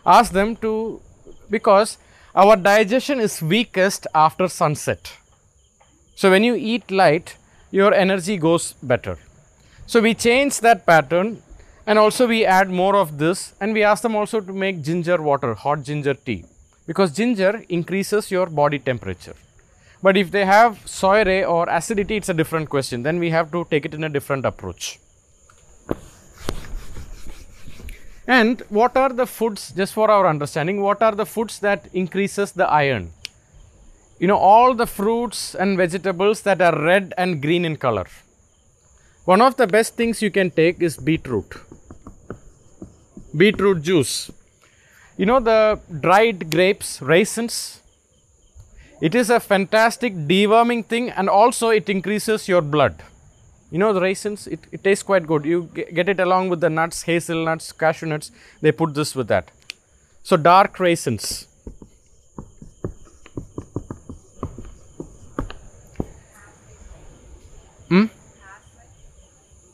Ask 0.05 0.31
them 0.31 0.55
to, 0.57 1.01
because 1.49 1.97
our 2.35 2.55
digestion 2.55 3.19
is 3.19 3.41
weakest 3.41 4.07
after 4.13 4.47
sunset. 4.47 5.13
So 6.15 6.29
when 6.31 6.43
you 6.43 6.55
eat 6.55 6.91
light, 6.91 7.35
your 7.71 7.93
energy 7.93 8.37
goes 8.37 8.73
better. 8.81 9.17
So 9.85 10.01
we 10.01 10.13
change 10.13 10.59
that 10.61 10.85
pattern 10.85 11.41
and 11.85 11.97
also 11.97 12.27
we 12.27 12.45
add 12.45 12.69
more 12.69 12.95
of 12.95 13.17
this 13.17 13.53
and 13.61 13.73
we 13.73 13.83
ask 13.83 14.03
them 14.03 14.15
also 14.15 14.41
to 14.41 14.53
make 14.53 14.81
ginger 14.81 15.21
water, 15.21 15.53
hot 15.53 15.83
ginger 15.83 16.13
tea. 16.13 16.45
because 16.87 17.11
ginger 17.11 17.63
increases 17.67 18.31
your 18.31 18.47
body 18.47 18.79
temperature. 18.79 19.35
But 20.01 20.15
if 20.15 20.31
they 20.31 20.45
have 20.45 20.79
soy 20.87 21.43
or 21.43 21.67
acidity, 21.69 22.15
it's 22.15 22.29
a 22.29 22.33
different 22.33 22.69
question. 22.69 23.03
Then 23.03 23.19
we 23.19 23.29
have 23.31 23.51
to 23.51 23.67
take 23.69 23.85
it 23.85 23.93
in 23.93 24.03
a 24.03 24.09
different 24.09 24.45
approach. 24.45 24.99
And 28.25 28.61
what 28.69 28.95
are 28.97 29.09
the 29.09 29.25
foods, 29.25 29.71
just 29.71 29.93
for 29.93 30.09
our 30.11 30.27
understanding, 30.27 30.81
what 30.81 31.01
are 31.01 31.15
the 31.15 31.25
foods 31.25 31.59
that 31.59 31.87
increases 31.93 32.51
the 32.51 32.67
iron? 32.67 33.11
You 34.19 34.27
know, 34.27 34.37
all 34.37 34.73
the 34.73 34.87
fruits 34.87 35.53
and 35.53 35.77
vegetables 35.77 36.41
that 36.41 36.61
are 36.61 36.75
red 36.81 37.13
and 37.17 37.41
green 37.41 37.65
in 37.65 37.77
color. 37.77 38.07
One 39.25 39.41
of 39.41 39.57
the 39.57 39.67
best 39.67 39.95
things 39.95 40.21
you 40.21 40.31
can 40.31 40.49
take 40.51 40.81
is 40.81 40.97
beetroot. 40.97 41.53
Beetroot 43.35 43.83
juice. 43.83 44.31
You 45.17 45.25
know 45.25 45.39
the 45.39 45.79
dried 46.01 46.49
grapes, 46.49 47.01
raisins? 47.01 47.81
It 49.01 49.13
is 49.13 49.29
a 49.29 49.39
fantastic 49.39 50.15
deworming 50.15 50.85
thing 50.85 51.11
and 51.11 51.29
also 51.29 51.69
it 51.69 51.89
increases 51.89 52.47
your 52.47 52.61
blood. 52.61 53.03
You 53.69 53.77
know 53.79 53.93
the 53.93 54.01
raisins, 54.01 54.47
it, 54.47 54.61
it 54.71 54.83
tastes 54.83 55.03
quite 55.03 55.27
good. 55.27 55.45
You 55.45 55.69
get 55.73 56.07
it 56.07 56.19
along 56.19 56.49
with 56.49 56.61
the 56.61 56.69
nuts, 56.69 57.03
hazelnuts, 57.03 57.71
cashew 57.71 58.07
nuts. 58.07 58.31
They 58.61 58.71
put 58.71 58.93
this 58.93 59.13
with 59.13 59.27
that. 59.27 59.51
So 60.23 60.37
dark 60.37 60.79
raisins. 60.79 61.47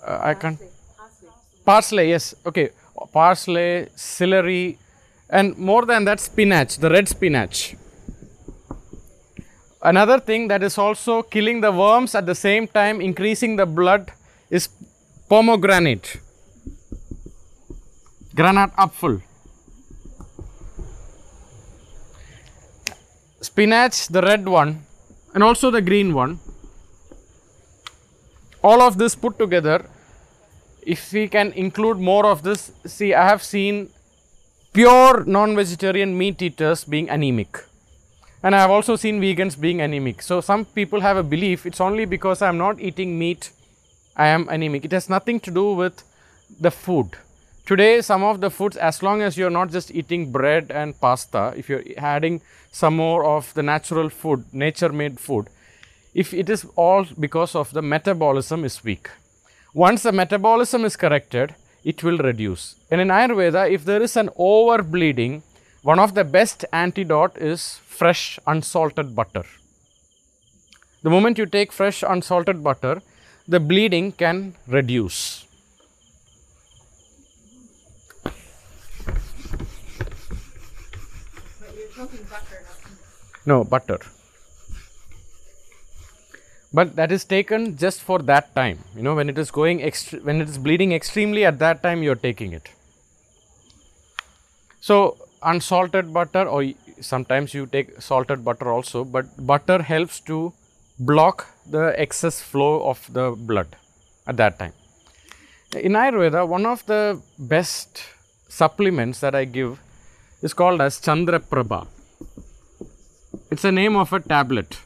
Uh, 0.06 0.20
I 0.22 0.34
can't. 0.34 0.60
Parsley, 1.66 2.10
yes. 2.10 2.36
Okay. 2.46 2.70
Parsley, 3.12 3.88
celery, 3.96 4.78
and 5.30 5.58
more 5.58 5.86
than 5.86 6.06
that, 6.06 6.20
spinach, 6.20 6.78
the 6.78 6.90
red 6.90 7.08
spinach. 7.08 7.76
Another 9.82 10.20
thing 10.20 10.48
that 10.48 10.64
is 10.64 10.78
also 10.78 11.22
killing 11.22 11.60
the 11.60 11.72
worms 11.72 12.16
at 12.16 12.26
the 12.26 12.36
same 12.36 12.68
time 12.68 13.02
increasing 13.02 13.56
the 13.56 13.66
blood 13.66 14.12
is 14.50 14.70
pomegranate. 15.28 16.18
Granat 18.36 18.72
apfel. 18.76 19.22
Spinach, 23.42 24.08
the 24.08 24.22
red 24.22 24.48
one, 24.48 24.86
and 25.34 25.44
also 25.44 25.70
the 25.70 25.82
green 25.82 26.14
one. 26.14 26.40
All 28.64 28.82
of 28.82 28.98
this 28.98 29.16
put 29.16 29.38
together, 29.38 29.86
if 30.86 31.12
we 31.14 31.28
can 31.28 31.52
include 31.54 31.98
more 31.98 32.26
of 32.26 32.44
this, 32.44 32.72
see, 32.86 33.14
I 33.14 33.28
have 33.28 33.44
seen 33.44 33.90
pure 34.74 35.24
non 35.26 35.56
vegetarian 35.56 36.18
meat 36.18 36.42
eaters 36.42 36.84
being 36.84 37.10
anemic 37.10 37.60
and 38.42 38.56
I 38.56 38.60
have 38.60 38.72
also 38.72 38.96
seen 38.98 39.22
vegans 39.22 39.60
being 39.60 39.80
anemic. 39.82 40.22
So 40.22 40.42
some 40.42 40.66
people 40.66 41.00
have 41.02 41.16
a 41.16 41.24
belief 41.24 41.66
it's 41.66 41.80
only 41.80 42.06
because 42.06 42.42
I 42.42 42.50
am 42.50 42.58
not 42.58 42.80
eating 42.80 43.18
meat 43.18 43.52
I 44.16 44.28
am 44.28 44.48
anemic. 44.50 44.86
It 44.86 44.92
has 44.92 45.10
nothing 45.10 45.40
to 45.42 45.52
do 45.52 45.74
with 45.74 46.04
the 46.60 46.70
food. 46.70 47.18
Today, 47.66 48.02
some 48.02 48.24
of 48.24 48.42
the 48.42 48.52
foods, 48.52 48.78
as 48.78 49.02
long 49.02 49.22
as 49.22 49.38
you're 49.38 49.50
not 49.50 49.72
just 49.72 49.90
eating 49.90 50.32
bread 50.32 50.70
and 50.70 51.00
pasta, 51.00 51.54
if 51.56 51.70
you're 51.70 51.84
adding 51.98 52.42
some 52.72 52.96
more 52.96 53.26
of 53.26 53.54
the 53.54 53.64
natural 53.64 54.10
food, 54.10 54.46
nature 54.54 54.90
made 54.90 55.20
food, 55.20 55.48
if 56.14 56.34
it 56.34 56.50
is 56.50 56.66
all 56.76 57.06
because 57.20 57.56
of 57.56 57.72
the 57.72 57.82
metabolism 57.82 58.66
is 58.66 58.84
weak. 58.84 59.10
Once 59.74 60.04
the 60.04 60.12
metabolism 60.12 60.86
is 60.86 60.96
corrected, 60.96 61.56
it 61.84 62.04
will 62.04 62.20
reduce. 62.20 62.76
And 62.92 63.02
in 63.02 63.08
Ayurveda, 63.08 63.72
if 63.72 63.84
there 63.84 64.04
is 64.04 64.16
an 64.16 64.30
over 64.38 64.84
bleeding, 64.84 65.42
one 65.82 65.98
of 65.98 66.14
the 66.14 66.24
best 66.24 66.64
antidote 66.72 67.36
is 67.38 67.78
fresh 67.78 68.40
unsalted 68.46 69.16
butter. 69.16 69.44
The 71.02 71.10
moment 71.10 71.40
you 71.40 71.48
take 71.48 71.72
fresh 71.72 72.04
unsalted 72.08 72.64
butter, 72.64 73.02
the 73.48 73.60
bleeding 73.60 74.12
can 74.12 74.56
reduce. 74.68 75.46
No, 83.46 83.64
butter. 83.64 84.00
But 86.74 86.96
that 86.96 87.12
is 87.12 87.24
taken 87.24 87.78
just 87.78 88.02
for 88.02 88.20
that 88.20 88.56
time. 88.56 88.80
You 88.96 89.04
know, 89.04 89.16
when 89.16 89.30
it 89.30 89.38
is 89.38 89.52
going 89.52 89.80
when 90.24 90.42
it 90.42 90.50
is 90.50 90.58
bleeding 90.58 90.92
extremely 90.92 91.46
at 91.46 91.60
that 91.60 91.84
time, 91.84 92.02
you're 92.02 92.16
taking 92.16 92.54
it. 92.54 92.70
So, 94.82 95.18
unsalted 95.44 96.12
butter, 96.14 96.46
or 96.48 96.66
sometimes 97.00 97.54
you 97.54 97.68
take 97.68 98.02
salted 98.02 98.44
butter 98.44 98.70
also, 98.72 99.04
but 99.04 99.26
butter 99.46 99.82
helps 99.84 100.20
to 100.22 100.54
block 101.00 101.48
the 101.70 101.94
excess 102.00 102.42
flow 102.42 102.84
of 102.90 103.12
the 103.14 103.32
blood 103.32 103.76
at 104.28 104.38
that 104.38 104.58
time. 104.60 104.74
In 105.76 105.94
Ayurveda, 105.94 106.48
one 106.48 106.66
of 106.66 106.86
the 106.86 107.22
best 107.38 108.04
supplements 108.48 109.20
that 109.22 109.36
I 109.36 109.46
give 109.46 109.80
is 110.42 110.54
called 110.54 110.82
as 110.82 111.00
Chandra 111.00 111.40
Prabha. 111.40 111.88
It's 113.52 113.64
a 113.64 113.72
name 113.72 113.96
of 113.96 114.12
a 114.14 114.20
tablet. 114.20 114.80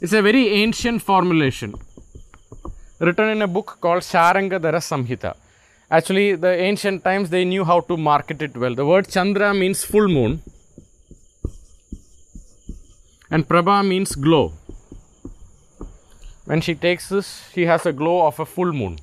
It's 0.00 0.14
a 0.14 0.22
very 0.22 0.48
ancient 0.48 1.02
formulation 1.02 1.74
written 2.98 3.28
in 3.28 3.42
a 3.42 3.46
book 3.46 3.78
called 3.82 4.02
Sharangadhara 4.02 4.80
Samhita. 4.90 5.36
Actually, 5.90 6.36
the 6.36 6.52
ancient 6.68 7.04
times 7.04 7.28
they 7.28 7.44
knew 7.44 7.64
how 7.64 7.80
to 7.80 7.96
market 7.98 8.40
it 8.40 8.56
well. 8.56 8.74
The 8.74 8.86
word 8.86 9.08
Chandra 9.08 9.52
means 9.52 9.84
full 9.84 10.08
moon 10.08 10.40
and 13.30 13.46
Prabha 13.46 13.86
means 13.86 14.14
glow. 14.14 14.54
When 16.46 16.62
she 16.62 16.74
takes 16.74 17.10
this, 17.10 17.50
she 17.52 17.66
has 17.66 17.84
a 17.84 17.92
glow 17.92 18.26
of 18.26 18.40
a 18.40 18.46
full 18.46 18.72
moon, 18.72 18.98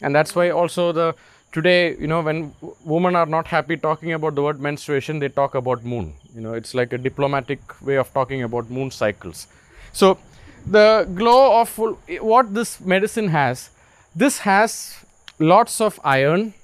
and 0.00 0.14
that's 0.14 0.34
why 0.34 0.48
also 0.50 0.92
the 0.92 1.14
today, 1.52 1.94
you 1.96 2.06
know, 2.06 2.22
when 2.22 2.54
women 2.84 3.14
are 3.16 3.26
not 3.26 3.46
happy 3.48 3.76
talking 3.76 4.14
about 4.14 4.34
the 4.34 4.42
word 4.42 4.60
menstruation, 4.60 5.18
they 5.18 5.28
talk 5.28 5.54
about 5.54 5.84
moon. 5.84 6.14
You 6.34 6.40
know, 6.40 6.54
it's 6.54 6.74
like 6.74 6.92
a 6.92 6.98
diplomatic 6.98 7.60
way 7.82 7.96
of 7.96 8.12
talking 8.12 8.42
about 8.42 8.70
moon 8.70 8.90
cycles. 8.90 9.46
So, 9.92 10.18
the 10.66 11.08
glow 11.14 11.60
of 11.60 11.78
what 12.20 12.54
this 12.54 12.80
medicine 12.80 13.28
has, 13.28 13.70
this 14.14 14.38
has 14.38 15.04
lots 15.38 15.80
of 15.80 16.00
iron 16.04 16.54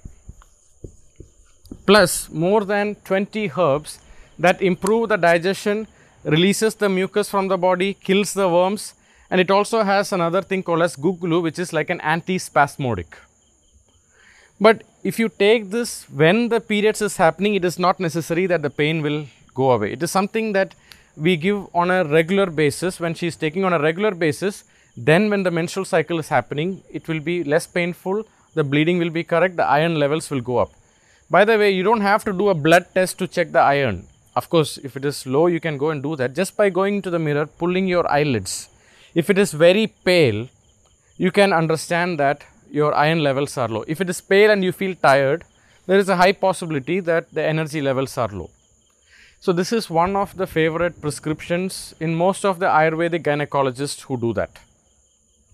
plus 1.86 2.30
more 2.30 2.64
than 2.64 2.94
20 3.04 3.50
herbs 3.56 3.98
that 4.38 4.60
improve 4.60 5.08
the 5.08 5.16
digestion 5.16 5.86
releases 6.24 6.74
the 6.74 6.88
mucus 6.88 7.28
from 7.28 7.48
the 7.48 7.58
body, 7.58 7.94
kills 7.94 8.32
the 8.32 8.48
worms, 8.48 8.94
and 9.30 9.40
it 9.40 9.50
also 9.50 9.82
has 9.82 10.12
another 10.12 10.42
thing 10.42 10.62
called 10.62 10.82
as 10.82 10.96
guglu, 10.96 11.42
which 11.42 11.58
is 11.58 11.72
like 11.72 11.90
an 11.90 12.00
antispasmodic. 12.00 13.06
But 14.60 14.84
if 15.02 15.18
you 15.18 15.28
take 15.28 15.70
this 15.70 16.08
when 16.08 16.48
the 16.48 16.60
periods 16.60 17.02
is 17.02 17.16
happening, 17.16 17.54
it 17.54 17.64
is 17.64 17.78
not 17.78 18.00
necessary 18.00 18.46
that 18.46 18.62
the 18.62 18.70
pain 18.70 19.02
will 19.02 19.26
go 19.54 19.72
away. 19.72 19.92
It 19.92 20.02
is 20.02 20.10
something 20.10 20.52
that 20.52 20.74
we 21.16 21.36
give 21.36 21.66
on 21.74 21.90
a 21.90 22.04
regular 22.04 22.46
basis. 22.46 23.00
When 23.00 23.14
she 23.14 23.26
is 23.26 23.36
taking 23.36 23.64
on 23.64 23.72
a 23.72 23.78
regular 23.78 24.12
basis, 24.12 24.64
then 24.96 25.30
when 25.30 25.42
the 25.42 25.50
menstrual 25.50 25.84
cycle 25.84 26.18
is 26.18 26.28
happening, 26.28 26.82
it 26.90 27.08
will 27.08 27.20
be 27.20 27.42
less 27.44 27.66
painful, 27.66 28.24
the 28.54 28.64
bleeding 28.64 28.98
will 28.98 29.10
be 29.10 29.24
correct, 29.24 29.56
the 29.56 29.64
iron 29.64 29.96
levels 29.96 30.30
will 30.30 30.40
go 30.40 30.58
up. 30.58 30.72
By 31.30 31.44
the 31.44 31.58
way, 31.58 31.70
you 31.70 31.82
don't 31.82 32.00
have 32.00 32.24
to 32.24 32.32
do 32.32 32.48
a 32.48 32.54
blood 32.54 32.86
test 32.94 33.18
to 33.18 33.26
check 33.26 33.50
the 33.50 33.60
iron. 33.60 34.06
Of 34.36 34.50
course, 34.50 34.78
if 34.78 34.96
it 34.96 35.04
is 35.04 35.26
low, 35.26 35.46
you 35.46 35.60
can 35.60 35.78
go 35.78 35.90
and 35.90 36.02
do 36.02 36.16
that 36.16 36.34
just 36.34 36.56
by 36.56 36.68
going 36.70 37.02
to 37.02 37.10
the 37.10 37.18
mirror, 37.18 37.46
pulling 37.46 37.88
your 37.88 38.10
eyelids. 38.10 38.68
If 39.14 39.30
it 39.30 39.38
is 39.38 39.52
very 39.52 39.86
pale, 39.86 40.48
you 41.16 41.30
can 41.30 41.52
understand 41.52 42.18
that 42.18 42.44
your 42.70 42.94
iron 42.94 43.20
levels 43.20 43.56
are 43.56 43.68
low. 43.68 43.84
If 43.86 44.00
it 44.00 44.10
is 44.10 44.20
pale 44.20 44.50
and 44.50 44.64
you 44.64 44.72
feel 44.72 44.94
tired, 44.96 45.44
there 45.86 45.98
is 45.98 46.08
a 46.08 46.16
high 46.16 46.32
possibility 46.32 47.00
that 47.00 47.32
the 47.32 47.42
energy 47.42 47.80
levels 47.80 48.16
are 48.18 48.28
low. 48.28 48.50
So, 49.44 49.52
this 49.52 49.74
is 49.74 49.90
one 49.90 50.16
of 50.16 50.38
the 50.38 50.46
favorite 50.46 51.02
prescriptions 51.02 51.94
in 52.00 52.14
most 52.14 52.46
of 52.46 52.60
the 52.60 52.64
Ayurvedic 52.64 53.24
gynecologists 53.24 54.00
who 54.04 54.16
do 54.16 54.32
that. 54.32 54.58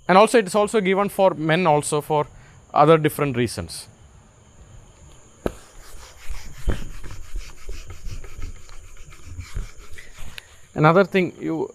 And 0.07 0.17
also, 0.17 0.39
it 0.39 0.47
is 0.47 0.55
also 0.55 0.81
given 0.81 1.09
for 1.09 1.35
men, 1.35 1.67
also 1.67 2.01
for 2.01 2.29
other 2.73 2.97
different 2.99 3.37
reasons. 3.37 3.89
Another 10.77 11.03
thing, 11.03 11.33
you 11.41 11.75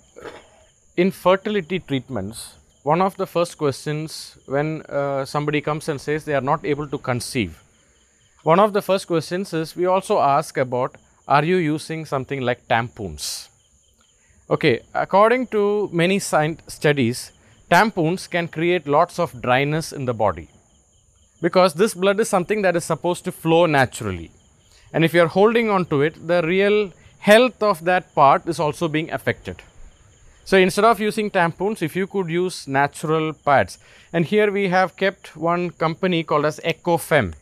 in 0.95 1.11
fertility 1.11 1.79
treatments, 1.79 2.55
one 2.83 3.01
of 3.01 3.17
the 3.17 3.27
first 3.27 3.57
questions 3.57 4.37
when 4.45 4.83
uh, 4.83 5.25
somebody 5.25 5.59
comes 5.59 5.89
and 5.89 5.99
says 5.99 6.23
they 6.23 6.33
are 6.33 6.47
not 6.53 6.63
able 6.63 6.87
to 6.87 6.97
conceive, 6.97 7.61
one 8.43 8.61
of 8.61 8.71
the 8.71 8.81
first 8.81 9.05
questions 9.05 9.53
is 9.53 9.75
we 9.75 9.85
also 9.85 10.19
ask 10.19 10.55
about 10.55 10.95
are 11.27 11.43
you 11.43 11.57
using 11.57 12.05
something 12.05 12.41
like 12.41 12.67
tampons? 12.67 13.49
Okay, 14.49 14.81
according 14.93 15.47
to 15.47 15.89
many 15.91 16.19
studies, 16.19 17.31
tampons 17.71 18.29
can 18.29 18.47
create 18.47 18.85
lots 18.87 19.17
of 19.17 19.41
dryness 19.41 19.91
in 19.91 20.05
the 20.05 20.13
body 20.13 20.49
because 21.41 21.73
this 21.73 21.93
blood 21.93 22.19
is 22.19 22.29
something 22.29 22.61
that 22.61 22.75
is 22.75 22.85
supposed 22.85 23.23
to 23.25 23.31
flow 23.31 23.65
naturally. 23.65 24.31
And 24.93 25.03
if 25.03 25.13
you 25.13 25.21
are 25.23 25.27
holding 25.27 25.69
on 25.69 25.85
to 25.85 26.03
it, 26.03 26.27
the 26.27 26.41
real 26.43 26.93
health 27.19 27.61
of 27.63 27.83
that 27.85 28.13
part 28.13 28.47
is 28.47 28.59
also 28.59 28.87
being 28.87 29.11
affected. 29.11 29.61
So 30.45 30.57
instead 30.57 30.85
of 30.85 30.99
using 30.99 31.31
tampons, 31.31 31.81
if 31.81 31.95
you 31.95 32.05
could 32.05 32.29
use 32.29 32.67
natural 32.67 33.33
pads, 33.33 33.79
and 34.13 34.25
here 34.25 34.51
we 34.51 34.69
have 34.69 34.95
kept 34.95 35.35
one 35.35 35.71
company 35.71 36.23
called 36.23 36.45
as 36.45 36.59
Eco 36.63 36.97
Femme. 36.97 37.33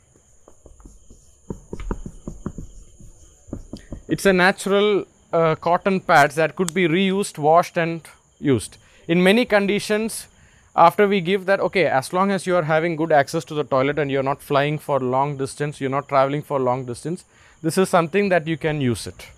It's 4.14 4.28
a 4.28 4.32
natural 4.32 5.06
uh, 5.32 5.56
cotton 5.56 6.00
pads 6.00 6.36
that 6.36 6.56
could 6.56 6.72
be 6.72 6.88
reused, 6.88 7.40
washed, 7.40 7.78
and 7.78 8.02
used. 8.40 8.78
In 9.08 9.24
many 9.24 9.44
conditions, 9.44 10.28
after 10.76 11.08
we 11.08 11.20
give 11.20 11.48
that, 11.48 11.60
okay, 11.60 11.88
as 11.88 12.14
long 12.14 12.30
as 12.30 12.46
you 12.46 12.56
are 12.56 12.62
having 12.62 12.96
good 12.96 13.12
access 13.12 13.44
to 13.46 13.56
the 13.56 13.64
toilet 13.64 13.98
and 13.98 14.12
you're 14.12 14.22
not 14.22 14.44
flying 14.44 14.78
for 14.78 15.00
long 15.00 15.36
distance, 15.38 15.82
you're 15.82 15.90
not 15.90 16.08
traveling 16.08 16.44
for 16.44 16.60
long 16.60 16.86
distance, 16.86 17.26
this 17.64 17.76
is 17.76 17.90
something 17.90 18.30
that 18.30 18.46
you 18.46 18.56
can 18.56 18.80
use 18.82 19.08
it. 19.08 19.30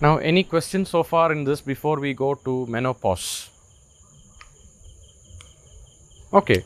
Now, 0.00 0.18
any 0.18 0.44
questions 0.44 0.90
so 0.90 1.02
far 1.02 1.32
in 1.32 1.42
this 1.42 1.60
before 1.60 1.98
we 1.98 2.14
go 2.14 2.34
to 2.34 2.66
menopause? 2.66 3.50
Okay, 6.32 6.64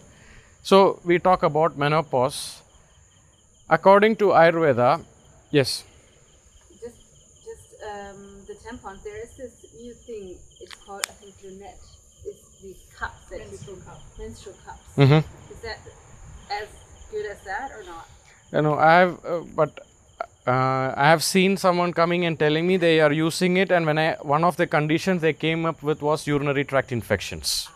so 0.63 1.01
we 1.03 1.19
talk 1.19 1.43
about 1.43 1.79
menopause. 1.79 2.61
According 3.69 4.17
to 4.17 4.27
Ayurveda, 4.27 5.03
yes, 5.51 5.85
Just, 6.81 6.99
just 7.45 7.83
um, 7.83 8.19
the 8.47 8.55
tampons. 8.55 9.03
There 9.03 9.17
is 9.17 9.37
this 9.37 9.67
new 9.81 9.93
thing. 9.93 10.37
It's 10.61 10.75
called, 10.85 11.05
I 11.09 11.13
think, 11.21 11.35
lunette. 11.43 11.79
It's 12.25 12.63
these 12.63 12.87
cups 12.97 13.29
that 13.31 13.39
menstrual 13.41 13.77
cups. 13.79 14.19
Menstrual 14.19 14.57
cups. 14.65 14.83
Mhm. 14.97 15.25
Is 15.51 15.61
that 15.63 15.79
as 16.51 16.69
good 17.11 17.27
as 17.27 17.43
that 17.45 17.71
or 17.73 17.83
not? 17.85 18.07
you 18.53 18.63
know, 18.63 18.75
I 18.79 18.93
have, 19.01 19.25
uh, 19.25 19.41
but 19.57 19.81
uh, 20.47 20.95
I 20.97 21.09
have 21.09 21.25
seen 21.25 21.57
someone 21.57 21.93
coming 21.93 22.25
and 22.25 22.39
telling 22.39 22.67
me 22.69 22.77
they 22.77 23.01
are 23.01 23.13
using 23.13 23.57
it, 23.57 23.73
and 23.73 23.85
when 23.85 23.99
I 23.99 24.13
one 24.23 24.45
of 24.45 24.57
the 24.57 24.67
conditions 24.69 25.23
they 25.23 25.33
came 25.33 25.67
up 25.67 25.83
with 25.83 26.03
was 26.03 26.27
urinary 26.29 26.65
tract 26.65 26.93
infections. 26.93 27.69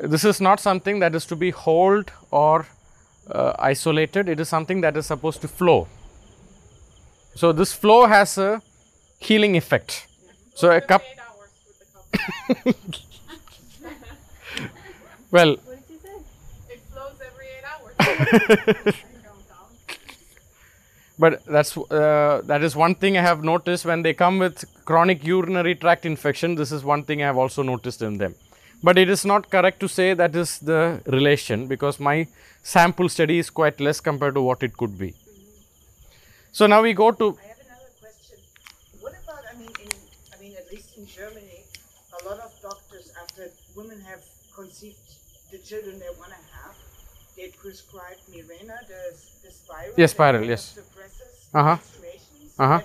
This 0.00 0.24
is 0.24 0.40
not 0.40 0.60
something 0.60 1.00
that 1.00 1.14
is 1.14 1.24
to 1.26 1.36
be 1.36 1.50
hold 1.50 2.12
or 2.30 2.66
uh, 3.30 3.52
isolated. 3.58 4.28
It 4.28 4.40
is 4.40 4.48
something 4.48 4.80
that 4.82 4.96
is 4.96 5.06
supposed 5.06 5.40
to 5.42 5.48
flow. 5.48 5.88
So 7.34 7.52
this 7.52 7.72
flow 7.72 8.06
has 8.06 8.36
a 8.38 8.62
healing 9.18 9.56
effect. 9.56 10.06
So 10.54 10.70
a 10.70 10.80
cup. 10.80 11.02
well, 15.30 15.56
What 15.56 15.88
did 15.88 15.94
you 15.94 15.98
say? 16.02 16.74
It 16.74 16.80
flows 16.92 17.20
every 17.24 17.46
eight 17.46 17.64
hours. 18.84 18.94
But 21.18 21.44
that's 21.46 21.76
uh, 21.76 22.42
that 22.44 22.62
is 22.62 22.76
one 22.76 22.94
thing 22.94 23.16
I 23.18 23.22
have 23.22 23.42
noticed 23.42 23.84
when 23.84 24.02
they 24.02 24.14
come 24.14 24.38
with 24.38 24.64
chronic 24.84 25.24
urinary 25.26 25.74
tract 25.74 26.06
infection. 26.06 26.54
This 26.54 26.70
is 26.70 26.84
one 26.84 27.02
thing 27.02 27.22
I 27.22 27.26
have 27.26 27.36
also 27.36 27.62
noticed 27.62 28.02
in 28.02 28.18
them. 28.18 28.36
But 28.82 28.96
it 28.96 29.10
is 29.10 29.24
not 29.24 29.50
correct 29.50 29.80
to 29.80 29.88
say 29.88 30.14
that 30.14 30.36
is 30.36 30.60
the 30.60 31.00
relation 31.06 31.66
because 31.66 31.98
my 31.98 32.28
sample 32.68 33.08
study 33.08 33.38
is 33.38 33.48
quite 33.48 33.80
less 33.80 33.98
compared 34.08 34.34
to 34.34 34.42
what 34.42 34.62
it 34.62 34.76
could 34.76 34.98
be. 34.98 35.14
So 36.52 36.66
now 36.66 36.82
we 36.82 36.92
go 36.92 37.10
to 37.12 37.26
I 37.26 37.46
have 37.48 37.60
another 37.66 37.92
question. 38.00 38.38
What 39.00 39.14
about, 39.22 39.42
I 39.52 39.54
mean, 39.58 39.72
in, 39.84 39.90
I 40.34 40.40
mean, 40.42 40.54
at 40.62 40.70
least 40.70 40.98
in 40.98 41.06
Germany, 41.06 41.62
a 42.20 42.28
lot 42.28 42.38
of 42.40 42.52
doctors, 42.60 43.10
after 43.22 43.48
women 43.74 44.00
have 44.10 44.22
conceived 44.54 44.98
the 45.50 45.58
children 45.58 45.98
they 45.98 46.12
want 46.18 46.32
to 46.32 46.42
have, 46.58 46.76
they 47.36 47.48
prescribe 47.62 48.18
Mirena, 48.30 48.76
the, 48.92 49.02
the 49.44 49.50
spiral. 49.50 49.94
Yes, 49.96 50.10
spiral, 50.10 50.44
yes. 50.44 50.62
Suppresses 50.74 51.48
Uh-huh. 51.54 51.78
Uh-huh. 52.58 52.80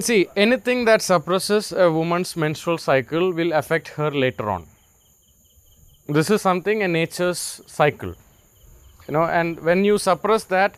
See 0.08 0.28
anything 0.36 0.84
that 0.84 1.02
suppresses 1.02 1.72
a 1.72 1.90
woman's 1.90 2.36
menstrual 2.36 2.78
cycle 2.78 3.32
will 3.32 3.52
affect 3.52 3.88
her 4.00 4.10
later 4.12 4.50
on. 4.50 4.66
This 6.10 6.30
is 6.30 6.40
something 6.40 6.80
in 6.80 6.92
nature's 6.92 7.60
cycle. 7.66 8.14
You 9.06 9.12
know, 9.12 9.24
and 9.24 9.60
when 9.60 9.84
you 9.84 9.98
suppress 9.98 10.44
that, 10.44 10.74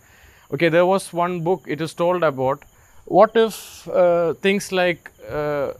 okay, 0.52 0.68
there 0.68 0.84
was 0.84 1.12
one 1.12 1.42
book 1.44 1.62
it 1.68 1.80
is 1.80 1.94
told 1.94 2.24
about 2.24 2.64
what 3.04 3.30
if 3.36 3.86
uh, 3.88 4.34
things 4.34 4.72
like 4.72 5.08
uh, 5.30 5.72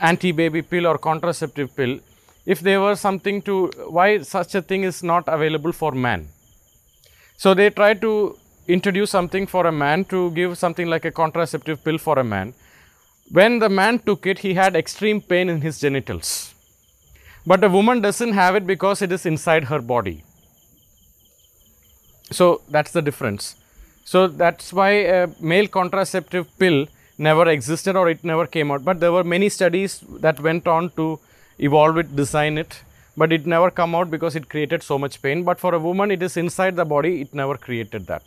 anti-baby 0.00 0.62
pill 0.62 0.88
or 0.88 0.98
contraceptive 0.98 1.76
pill, 1.76 2.00
if 2.44 2.58
there 2.58 2.80
were 2.80 2.96
something 2.96 3.40
to 3.42 3.70
why 3.88 4.18
such 4.22 4.56
a 4.56 4.62
thing 4.62 4.82
is 4.82 5.04
not 5.04 5.22
available 5.28 5.70
for 5.70 5.92
man. 5.92 6.28
So 7.36 7.54
they 7.54 7.70
try 7.70 7.94
to 7.94 8.36
introduce 8.66 9.12
something 9.12 9.46
for 9.46 9.64
a 9.68 9.72
man 9.72 10.04
to 10.06 10.32
give 10.32 10.58
something 10.58 10.88
like 10.88 11.04
a 11.04 11.12
contraceptive 11.12 11.84
pill 11.84 11.98
for 11.98 12.18
a 12.18 12.24
man. 12.24 12.52
When 13.30 13.60
the 13.60 13.68
man 13.68 14.00
took 14.00 14.26
it, 14.26 14.40
he 14.40 14.54
had 14.54 14.74
extreme 14.74 15.20
pain 15.20 15.48
in 15.48 15.60
his 15.60 15.78
genitals. 15.78 16.52
But 17.46 17.62
a 17.62 17.68
woman 17.68 18.00
doesn't 18.00 18.32
have 18.32 18.56
it 18.56 18.66
because 18.66 19.02
it 19.02 19.12
is 19.12 19.24
inside 19.24 19.64
her 19.64 19.80
body. 19.80 20.24
So 22.32 22.62
that's 22.68 22.90
the 22.90 23.02
difference. 23.02 23.54
So 24.04 24.26
that's 24.26 24.72
why 24.72 24.90
a 24.90 25.28
male 25.40 25.68
contraceptive 25.68 26.46
pill 26.58 26.86
never 27.18 27.48
existed 27.48 27.96
or 27.96 28.08
it 28.10 28.24
never 28.24 28.46
came 28.46 28.70
out. 28.70 28.84
But 28.84 28.98
there 28.98 29.12
were 29.12 29.24
many 29.24 29.48
studies 29.48 30.00
that 30.20 30.40
went 30.40 30.66
on 30.66 30.90
to 30.90 31.20
evolve 31.58 31.98
it, 31.98 32.16
design 32.16 32.58
it, 32.58 32.82
but 33.16 33.32
it 33.32 33.46
never 33.46 33.70
come 33.70 33.94
out 33.94 34.10
because 34.10 34.36
it 34.36 34.48
created 34.48 34.82
so 34.82 34.98
much 34.98 35.22
pain. 35.22 35.44
But 35.44 35.60
for 35.60 35.74
a 35.74 35.78
woman, 35.78 36.10
it 36.10 36.22
is 36.22 36.36
inside 36.36 36.76
the 36.76 36.84
body, 36.84 37.20
it 37.20 37.32
never 37.32 37.56
created 37.56 38.06
that. 38.08 38.22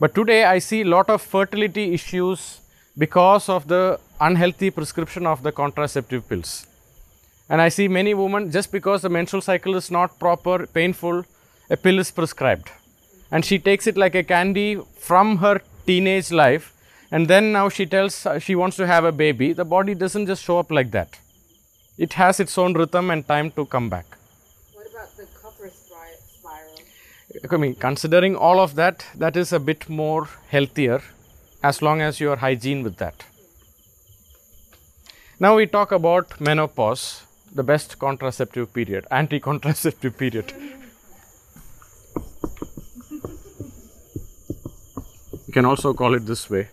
But 0.00 0.14
today 0.14 0.44
I 0.44 0.58
see 0.58 0.80
a 0.80 0.86
lot 0.86 1.08
of 1.08 1.22
fertility 1.22 1.92
issues 1.92 2.60
because 2.96 3.48
of 3.48 3.68
the 3.68 4.00
unhealthy 4.20 4.70
prescription 4.70 5.26
of 5.26 5.42
the 5.42 5.52
contraceptive 5.52 6.28
pills. 6.28 6.66
And 7.48 7.60
I 7.60 7.68
see 7.68 7.88
many 7.88 8.14
women 8.14 8.50
just 8.50 8.72
because 8.72 9.02
the 9.02 9.08
menstrual 9.08 9.42
cycle 9.42 9.74
is 9.74 9.90
not 9.90 10.18
proper, 10.18 10.66
painful, 10.66 11.24
a 11.70 11.76
pill 11.76 11.98
is 11.98 12.10
prescribed. 12.10 12.70
And 13.30 13.44
she 13.44 13.58
takes 13.58 13.86
it 13.86 13.96
like 13.96 14.14
a 14.14 14.22
candy 14.22 14.80
from 14.98 15.38
her 15.38 15.60
teenage 15.86 16.30
life. 16.30 16.72
And 17.10 17.28
then 17.28 17.52
now 17.52 17.68
she 17.68 17.86
tells 17.86 18.26
uh, 18.26 18.38
she 18.38 18.54
wants 18.54 18.76
to 18.76 18.86
have 18.86 19.04
a 19.04 19.12
baby. 19.12 19.52
The 19.52 19.64
body 19.64 19.94
doesn't 19.94 20.26
just 20.26 20.42
show 20.42 20.58
up 20.58 20.70
like 20.70 20.90
that. 20.92 21.18
It 21.98 22.14
has 22.14 22.40
its 22.40 22.56
own 22.58 22.74
rhythm 22.74 23.10
and 23.10 23.26
time 23.26 23.50
to 23.52 23.66
come 23.66 23.88
back. 23.88 24.06
What 24.72 24.86
about 24.90 25.16
the 25.16 25.26
copper 25.40 25.68
spiral? 25.68 27.52
I 27.52 27.56
mean, 27.56 27.74
considering 27.74 28.34
all 28.34 28.58
of 28.58 28.74
that, 28.74 29.06
that 29.16 29.36
is 29.36 29.52
a 29.52 29.60
bit 29.60 29.88
more 29.88 30.28
healthier 30.48 31.02
as 31.62 31.82
long 31.82 32.00
as 32.00 32.20
you 32.20 32.30
are 32.30 32.36
hygiene 32.36 32.82
with 32.82 32.96
that. 32.96 33.24
Now 35.38 35.56
we 35.56 35.66
talk 35.66 35.92
about 35.92 36.40
menopause, 36.40 37.22
the 37.54 37.62
best 37.62 37.98
contraceptive 37.98 38.72
period, 38.74 39.06
anti 39.10 39.40
contraceptive 39.40 40.18
period. 40.18 40.52
you 45.46 45.52
can 45.52 45.64
also 45.64 45.94
call 45.94 46.14
it 46.14 46.26
this 46.26 46.50
way. 46.50 46.68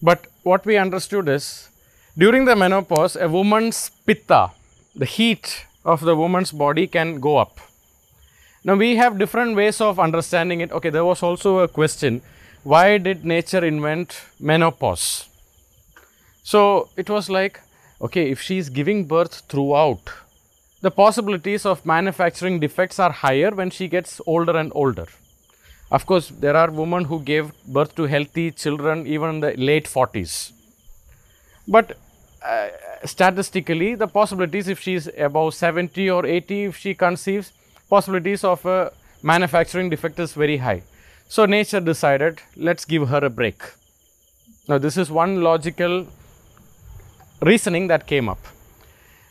But 0.00 0.26
what 0.44 0.64
we 0.64 0.76
understood 0.76 1.28
is 1.28 1.68
during 2.16 2.44
the 2.44 2.54
menopause, 2.54 3.16
a 3.16 3.28
woman's 3.28 3.90
pitta, 4.06 4.50
the 4.94 5.06
heat 5.06 5.66
of 5.84 6.02
the 6.02 6.14
woman's 6.14 6.52
body 6.52 6.86
can 6.86 7.18
go 7.20 7.38
up. 7.38 7.58
Now 8.64 8.76
we 8.76 8.94
have 8.96 9.18
different 9.18 9.56
ways 9.56 9.80
of 9.80 9.98
understanding 9.98 10.60
it. 10.60 10.70
Okay, 10.70 10.90
there 10.90 11.04
was 11.04 11.22
also 11.22 11.58
a 11.58 11.68
question 11.68 12.22
why 12.62 12.98
did 12.98 13.24
nature 13.24 13.64
invent 13.64 14.22
menopause? 14.38 15.28
So 16.44 16.90
it 16.96 17.10
was 17.10 17.28
like, 17.28 17.60
okay, 18.02 18.30
if 18.30 18.40
she 18.40 18.58
is 18.58 18.68
giving 18.68 19.04
birth 19.04 19.42
throughout, 19.48 20.10
the 20.80 20.90
possibilities 20.90 21.64
of 21.64 21.86
manufacturing 21.86 22.58
defects 22.58 22.98
are 22.98 23.12
higher 23.12 23.50
when 23.50 23.70
she 23.70 23.86
gets 23.86 24.20
older 24.26 24.56
and 24.56 24.72
older. 24.74 25.06
Of 25.92 26.06
course, 26.06 26.28
there 26.28 26.56
are 26.56 26.70
women 26.70 27.04
who 27.04 27.20
gave 27.20 27.52
birth 27.66 27.94
to 27.96 28.04
healthy 28.04 28.50
children 28.50 29.06
even 29.06 29.30
in 29.30 29.40
the 29.40 29.54
late 29.56 29.84
40s. 29.84 30.52
But 31.68 31.96
uh, 32.44 32.68
statistically, 33.04 33.94
the 33.94 34.08
possibilities 34.08 34.68
if 34.68 34.80
she 34.80 34.94
is 34.94 35.10
above 35.16 35.54
70 35.54 36.10
or 36.10 36.26
80, 36.26 36.64
if 36.64 36.76
she 36.76 36.94
conceives, 36.94 37.52
possibilities 37.88 38.42
of 38.42 38.64
a 38.66 38.92
manufacturing 39.22 39.90
defect 39.90 40.18
is 40.18 40.32
very 40.32 40.56
high. 40.56 40.82
So 41.28 41.46
nature 41.46 41.80
decided, 41.80 42.40
let's 42.56 42.84
give 42.84 43.08
her 43.08 43.24
a 43.24 43.30
break. 43.30 43.62
Now, 44.66 44.78
this 44.78 44.96
is 44.96 45.10
one 45.10 45.42
logical 45.42 46.06
reasoning 47.42 47.88
that 47.88 48.06
came 48.06 48.28
up. 48.28 48.38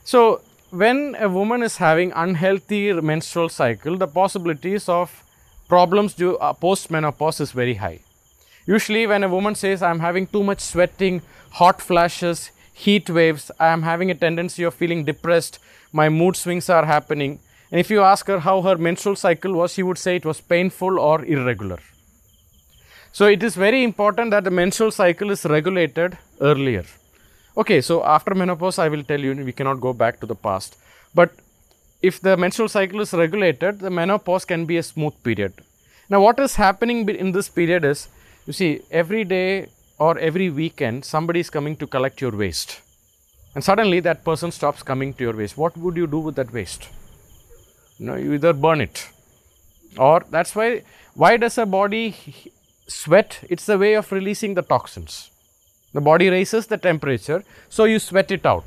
So, 0.04 0.42
when 0.70 1.16
a 1.20 1.28
woman 1.30 1.64
is 1.64 1.78
having 1.78 2.12
unhealthy 2.14 2.94
menstrual 2.94 3.50
cycle, 3.50 3.98
the 3.98 4.08
possibilities 4.08 4.88
of 4.88 5.24
problems 5.68 6.14
due 6.14 6.38
uh, 6.38 6.54
post 6.54 6.92
menopause 6.92 7.40
is 7.42 7.52
very 7.52 7.76
high. 7.76 8.00
Usually, 8.66 9.08
when 9.08 9.24
a 9.24 9.30
woman 9.30 9.56
says, 9.56 9.82
I'm 9.82 10.00
having 10.00 10.28
too 10.28 10.44
much 10.44 10.60
sweating, 10.62 11.22
hot 11.52 11.82
flashes, 11.82 12.52
heat 12.74 13.10
waves, 13.10 13.52
I 13.60 13.68
am 13.68 13.82
having 13.84 14.12
a 14.12 14.16
tendency 14.16 14.64
of 14.64 14.74
feeling 14.74 15.04
depressed, 15.04 15.60
my 15.92 16.10
mood 16.10 16.36
swings 16.36 16.70
are 16.70 16.86
happening, 16.86 17.40
And 17.72 17.80
if 17.80 17.90
you 17.90 18.02
ask 18.02 18.28
her 18.28 18.40
how 18.40 18.62
her 18.62 18.78
menstrual 18.78 19.16
cycle 19.16 19.54
was, 19.54 19.74
she 19.74 19.84
would 19.84 19.98
say 19.98 20.18
it 20.18 20.26
was 20.26 20.42
painful 20.42 21.00
or 21.00 21.24
irregular. 21.24 21.80
So 23.14 23.28
it 23.28 23.44
is 23.44 23.56
very 23.56 23.84
important 23.84 24.32
that 24.32 24.44
the 24.44 24.52
menstrual 24.52 24.92
cycle 24.92 25.32
is 25.32 25.46
regulated 25.46 26.18
earlier. 26.42 26.84
Okay, 27.58 27.82
so 27.82 28.04
after 28.04 28.34
menopause, 28.34 28.80
I 28.80 28.88
will 28.88 29.04
tell 29.04 29.20
you 29.20 29.34
we 29.34 29.52
cannot 29.52 29.82
go 29.82 29.94
back 29.94 30.20
to 30.22 30.26
the 30.26 30.36
past. 30.36 30.78
But 31.14 31.32
if 32.02 32.20
the 32.20 32.38
menstrual 32.38 32.70
cycle 32.70 33.02
is 33.02 33.14
regulated, 33.14 33.80
the 33.80 33.90
menopause 33.90 34.46
can 34.46 34.66
be 34.66 34.78
a 34.78 34.84
smooth 34.84 35.14
period. 35.24 35.54
Now, 36.10 36.22
what 36.22 36.40
is 36.40 36.56
happening 36.56 37.08
in 37.10 37.32
this 37.32 37.50
period 37.50 37.86
is 37.86 38.08
you 38.48 38.54
see, 38.54 38.82
every 38.90 39.24
day 39.24 39.70
or 40.00 40.18
every 40.18 40.50
weekend, 40.50 41.06
somebody 41.06 41.40
is 41.40 41.50
coming 41.50 41.76
to 41.78 41.88
collect 41.88 42.22
your 42.22 42.32
waste. 42.32 42.82
And 43.54 43.64
suddenly 43.64 44.00
that 44.00 44.24
person 44.24 44.52
stops 44.52 44.82
coming 44.82 45.14
to 45.16 45.24
your 45.24 45.36
waste. 45.36 45.58
What 45.58 45.78
would 45.78 45.96
you 45.96 46.08
do 46.08 46.20
with 46.20 46.36
that 46.36 46.52
waste? 46.52 46.90
No, 48.00 48.16
you 48.16 48.34
either 48.34 48.54
burn 48.54 48.82
it 48.82 49.10
or 49.98 50.26
that's 50.30 50.56
why 50.56 50.84
why 51.16 51.38
does 51.38 51.58
a 51.58 51.66
body 51.66 52.16
sweat 52.88 53.40
it's 53.50 53.68
a 53.70 53.78
way 53.78 53.94
of 53.96 54.12
releasing 54.12 54.54
the 54.54 54.62
toxins 54.62 55.31
the 55.94 56.02
body 56.02 56.30
raises 56.30 56.68
the 56.68 56.78
temperature 56.78 57.44
so 57.70 57.86
you 57.86 58.00
sweat 58.00 58.32
it 58.32 58.46
out. 58.46 58.66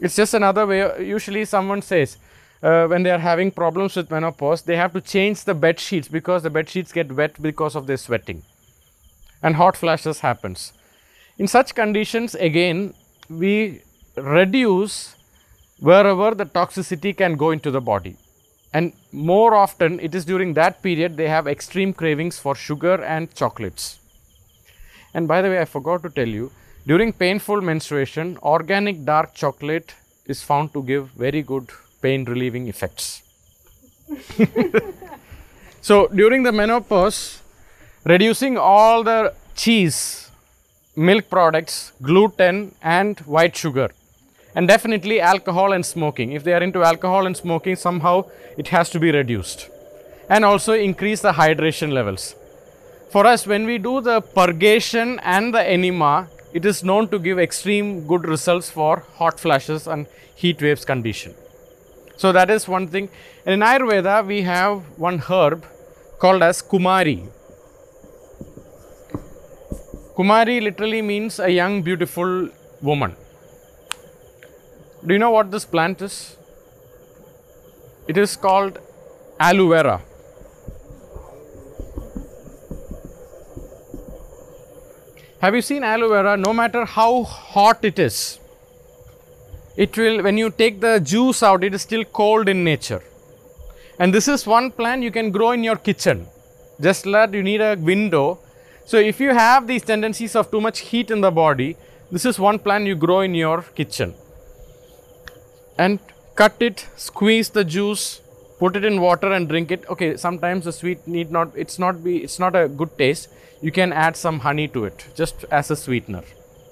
It's 0.00 0.16
just 0.16 0.34
another 0.34 0.66
way. 0.66 1.04
Usually 1.04 1.44
someone 1.44 1.82
says 1.82 2.18
uh, 2.62 2.86
when 2.86 3.02
they 3.02 3.10
are 3.10 3.18
having 3.18 3.50
problems 3.50 3.96
with 3.96 4.10
menopause 4.10 4.62
they 4.62 4.76
have 4.76 4.92
to 4.92 5.00
change 5.00 5.44
the 5.44 5.54
bed 5.54 5.78
sheets 5.78 6.08
because 6.08 6.42
the 6.42 6.50
bed 6.50 6.68
sheets 6.68 6.92
get 6.92 7.12
wet 7.12 7.40
because 7.40 7.76
of 7.76 7.86
their 7.86 7.96
sweating. 7.96 8.42
And 9.42 9.56
hot 9.56 9.76
flashes 9.76 10.20
happens. 10.20 10.72
In 11.38 11.46
such 11.46 11.74
conditions 11.74 12.34
again 12.34 12.94
we 13.28 13.82
reduce 14.16 15.14
wherever 15.78 16.34
the 16.34 16.46
toxicity 16.46 17.16
can 17.16 17.36
go 17.36 17.52
into 17.52 17.70
the 17.70 17.80
body. 17.80 18.16
And 18.72 18.92
more 19.12 19.54
often 19.54 20.00
it 20.00 20.14
is 20.14 20.24
during 20.24 20.54
that 20.54 20.82
period 20.82 21.16
they 21.16 21.28
have 21.28 21.46
extreme 21.46 21.92
cravings 21.92 22.38
for 22.38 22.56
sugar 22.56 23.02
and 23.02 23.32
chocolates 23.34 23.98
and 25.14 25.28
by 25.28 25.40
the 25.42 25.48
way 25.48 25.60
i 25.60 25.64
forgot 25.64 26.02
to 26.02 26.10
tell 26.10 26.28
you 26.28 26.50
during 26.86 27.12
painful 27.12 27.60
menstruation 27.60 28.36
organic 28.42 29.04
dark 29.04 29.34
chocolate 29.34 29.94
is 30.26 30.42
found 30.42 30.72
to 30.72 30.82
give 30.82 31.08
very 31.26 31.42
good 31.42 31.68
pain 32.02 32.24
relieving 32.24 32.68
effects. 32.68 33.22
So 35.80 36.08
during 36.08 36.42
the 36.42 36.52
menopause 36.52 37.40
reducing 38.04 38.58
all 38.58 39.02
the 39.04 39.32
cheese 39.54 40.30
milk 40.96 41.30
products 41.30 41.92
gluten 42.02 42.74
and 42.82 43.18
white 43.20 43.56
sugar 43.56 43.88
and 44.54 44.68
definitely 44.68 45.20
alcohol 45.20 45.72
and 45.72 45.86
smoking. 45.86 46.32
If 46.32 46.44
they 46.44 46.52
are 46.52 46.62
into 46.62 46.82
alcohol 46.82 47.26
and 47.26 47.36
smoking 47.36 47.76
somehow 47.76 48.24
it 48.58 48.68
has 48.68 48.90
to 48.90 48.98
be 48.98 49.12
reduced. 49.12 49.70
And 50.28 50.44
also 50.44 50.74
increase 50.74 51.22
the 51.22 51.32
hydration 51.32 51.92
levels 51.92 52.34
for 53.10 53.26
us 53.26 53.46
when 53.46 53.64
we 53.70 53.78
do 53.78 54.00
the 54.00 54.20
purgation 54.38 55.18
and 55.36 55.54
the 55.54 55.62
enema 55.76 56.28
it 56.52 56.64
is 56.64 56.82
known 56.82 57.08
to 57.08 57.18
give 57.18 57.38
extreme 57.38 58.06
good 58.06 58.24
results 58.34 58.70
for 58.70 59.04
hot 59.20 59.38
flashes 59.44 59.86
and 59.86 60.06
heat 60.34 60.60
waves 60.62 60.84
condition 60.84 61.34
so 62.16 62.32
that 62.32 62.50
is 62.56 62.66
one 62.76 62.86
thing 62.94 63.08
in 63.54 63.66
ayurveda 63.70 64.16
we 64.32 64.40
have 64.54 64.74
one 65.08 65.18
herb 65.30 65.64
called 66.24 66.42
as 66.50 66.60
kumari 66.72 67.18
kumari 70.18 70.58
literally 70.68 71.02
means 71.12 71.38
a 71.48 71.50
young 71.60 71.80
beautiful 71.88 72.30
woman 72.90 73.14
do 75.06 75.14
you 75.14 75.18
know 75.18 75.30
what 75.30 75.50
this 75.50 75.64
plant 75.64 76.02
is? 76.02 76.36
It 78.08 78.16
is 78.16 78.36
called 78.36 78.78
aloe 79.38 79.68
vera. 79.68 80.02
Have 85.40 85.54
you 85.54 85.62
seen 85.62 85.84
aloe 85.84 86.08
vera? 86.08 86.36
No 86.36 86.52
matter 86.52 86.84
how 86.84 87.22
hot 87.22 87.84
it 87.84 87.98
is, 88.00 88.40
it 89.76 89.96
will, 89.96 90.22
when 90.24 90.36
you 90.36 90.50
take 90.50 90.80
the 90.80 90.98
juice 90.98 91.44
out, 91.44 91.62
it 91.62 91.72
is 91.74 91.82
still 91.82 92.04
cold 92.04 92.48
in 92.48 92.64
nature. 92.64 93.02
And 94.00 94.12
this 94.12 94.26
is 94.26 94.46
one 94.46 94.72
plant 94.72 95.04
you 95.04 95.12
can 95.12 95.30
grow 95.30 95.52
in 95.52 95.62
your 95.62 95.76
kitchen. 95.76 96.26
Just 96.80 97.04
that 97.04 97.32
you 97.32 97.42
need 97.44 97.60
a 97.60 97.76
window. 97.76 98.40
So 98.84 98.96
if 98.96 99.20
you 99.20 99.32
have 99.32 99.68
these 99.68 99.82
tendencies 99.82 100.34
of 100.34 100.50
too 100.50 100.60
much 100.60 100.80
heat 100.80 101.10
in 101.12 101.20
the 101.20 101.30
body, 101.30 101.76
this 102.10 102.24
is 102.24 102.38
one 102.40 102.58
plant 102.58 102.86
you 102.86 102.96
grow 102.96 103.20
in 103.20 103.34
your 103.34 103.62
kitchen 103.62 104.14
and 105.78 106.00
cut 106.34 106.56
it, 106.60 106.86
squeeze 106.96 107.50
the 107.50 107.64
juice, 107.64 108.20
put 108.58 108.74
it 108.74 108.84
in 108.84 109.00
water 109.00 109.30
and 109.32 109.48
drink 109.48 109.70
it. 109.70 109.84
Okay, 109.88 110.16
sometimes 110.16 110.64
the 110.64 110.72
sweet 110.72 111.06
need 111.06 111.30
not 111.30 111.52
it's 111.54 111.78
not 111.78 112.02
be 112.02 112.18
it's 112.18 112.40
not 112.40 112.56
a 112.56 112.66
good 112.66 112.96
taste. 112.98 113.28
You 113.60 113.72
can 113.72 113.92
add 113.92 114.16
some 114.16 114.40
honey 114.40 114.68
to 114.68 114.84
it 114.84 115.06
just 115.16 115.44
as 115.50 115.70
a 115.70 115.76
sweetener. 115.76 116.22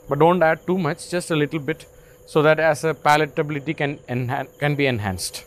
But 0.09 0.21
don't 0.21 0.43
add 0.43 0.67
too 0.67 0.79
much, 0.79 1.11
just 1.11 1.31
a 1.31 1.37
little 1.37 1.59
bit 1.59 1.87
so 2.27 2.43
that 2.43 2.61
as 2.61 2.85
a 2.85 2.95
palatability 2.95 3.77
can 3.77 3.99
can 4.59 4.75
be 4.77 4.87
enhanced. 4.87 5.45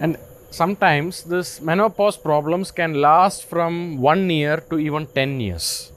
And 0.00 0.18
sometimes 0.50 1.24
this 1.24 1.60
menopause 1.60 2.16
problems 2.16 2.70
can 2.70 2.94
last 2.94 3.44
from 3.44 4.00
1 4.00 4.30
year 4.30 4.56
to 4.70 4.78
even 4.78 5.06
10 5.06 5.40
years. 5.40 5.92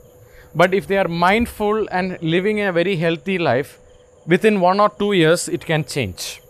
But 0.56 0.74
if 0.74 0.88
they 0.88 0.98
are 0.98 1.08
mindful 1.08 1.88
and 1.92 2.18
living 2.22 2.62
a 2.62 2.72
very 2.72 2.96
healthy 2.96 3.38
life, 3.38 3.78
within 4.26 4.62
one 4.62 4.80
or 4.80 4.90
two 4.90 5.14
years 5.14 5.48
it 5.48 5.66
can 5.66 5.84
change. 5.84 6.42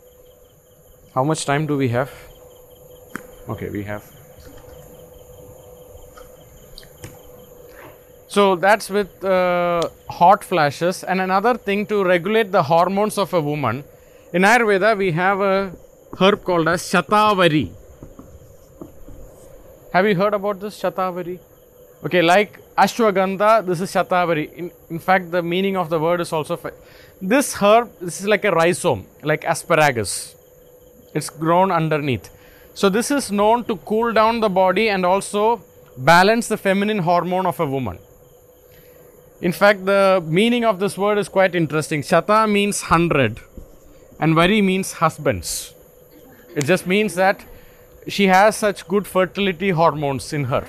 How 1.15 1.23
much 1.23 1.45
time 1.45 1.67
do 1.67 1.77
we 1.77 1.89
have? 1.89 2.11
Okay, 3.49 3.69
we 3.69 3.83
have. 3.83 4.16
So 8.37 8.55
that's 8.55 8.87
with 8.91 9.23
uh, 9.25 9.81
hot 10.07 10.43
flashes. 10.43 11.03
And 11.03 11.19
another 11.21 11.55
thing 11.57 11.87
to 11.87 12.03
regulate 12.03 12.51
the 12.51 12.61
hormones 12.61 13.17
of 13.17 13.33
a 13.33 13.41
woman. 13.41 13.83
In 14.31 14.43
Ayurveda, 14.43 14.95
we 14.95 15.11
have 15.13 15.39
a 15.41 15.71
herb 16.19 16.43
called 16.43 16.67
as 16.67 16.83
Shatavari. 16.83 17.71
Have 19.91 20.05
you 20.05 20.15
heard 20.15 20.35
about 20.35 20.59
this 20.59 20.79
Shatavari? 20.79 21.39
Okay, 22.05 22.21
like 22.21 22.61
Ashwagandha, 22.77 23.65
this 23.65 23.81
is 23.81 23.91
Shatavari. 23.91 24.53
In, 24.53 24.71
in 24.91 24.99
fact, 24.99 25.31
the 25.31 25.41
meaning 25.41 25.75
of 25.75 25.89
the 25.89 25.97
word 25.97 26.21
is 26.21 26.31
also. 26.31 26.59
This 27.19 27.55
herb, 27.55 27.89
this 27.99 28.21
is 28.21 28.27
like 28.27 28.45
a 28.45 28.51
rhizome, 28.51 29.07
like 29.23 29.45
asparagus. 29.45 30.35
It's 31.15 31.31
grown 31.31 31.71
underneath. 31.71 32.29
So, 32.75 32.89
this 32.89 33.09
is 33.09 33.31
known 33.31 33.63
to 33.63 33.77
cool 33.77 34.13
down 34.13 34.41
the 34.41 34.49
body 34.49 34.89
and 34.89 35.07
also 35.07 35.63
balance 35.97 36.47
the 36.47 36.57
feminine 36.57 36.99
hormone 36.99 37.47
of 37.47 37.59
a 37.59 37.65
woman. 37.65 37.97
In 39.39 39.51
fact, 39.51 39.85
the 39.85 40.23
meaning 40.25 40.65
of 40.65 40.79
this 40.79 40.97
word 40.97 41.17
is 41.17 41.29
quite 41.29 41.53
interesting. 41.53 42.01
Shata 42.01 42.51
means 42.51 42.81
hundred, 42.81 43.39
and 44.19 44.33
Vari 44.33 44.61
means 44.61 44.93
husbands. 44.93 45.73
It 46.55 46.65
just 46.65 46.87
means 46.87 47.13
that 47.15 47.45
she 48.07 48.27
has 48.27 48.55
such 48.55 48.87
good 48.87 49.05
fertility 49.05 49.69
hormones 49.69 50.33
in 50.33 50.45
her. 50.45 50.67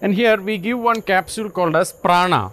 And 0.00 0.14
here 0.14 0.40
we 0.40 0.58
give 0.58 0.78
one 0.78 1.02
capsule 1.02 1.50
called 1.50 1.74
as 1.74 1.92
prana. 1.92 2.52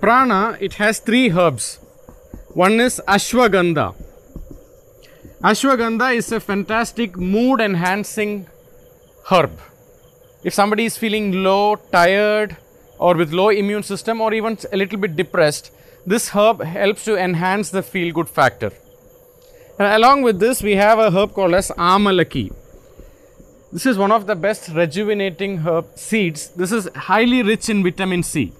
Prana, 0.00 0.58
it 0.60 0.74
has 0.74 0.98
three 0.98 1.30
herbs. 1.30 1.76
One 2.52 2.80
is 2.80 3.00
ashwagandha. 3.06 3.94
Ashwagandha 5.40 6.16
is 6.16 6.32
a 6.32 6.40
fantastic 6.40 7.16
mood 7.16 7.60
enhancing 7.60 8.46
herb. 9.30 9.58
If 10.42 10.54
somebody 10.54 10.84
is 10.84 10.96
feeling 10.96 11.42
low, 11.42 11.76
tired, 11.76 12.56
or 12.98 13.14
with 13.14 13.32
low 13.32 13.48
immune 13.50 13.82
system, 13.82 14.20
or 14.20 14.32
even 14.32 14.58
a 14.72 14.76
little 14.76 14.98
bit 14.98 15.16
depressed, 15.16 15.72
this 16.06 16.30
herb 16.30 16.62
helps 16.62 17.04
to 17.04 17.16
enhance 17.16 17.70
the 17.70 17.82
feel 17.82 18.12
good 18.12 18.28
factor. 18.28 18.72
And 19.78 19.88
along 19.94 20.22
with 20.22 20.40
this, 20.40 20.62
we 20.62 20.76
have 20.76 20.98
a 20.98 21.10
herb 21.10 21.32
called 21.32 21.54
as 21.54 21.70
amalaki. 21.70 22.52
This 23.72 23.86
is 23.86 23.96
one 23.96 24.12
of 24.12 24.26
the 24.26 24.34
best 24.34 24.68
rejuvenating 24.68 25.58
herb 25.58 25.86
seeds. 25.96 26.48
This 26.48 26.72
is 26.72 26.88
highly 26.94 27.42
rich 27.42 27.68
in 27.68 27.82
vitamin 27.82 28.22
C. 28.22 28.52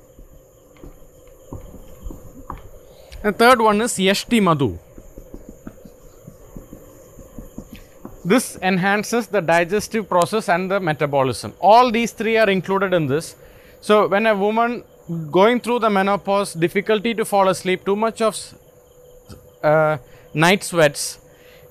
And 3.22 3.36
third 3.36 3.60
one 3.60 3.80
is 3.82 3.92
Yashti 3.94 4.42
Madhu. 4.42 4.78
This 8.30 8.56
enhances 8.62 9.26
the 9.26 9.40
digestive 9.40 10.08
process 10.08 10.48
and 10.48 10.70
the 10.70 10.78
metabolism. 10.78 11.52
All 11.60 11.90
these 11.90 12.12
three 12.12 12.36
are 12.36 12.48
included 12.48 12.92
in 12.92 13.08
this. 13.08 13.34
So, 13.80 14.06
when 14.06 14.26
a 14.26 14.36
woman 14.36 14.84
going 15.32 15.58
through 15.58 15.80
the 15.80 15.90
menopause, 15.90 16.54
difficulty 16.54 17.12
to 17.14 17.24
fall 17.24 17.48
asleep, 17.48 17.84
too 17.84 17.96
much 17.96 18.22
of 18.22 18.36
uh, 19.64 19.98
night 20.32 20.62
sweats, 20.62 21.18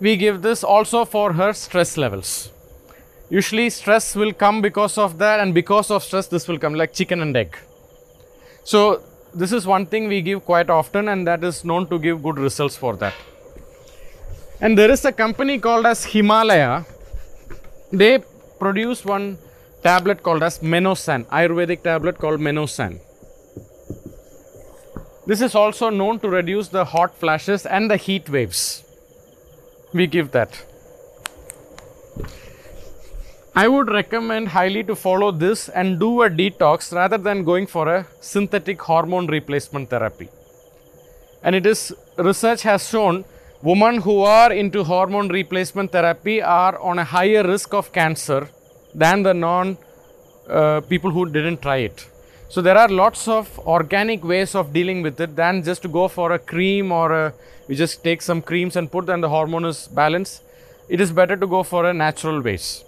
we 0.02 0.18
give 0.18 0.42
this 0.42 0.64
also 0.64 1.06
for 1.06 1.32
her 1.32 1.54
stress 1.54 1.96
levels. 1.96 2.52
Usually, 3.30 3.70
stress 3.70 4.14
will 4.14 4.34
come 4.34 4.62
because 4.62 4.98
of 4.98 5.18
that, 5.20 5.40
and 5.40 5.54
because 5.54 5.90
of 5.90 6.04
stress, 6.04 6.28
this 6.28 6.48
will 6.50 6.60
come 6.60 6.74
like 6.74 6.92
chicken 6.94 7.22
and 7.22 7.38
egg. 7.38 7.56
So, 8.66 9.02
this 9.34 9.54
is 9.54 9.66
one 9.66 9.86
thing 9.86 10.10
we 10.10 10.22
give 10.22 10.44
quite 10.44 10.70
often, 10.70 11.08
and 11.08 11.26
that 11.26 11.42
is 11.42 11.64
known 11.64 11.88
to 11.88 12.00
give 12.00 12.22
good 12.22 12.38
results 12.38 12.76
for 12.76 12.98
that. 12.98 13.14
And 14.62 14.78
there 14.78 14.92
is 14.92 15.06
a 15.06 15.12
company 15.12 15.58
called 15.58 15.86
as 15.86 16.04
Himalaya. 16.04 16.86
They 17.92 18.20
produce 18.60 19.06
one 19.06 19.38
tablet 19.84 20.22
called 20.22 20.44
as 20.44 20.60
Menosan, 20.60 21.26
Ayurvedic 21.28 21.84
tablet 21.84 22.18
called 22.18 22.42
Menosan. 22.42 23.00
This 25.26 25.42
is 25.42 25.56
also 25.56 25.90
known 25.90 26.20
to 26.20 26.30
reduce 26.30 26.68
the 26.68 26.84
hot 26.84 27.16
flashes 27.16 27.66
and 27.66 27.90
the 27.90 27.96
heat 27.96 28.30
waves. 28.30 28.84
We 29.94 30.08
give 30.08 30.32
that. 30.32 30.66
I 33.56 33.68
would 33.68 33.90
recommend 33.90 34.50
highly 34.50 34.84
to 34.84 34.96
follow 34.96 35.32
this 35.32 35.70
and 35.70 36.00
do 36.00 36.22
a 36.24 36.30
detox 36.30 36.94
rather 36.94 37.18
than 37.18 37.44
going 37.44 37.68
for 37.68 37.88
a 37.88 38.08
synthetic 38.20 38.82
hormone 38.82 39.28
replacement 39.28 39.90
therapy. 39.90 40.30
And 41.44 41.56
it 41.56 41.66
is 41.66 41.94
research 42.18 42.64
has 42.64 42.88
shown 42.90 43.26
women 43.62 44.02
who 44.02 44.22
are 44.22 44.52
into 44.54 44.84
hormone 44.84 45.28
replacement 45.28 45.92
therapy 45.92 46.42
are 46.42 46.80
on 46.80 47.00
a 47.00 47.04
higher 47.04 47.44
risk 47.44 47.74
of 47.74 47.92
cancer 47.92 48.50
than 48.96 49.24
the 49.24 49.34
non 49.34 49.78
uh, 50.50 50.82
people 50.82 51.12
who 51.12 51.30
didn't 51.30 51.62
try 51.62 51.78
it. 51.78 52.08
So 52.48 52.62
there 52.62 52.78
are 52.78 52.88
lots 52.88 53.28
of 53.28 53.60
organic 53.60 54.24
ways 54.24 54.56
of 54.56 54.74
dealing 54.74 55.04
with 55.04 55.20
it 55.22 55.36
than 55.36 55.62
just 55.64 55.84
to 55.84 55.88
go 55.88 56.08
for 56.08 56.32
a 56.32 56.40
cream 56.40 56.92
or 56.92 57.12
a, 57.12 57.34
we 57.68 57.76
just 57.76 58.04
take 58.04 58.22
some 58.22 58.42
creams 58.42 58.76
and 58.76 58.92
put 58.92 59.08
and 59.10 59.22
the 59.22 59.30
hormone 59.30 59.66
is 59.66 59.88
balanced. 59.88 60.42
It 60.88 61.00
is 61.00 61.12
better 61.12 61.38
to 61.38 61.46
go 61.46 61.62
for 61.62 61.86
a 61.86 61.94
natural 61.94 62.42
ways. 62.42 62.84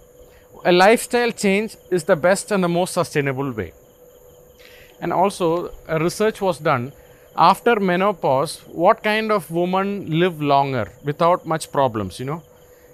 A 0.66 0.72
lifestyle 0.72 1.32
change 1.32 1.76
is 1.92 2.06
the 2.06 2.16
best 2.16 2.52
and 2.52 2.64
the 2.64 2.70
most 2.70 2.94
sustainable 2.94 3.52
way. 3.52 3.74
And 5.00 5.14
also 5.14 5.72
a 5.88 6.00
research 6.00 6.42
was 6.42 6.58
done 6.58 6.94
after 7.36 7.80
menopause 7.80 8.60
what 8.68 9.04
kind 9.04 9.32
of 9.32 9.50
women 9.52 10.20
live 10.20 10.42
longer 10.42 10.92
without 11.04 11.46
much 11.46 11.72
problems 11.72 12.20
you 12.20 12.26
know 12.26 12.42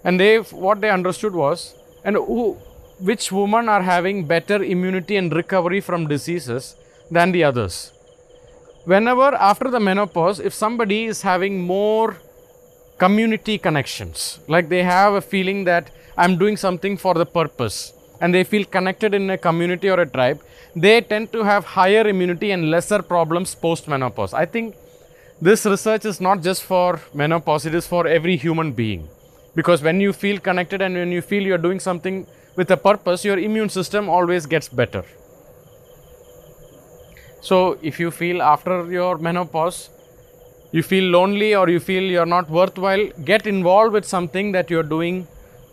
and 0.03 0.19
they 0.19 0.37
what 0.37 0.79
they 0.81 0.89
understood 0.89 1.33
was 1.33 1.73
and 2.03 2.15
who 2.15 2.57
which 2.99 3.31
women 3.31 3.69
are 3.69 3.83
having 3.83 4.25
better 4.25 4.63
immunity 4.63 5.17
and 5.17 5.33
recovery 5.33 5.79
from 5.79 6.07
diseases 6.07 6.75
than 7.11 7.31
the 7.31 7.43
others. 7.43 7.91
Whenever 8.85 9.35
after 9.35 9.69
the 9.69 9.79
menopause, 9.79 10.39
if 10.39 10.53
somebody 10.53 11.05
is 11.05 11.21
having 11.21 11.61
more 11.61 12.17
community 12.97 13.57
connections, 13.57 14.39
like 14.47 14.69
they 14.69 14.83
have 14.83 15.13
a 15.13 15.21
feeling 15.21 15.65
that 15.65 15.91
I'm 16.17 16.37
doing 16.37 16.57
something 16.57 16.97
for 16.97 17.13
the 17.13 17.25
purpose 17.25 17.93
and 18.21 18.33
they 18.33 18.43
feel 18.43 18.65
connected 18.65 19.13
in 19.13 19.29
a 19.29 19.37
community 19.37 19.89
or 19.89 19.99
a 19.99 20.05
tribe, 20.05 20.41
they 20.75 21.01
tend 21.01 21.31
to 21.31 21.43
have 21.43 21.65
higher 21.65 22.07
immunity 22.07 22.51
and 22.51 22.69
lesser 22.69 23.01
problems 23.01 23.55
post 23.55 23.87
menopause. 23.87 24.33
I 24.33 24.45
think 24.45 24.75
this 25.41 25.65
research 25.65 26.05
is 26.05 26.19
not 26.19 26.41
just 26.41 26.63
for 26.63 26.99
menopause, 27.13 27.65
it 27.65 27.75
is 27.75 27.85
for 27.85 28.07
every 28.07 28.37
human 28.37 28.71
being. 28.71 29.07
Because 29.55 29.81
when 29.81 29.99
you 29.99 30.13
feel 30.13 30.39
connected 30.39 30.81
and 30.81 30.95
when 30.95 31.11
you 31.11 31.21
feel 31.21 31.43
you're 31.43 31.57
doing 31.57 31.79
something 31.79 32.27
with 32.55 32.69
a 32.71 32.77
purpose, 32.77 33.23
your 33.23 33.37
immune 33.39 33.69
system 33.69 34.09
always 34.09 34.45
gets 34.45 34.67
better. 34.67 35.03
So, 37.41 37.77
if 37.81 37.99
you 37.99 38.11
feel 38.11 38.41
after 38.41 38.91
your 38.91 39.17
menopause, 39.17 39.89
you 40.71 40.83
feel 40.83 41.05
lonely 41.05 41.55
or 41.55 41.69
you 41.69 41.79
feel 41.79 42.03
you're 42.03 42.25
not 42.25 42.49
worthwhile, 42.49 43.07
get 43.23 43.47
involved 43.47 43.93
with 43.93 44.05
something 44.05 44.51
that 44.51 44.69
you're 44.69 44.83
doing 44.83 45.27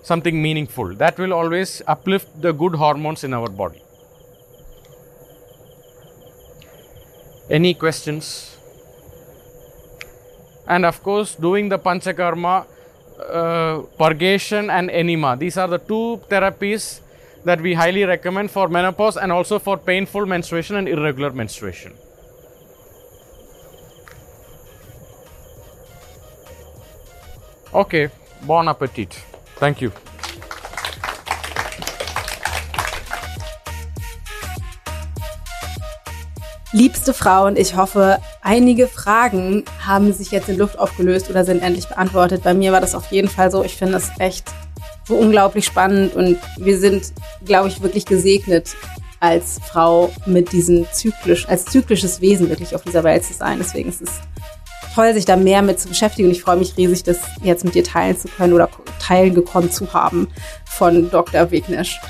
something 0.05 0.41
meaningful. 0.41 0.95
That 0.95 1.19
will 1.19 1.33
always 1.33 1.83
uplift 1.89 2.41
the 2.41 2.53
good 2.53 2.77
hormones 2.77 3.25
in 3.25 3.35
our 3.35 3.49
body. 3.49 3.83
Any 7.51 7.75
questions? 7.75 8.57
And 10.69 10.85
of 10.85 11.03
course, 11.03 11.35
doing 11.35 11.69
the 11.69 11.79
panchakarma 11.79 12.67
uh, 13.21 13.83
purgation 13.99 14.71
and 14.71 14.91
enema. 14.91 15.37
These 15.37 15.57
are 15.59 15.69
the 15.69 15.79
two 15.79 16.21
therapies 16.29 17.01
that 17.45 17.61
we 17.61 17.75
highly 17.75 18.05
recommend 18.05 18.51
for 18.51 18.69
menopause 18.69 19.17
and 19.17 19.31
also 19.31 19.59
for 19.59 19.77
painful 19.77 20.27
menstruation 20.27 20.77
and 20.77 20.89
irregular 20.89 21.31
menstruation. 21.31 21.93
Okay, 27.75 28.09
bon 28.47 28.69
appetit. 28.69 29.34
Thank 29.59 29.81
you. 29.81 29.91
Liebste 36.73 37.15
Frau 37.15 37.47
und 37.47 37.57
ich 37.57 37.77
hoffe, 37.77 38.19
einige 38.43 38.89
Fragen 38.89 39.65
haben 39.87 40.13
sich 40.13 40.33
jetzt 40.33 40.49
in 40.49 40.59
Luft 40.59 40.77
aufgelöst 40.77 41.31
oder 41.31 41.45
sind 41.45 41.63
endlich 41.63 41.87
beantwortet. 41.87 42.43
Bei 42.43 42.53
mir 42.53 42.73
war 42.73 42.81
das 42.81 42.97
auf 42.97 43.13
jeden 43.13 43.29
Fall 43.29 43.53
so. 43.53 43.63
Ich 43.63 43.77
finde 43.77 43.97
es 43.97 44.11
echt 44.19 44.53
so 45.07 45.15
unglaublich 45.15 45.67
spannend 45.67 46.17
und 46.17 46.37
wir 46.59 46.77
sind, 46.79 47.13
glaube 47.45 47.69
ich, 47.69 47.81
wirklich 47.81 48.07
gesegnet 48.07 48.75
als 49.21 49.61
Frau 49.65 50.13
mit 50.27 50.51
diesem 50.51 50.85
zyklisch, 50.93 51.49
als 51.49 51.65
zyklisches 51.67 52.21
Wesen 52.21 52.49
wirklich 52.49 52.75
auf 52.75 52.83
dieser 52.83 53.05
Welt 53.05 53.25
zu 53.25 53.35
sein. 53.35 53.59
Deswegen 53.59 53.89
ist 53.89 54.03
es 54.03 54.11
toll, 54.95 55.13
sich 55.15 55.25
da 55.25 55.37
mehr 55.37 55.63
mit 55.63 55.81
zu 55.81 55.89
beschäftigen 55.89 56.29
und 56.29 56.35
ich 56.35 56.43
freue 56.43 56.57
mich 56.57 56.77
riesig, 56.77 57.03
das 57.03 57.19
jetzt 57.43 57.65
mit 57.65 57.75
dir 57.75 57.85
teilen 57.85 58.19
zu 58.19 58.29
können 58.29 58.53
oder 58.53 58.69
teilen 59.01 59.35
gekommen 59.35 59.71
zu 59.71 59.93
haben 59.93 60.29
von 60.67 61.11
Dr. 61.11 61.51
Wegnisch. 61.51 62.01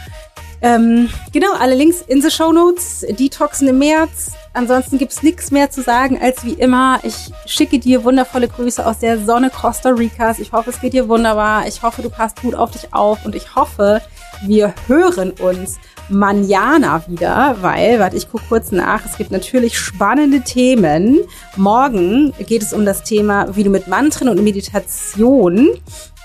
Ähm, 0.65 1.11
genau, 1.31 1.53
alle 1.59 1.75
Links 1.75 2.01
in 2.01 2.23
the 2.23 2.31
Show 2.31 2.51
Notes. 2.51 3.05
Detoxen 3.07 3.69
im 3.69 3.79
März. 3.79 4.33
Ansonsten 4.55 4.97
gibt's 4.97 5.23
nichts 5.23 5.51
mehr 5.51 5.71
zu 5.71 5.83
sagen 5.83 6.19
als 6.19 6.45
wie 6.45 6.55
immer. 6.55 7.01
Ich 7.03 7.33
schicke 7.45 7.79
dir 7.79 8.05
wundervolle 8.05 8.49
Grüße 8.49 8.87
aus 8.87 9.01
der 9.01 9.19
Sonne 9.19 9.51
Costa 9.51 9.91
Ricas. 9.91 10.39
Ich 10.39 10.53
hoffe, 10.53 10.71
es 10.71 10.81
geht 10.81 10.95
dir 10.95 11.09
wunderbar. 11.09 11.67
Ich 11.67 11.83
hoffe, 11.83 12.01
du 12.01 12.09
passt 12.09 12.41
gut 12.41 12.55
auf 12.55 12.71
dich 12.71 12.95
auf 12.95 13.27
und 13.27 13.35
ich 13.35 13.55
hoffe, 13.55 14.01
wir 14.47 14.75
hören 14.87 15.33
uns 15.33 15.77
manjana 16.09 17.05
wieder, 17.07 17.57
weil, 17.61 17.99
warte, 17.99 18.17
ich 18.17 18.31
gucke 18.31 18.45
kurz 18.49 18.73
nach, 18.73 19.05
es 19.05 19.17
gibt 19.17 19.31
natürlich 19.31 19.79
spannende 19.79 20.41
Themen. 20.41 21.21
Morgen 21.57 22.33
geht 22.47 22.63
es 22.63 22.73
um 22.73 22.85
das 22.85 23.05
Thema, 23.05 23.55
wie 23.57 23.65
du 23.65 23.71
mit 23.71 23.89
Mantren 23.89 24.29
und 24.29 24.43
Meditation 24.43 25.71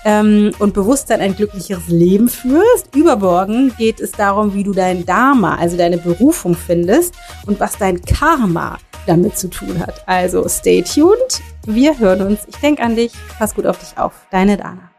ähm, 0.04 0.52
und 0.58 0.74
Bewusstsein 0.74 1.20
ein 1.20 1.36
glücklicheres 1.36 1.88
Leben 1.88 2.28
führst. 2.28 2.94
Übermorgen 2.94 3.72
geht 3.76 4.00
es 4.00 4.12
darum, 4.12 4.54
wie 4.54 4.64
du 4.64 4.72
dein 4.72 5.04
Dharma, 5.04 5.56
also 5.56 5.76
deine 5.76 5.98
Berufung 5.98 6.54
findest 6.54 7.14
und 7.46 7.60
was 7.60 7.76
dein 7.78 8.00
Karma 8.02 8.78
damit 9.06 9.36
zu 9.36 9.48
tun 9.48 9.78
hat. 9.78 10.06
Also 10.06 10.46
stay 10.48 10.82
tuned. 10.82 11.42
Wir 11.66 11.98
hören 11.98 12.22
uns. 12.22 12.40
Ich 12.46 12.56
denke 12.56 12.82
an 12.82 12.96
dich. 12.96 13.12
Pass 13.38 13.54
gut 13.54 13.66
auf 13.66 13.78
dich 13.78 13.98
auf. 13.98 14.12
Deine 14.30 14.56
Dana. 14.56 14.89